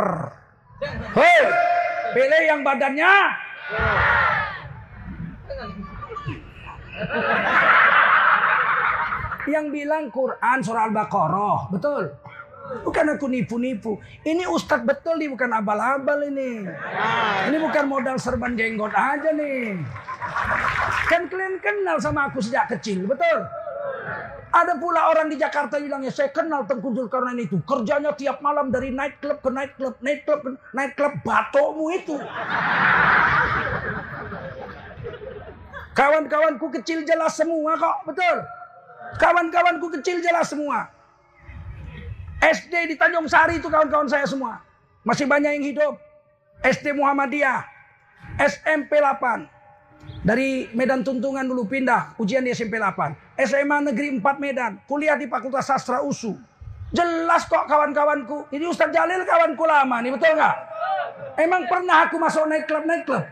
Hei, 1.14 1.42
pilih 2.14 2.42
yang 2.46 2.60
badannya. 2.62 3.12
Yang 9.48 9.66
bilang 9.72 10.04
Quran 10.12 10.58
surah 10.60 10.92
Al-Baqarah, 10.92 11.72
betul. 11.72 12.12
Bukan 12.84 13.16
aku 13.16 13.32
nipu-nipu. 13.32 13.96
Ini 14.28 14.44
ustadz 14.44 14.84
betul 14.84 15.16
nih, 15.16 15.32
bukan 15.32 15.48
abal-abal 15.56 16.20
ini. 16.28 16.68
Ini 17.48 17.56
bukan 17.56 17.88
modal 17.88 18.20
serban 18.20 18.52
jenggot 18.60 18.92
aja 18.92 19.32
nih. 19.32 19.80
Kan 21.08 21.32
kalian 21.32 21.56
kenal 21.64 21.96
sama 21.96 22.28
aku 22.28 22.44
sejak 22.44 22.68
kecil, 22.76 23.08
betul? 23.08 23.48
Ada 24.48 24.80
pula 24.80 25.12
orang 25.12 25.28
di 25.28 25.36
Jakarta 25.36 25.76
bilangnya, 25.76 26.08
saya 26.08 26.32
kenal 26.32 26.64
Tengku 26.64 26.96
Zulkarnain 26.96 27.36
itu. 27.36 27.60
Kerjanya 27.68 28.16
tiap 28.16 28.40
malam 28.40 28.72
dari 28.72 28.88
night 28.88 29.20
club 29.20 29.44
ke 29.44 29.50
night 29.52 29.76
club, 29.76 29.94
night 30.00 30.24
club 30.24 30.40
ke 30.40 30.50
night 30.72 30.92
club, 30.96 31.12
batomu 31.20 31.92
itu. 31.92 32.16
Kawan-kawanku 35.92 36.66
kecil 36.80 37.04
jelas 37.04 37.36
semua 37.36 37.76
kok, 37.76 37.96
betul? 38.08 38.36
Kawan-kawanku 39.20 39.86
kecil 40.00 40.24
jelas 40.24 40.48
semua. 40.48 40.88
SD 42.38 42.94
di 42.94 42.94
Tanjung 42.94 43.26
Sari 43.26 43.58
itu 43.58 43.66
kawan-kawan 43.66 44.06
saya 44.06 44.24
semua. 44.24 44.62
Masih 45.02 45.26
banyak 45.26 45.58
yang 45.58 45.66
hidup. 45.74 45.94
SD 46.62 46.94
Muhammadiyah. 46.94 47.66
SMP 48.38 49.02
8. 49.02 49.57
Dari 50.28 50.68
Medan 50.76 51.00
Tuntungan 51.00 51.48
dulu 51.48 51.64
pindah. 51.64 52.12
Ujian 52.20 52.44
di 52.44 52.52
SMP 52.52 52.76
8. 52.76 53.40
SMA 53.48 53.88
Negeri 53.88 54.20
4 54.20 54.36
Medan. 54.36 54.76
Kuliah 54.84 55.16
di 55.16 55.24
Fakultas 55.24 55.64
Sastra 55.64 56.04
USU. 56.04 56.36
Jelas 56.92 57.48
kok 57.48 57.64
kawan-kawanku. 57.64 58.52
Ini 58.52 58.68
Ustadz 58.68 58.92
Jalil 58.92 59.24
kawanku 59.24 59.64
lama 59.64 60.04
nih. 60.04 60.12
Betul 60.12 60.36
nggak? 60.36 60.56
Emang 61.40 61.64
pernah 61.64 62.04
aku 62.04 62.20
masuk 62.20 62.44
naik 62.44 62.68
club 62.68 62.84
naik 62.84 63.08
club? 63.08 63.24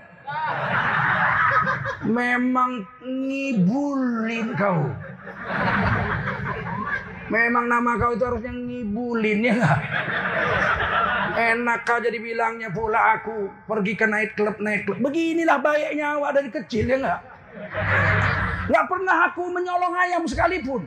Memang 2.09 2.81
ngibulin 3.05 4.57
kau. 4.57 4.89
Memang 7.27 7.67
nama 7.67 7.99
kau 7.99 8.15
itu 8.15 8.23
harusnya 8.23 8.55
ngibulin 8.55 9.43
ya 9.43 9.53
enggak? 9.59 9.81
Enak 11.37 11.85
aja 11.85 12.09
dibilangnya 12.09 12.73
pula 12.73 13.19
aku 13.19 13.51
pergi 13.69 13.93
ke 13.99 14.07
night 14.09 14.33
club 14.39 14.57
night 14.63 14.87
club. 14.87 15.03
Beginilah 15.03 15.59
baiknya 15.59 16.17
awak 16.17 16.39
dari 16.39 16.51
kecil 16.55 16.87
ya 16.87 16.97
enggak? 16.97 17.21
Enggak 18.71 18.85
pernah 18.87 19.17
aku 19.27 19.43
menyolong 19.51 19.95
ayam 19.95 20.23
sekalipun. 20.25 20.87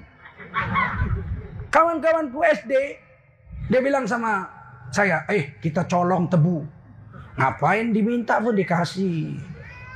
Kawan-kawanku 1.69 2.39
SD 2.41 2.73
dia 3.69 3.79
bilang 3.85 4.09
sama 4.09 4.49
saya, 4.89 5.21
eh 5.29 5.53
kita 5.61 5.85
colong 5.85 6.25
tebu. 6.25 6.65
Ngapain 7.37 7.93
diminta 7.93 8.41
pun 8.41 8.57
dikasih. 8.57 9.37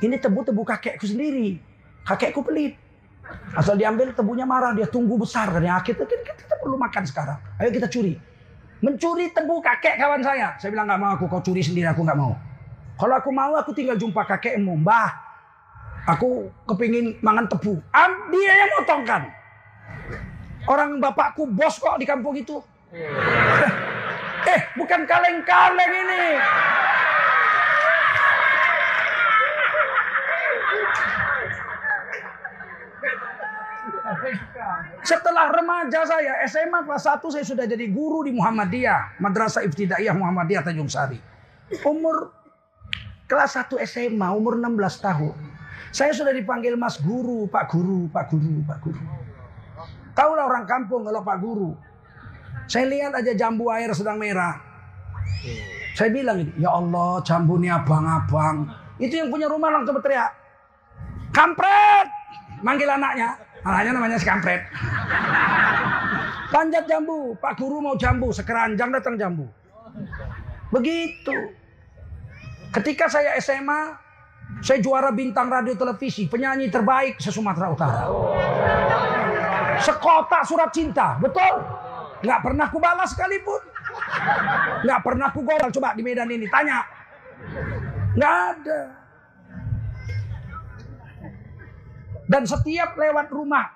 Ini 0.00 0.16
tebu-tebu 0.22 0.62
kakekku 0.62 1.04
sendiri. 1.08 1.58
Kakekku 2.06 2.46
pelit. 2.46 2.83
Asal 3.54 3.78
diambil 3.78 4.10
tebunya 4.10 4.42
marah, 4.42 4.74
dia 4.74 4.90
tunggu 4.90 5.14
besar. 5.14 5.50
Dan 5.54 5.68
akhirnya 5.70 5.82
kita, 5.82 6.02
kita, 6.04 6.32
kita 6.34 6.54
perlu 6.58 6.74
makan 6.74 7.02
sekarang. 7.06 7.38
Ayo 7.60 7.70
kita 7.70 7.86
curi. 7.86 8.18
Mencuri 8.82 9.30
tebu 9.32 9.62
kakek 9.62 9.96
kawan 9.96 10.20
saya. 10.20 10.58
Saya 10.58 10.74
bilang 10.74 10.90
nggak 10.90 11.00
mau 11.00 11.10
aku, 11.16 11.24
kau 11.30 11.40
curi 11.40 11.62
sendiri 11.62 11.88
aku 11.88 12.02
nggak 12.02 12.18
mau. 12.18 12.34
Kalau 12.94 13.14
aku 13.14 13.30
mau 13.34 13.52
aku 13.58 13.70
tinggal 13.74 13.98
jumpa 13.98 14.22
kakekmu, 14.26 14.82
mbah. 14.82 15.10
Aku 16.04 16.52
kepingin 16.68 17.16
mangan 17.24 17.48
tebu. 17.48 17.80
Am, 17.96 18.28
dia 18.28 18.52
yang 18.52 18.70
motongkan. 18.76 19.22
Orang 20.68 21.00
bapakku 21.00 21.48
bos 21.48 21.80
kok 21.80 21.96
di 21.96 22.04
kampung 22.04 22.36
itu. 22.36 22.60
eh, 24.52 24.60
bukan 24.76 25.08
kaleng-kaleng 25.08 25.92
ini. 25.92 26.24
Setelah 35.04 35.52
remaja 35.52 36.00
saya, 36.08 36.40
SMA 36.48 36.84
kelas 36.88 37.04
1 37.04 37.34
saya 37.34 37.44
sudah 37.44 37.64
jadi 37.68 37.86
guru 37.92 38.24
di 38.24 38.32
Muhammadiyah. 38.32 39.20
Madrasah 39.20 39.62
Ibtidaiyah 39.66 40.14
Muhammadiyah 40.16 40.62
Tanjung 40.64 40.88
Sari. 40.88 41.20
Umur 41.84 42.32
kelas 43.28 43.56
1 43.60 43.76
SMA, 43.84 44.28
umur 44.32 44.56
16 44.56 45.04
tahun. 45.04 45.36
Saya 45.94 46.10
sudah 46.10 46.34
dipanggil 46.34 46.74
mas 46.74 46.98
guru, 46.98 47.46
pak 47.46 47.70
guru, 47.70 48.10
pak 48.10 48.26
guru, 48.30 48.66
pak 48.66 48.78
guru. 48.82 48.98
Tahulah 50.14 50.46
orang 50.46 50.66
kampung 50.66 51.06
kalau 51.06 51.22
pak 51.22 51.38
guru. 51.38 51.70
Saya 52.66 52.88
lihat 52.90 53.12
aja 53.14 53.34
jambu 53.34 53.70
air 53.70 53.90
sedang 53.94 54.18
merah. 54.18 54.58
Saya 55.94 56.10
bilang 56.10 56.42
ya 56.58 56.74
Allah 56.74 57.22
jambu 57.22 57.58
ini 57.62 57.70
abang-abang. 57.70 58.66
Itu 58.98 59.22
yang 59.22 59.30
punya 59.30 59.46
rumah 59.46 59.70
langsung 59.70 59.94
berteriak. 59.94 60.34
Kampret! 61.34 62.06
Manggil 62.62 62.88
anaknya. 62.90 63.43
Anaknya 63.64 63.90
namanya 63.96 64.16
si 64.20 64.28
kampret. 64.28 64.68
Panjat 66.52 66.84
jambu, 66.84 67.34
Pak 67.40 67.56
Guru 67.56 67.80
mau 67.80 67.96
jambu, 67.96 68.28
sekeranjang 68.30 68.92
datang 68.92 69.16
jambu. 69.16 69.48
Begitu. 70.68 71.32
Ketika 72.70 73.08
saya 73.08 73.34
SMA, 73.40 73.96
saya 74.60 74.78
juara 74.84 75.10
bintang 75.10 75.48
radio 75.48 75.72
televisi, 75.74 76.28
penyanyi 76.28 76.68
terbaik 76.68 77.16
se 77.18 77.32
Sumatera 77.32 77.72
Utara. 77.72 78.04
Sekota 79.80 80.44
surat 80.44 80.70
cinta, 80.70 81.16
betul? 81.18 81.64
Nggak 82.20 82.40
pernah 82.44 82.66
ku 82.68 82.78
balas 82.78 83.16
sekalipun. 83.16 83.60
Nggak 84.84 85.00
pernah 85.00 85.28
ku. 85.32 85.40
Coba 85.44 85.96
di 85.96 86.02
Medan 86.04 86.28
ini, 86.30 86.46
tanya. 86.52 86.84
Nggak 88.14 88.34
ada. 88.54 89.03
Dan 92.24 92.48
setiap 92.48 92.96
lewat 92.96 93.28
rumah 93.28 93.68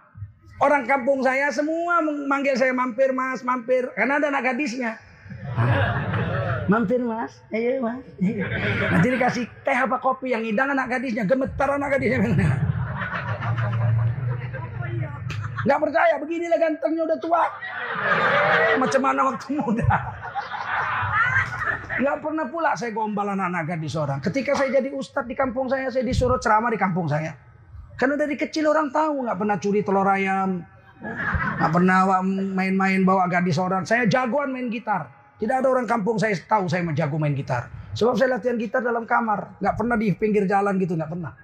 orang 0.58 0.88
kampung 0.88 1.20
saya 1.22 1.52
semua 1.52 2.00
memanggil 2.02 2.56
saya 2.56 2.72
mampir 2.72 3.12
mas, 3.12 3.44
mampir. 3.44 3.92
Karena 3.94 4.18
ada 4.18 4.28
anak 4.32 4.54
gadisnya. 4.54 4.96
Mampir 6.68 7.00
mas, 7.00 7.40
ayo 7.48 7.80
mas. 7.80 8.04
Nanti 8.92 9.08
dikasih 9.08 9.48
teh 9.64 9.72
apa 9.72 9.96
kopi 9.96 10.36
yang 10.36 10.44
hidang 10.44 10.68
anak 10.68 10.92
gadisnya, 10.92 11.24
gemetar 11.24 11.80
anak 11.80 11.96
gadisnya. 11.96 12.20
Gak 15.68 15.80
percaya, 15.84 16.20
beginilah 16.20 16.60
gantengnya 16.60 17.02
udah 17.08 17.18
tua. 17.18 17.44
Macam 18.78 19.00
mana 19.02 19.20
waktu 19.32 19.58
muda. 19.58 19.90
Gak 21.98 22.16
pernah 22.22 22.46
pula 22.46 22.70
saya 22.78 22.94
gombal 22.94 23.34
anak-anak 23.34 23.64
gadis 23.74 23.98
orang. 23.98 24.22
Ketika 24.22 24.54
saya 24.54 24.70
jadi 24.78 24.94
ustadz 24.94 25.26
di 25.26 25.34
kampung 25.34 25.66
saya, 25.66 25.90
saya 25.90 26.06
disuruh 26.06 26.38
ceramah 26.38 26.70
di 26.70 26.78
kampung 26.78 27.10
saya. 27.10 27.47
Karena 27.98 28.14
dari 28.14 28.38
kecil 28.38 28.62
orang 28.70 28.94
tahu 28.94 29.26
nggak 29.26 29.36
pernah 29.42 29.56
curi 29.58 29.82
telur 29.82 30.06
ayam, 30.06 30.62
nggak 31.58 31.70
pernah 31.74 32.22
main-main 32.54 33.02
bawa 33.02 33.26
gadis 33.26 33.58
orang. 33.58 33.82
Saya 33.82 34.06
jagoan 34.06 34.54
main 34.54 34.70
gitar. 34.70 35.10
Tidak 35.38 35.54
ada 35.54 35.66
orang 35.66 35.86
kampung 35.86 36.14
saya 36.14 36.34
tahu 36.38 36.70
saya 36.70 36.86
jago 36.94 37.18
main 37.18 37.34
gitar. 37.34 37.66
Sebab 37.98 38.14
saya 38.14 38.38
latihan 38.38 38.54
gitar 38.54 38.86
dalam 38.86 39.02
kamar, 39.02 39.58
nggak 39.58 39.74
pernah 39.74 39.98
di 39.98 40.14
pinggir 40.14 40.46
jalan 40.46 40.78
gitu, 40.78 40.94
nggak 40.94 41.10
pernah. 41.10 41.34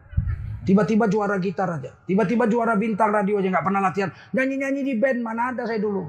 Tiba-tiba 0.62 1.10
juara 1.10 1.36
gitar 1.42 1.68
aja, 1.76 1.90
tiba-tiba 2.06 2.46
juara 2.46 2.78
bintang 2.78 3.10
radio 3.10 3.42
aja 3.42 3.50
nggak 3.50 3.66
pernah 3.66 3.80
latihan. 3.82 4.10
Nyanyi-nyanyi 4.30 4.80
di 4.86 4.94
band 4.94 5.18
mana 5.26 5.50
ada 5.50 5.66
saya 5.66 5.82
dulu. 5.82 6.06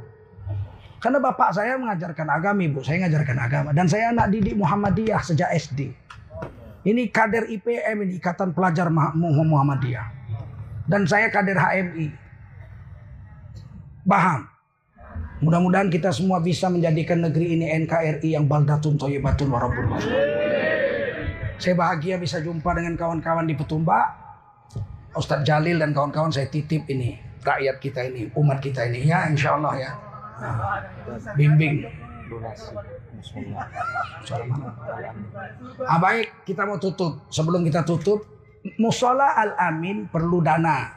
Karena 1.01 1.21
bapak 1.21 1.53
saya 1.53 1.77
mengajarkan 1.77 2.27
agama, 2.29 2.61
ibu 2.65 2.81
saya 2.85 3.05
mengajarkan 3.05 3.37
agama, 3.37 3.69
dan 3.73 3.85
saya 3.89 4.13
anak 4.13 4.29
didik 4.29 4.57
Muhammadiyah 4.57 5.21
sejak 5.21 5.49
SD. 5.53 5.93
Ini 6.85 7.09
kader 7.09 7.49
IPM 7.49 8.05
ini 8.05 8.21
Ikatan 8.21 8.53
Pelajar 8.53 8.93
Muhammadiyah 8.93 10.24
dan 10.85 11.01
saya 11.05 11.29
kader 11.33 11.57
HMI. 11.57 12.07
Paham? 14.05 14.45
Mudah-mudahan 15.41 15.91
kita 15.91 16.13
semua 16.15 16.39
bisa 16.39 16.71
menjadikan 16.71 17.19
negeri 17.19 17.59
ini 17.59 17.67
NKRI 17.85 18.39
yang 18.39 18.47
baldatun 18.47 18.95
toyibatun 18.95 19.51
warabul 19.51 19.83
Saya 21.59 21.75
bahagia 21.75 22.15
bisa 22.15 22.39
jumpa 22.39 22.71
dengan 22.77 22.95
kawan-kawan 22.95 23.43
di 23.43 23.57
Petumba. 23.57 24.15
Ustadz 25.15 25.47
Jalil 25.47 25.79
dan 25.79 25.95
kawan-kawan 25.95 26.31
saya 26.31 26.47
titip 26.51 26.87
ini. 26.91 27.19
Rakyat 27.45 27.77
kita 27.79 28.03
ini, 28.09 28.31
umat 28.35 28.59
kita 28.59 28.87
ini. 28.89 29.07
Ya 29.07 29.27
insya 29.31 29.55
Allah 29.55 29.73
ya. 29.79 29.91
Nah, 30.35 30.55
bimbing. 31.39 31.87
Ah, 35.85 35.99
baik, 36.01 36.43
kita 36.43 36.67
mau 36.67 36.81
tutup. 36.81 37.23
Sebelum 37.31 37.63
kita 37.63 37.85
tutup, 37.87 38.34
musola 38.81 39.37
al-amin 39.37 40.09
perlu 40.09 40.41
dana. 40.41 40.89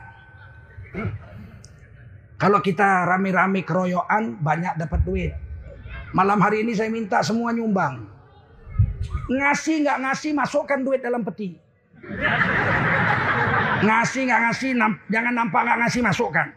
Kalau 2.38 2.62
kita 2.62 3.04
rame-rame 3.04 3.66
keroyokan, 3.66 4.38
banyak 4.38 4.78
dapat 4.78 5.00
duit. 5.02 5.32
Malam 6.14 6.40
hari 6.40 6.64
ini 6.64 6.72
saya 6.72 6.88
minta 6.88 7.20
semua 7.20 7.52
nyumbang. 7.52 8.06
Ngasih 9.28 9.84
nggak 9.84 9.98
ngasih, 10.06 10.32
masukkan 10.32 10.80
duit 10.80 11.02
dalam 11.04 11.26
peti. 11.26 11.58
Ngasih 13.84 14.22
nggak 14.30 14.40
ngasih, 14.48 14.70
jangan 15.10 15.34
nampak 15.34 15.60
nggak 15.66 15.78
ngasih, 15.84 16.00
masukkan. 16.00 16.48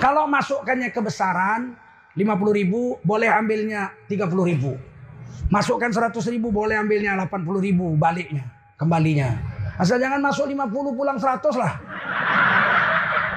Kalau 0.00 0.26
masukkannya 0.26 0.90
kebesaran, 0.90 1.76
50 2.16 2.58
ribu, 2.58 2.98
boleh 3.04 3.30
ambilnya 3.30 3.92
30 4.08 4.48
ribu. 4.48 4.74
Masukkan 5.52 5.92
100 5.92 6.32
ribu, 6.32 6.48
boleh 6.48 6.80
ambilnya 6.80 7.14
80 7.14 7.60
ribu, 7.60 7.92
baliknya, 8.00 8.48
kembalinya. 8.80 9.36
Asal 9.80 9.96
jangan 10.00 10.20
masuk 10.20 10.44
50 10.48 10.98
pulang 10.98 11.16
100 11.16 11.56
lah. 11.56 11.72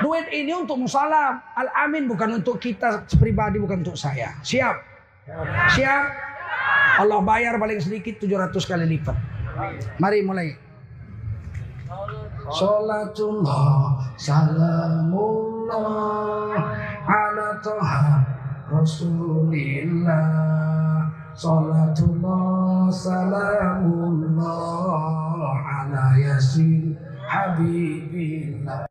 Duit 0.03 0.27
ini 0.35 0.51
untuk 0.51 0.75
musalam. 0.75 1.39
Al-amin 1.55 2.11
bukan 2.11 2.43
untuk 2.43 2.59
kita 2.59 3.07
pribadi, 3.15 3.57
bukan 3.57 3.79
untuk 3.81 3.95
saya. 3.95 4.35
Siap? 4.43 4.75
Siap? 5.71 6.03
Allah 6.99 7.19
bayar 7.23 7.59
paling 7.59 7.79
sedikit 7.79 8.19
700 8.19 8.51
kali 8.67 8.85
lipat. 8.99 9.15
Mari 9.99 10.19
mulai. 10.23 10.51
Salatullah 12.45 13.97
salamullah 14.21 15.73
ala 17.09 17.57
toha 17.65 18.21
rasulillah 18.69 20.21
Salatullah 21.35 22.87
salamullah 22.87 24.47
ala 25.67 26.15
yasin 26.15 26.95
habibillah 27.27 28.84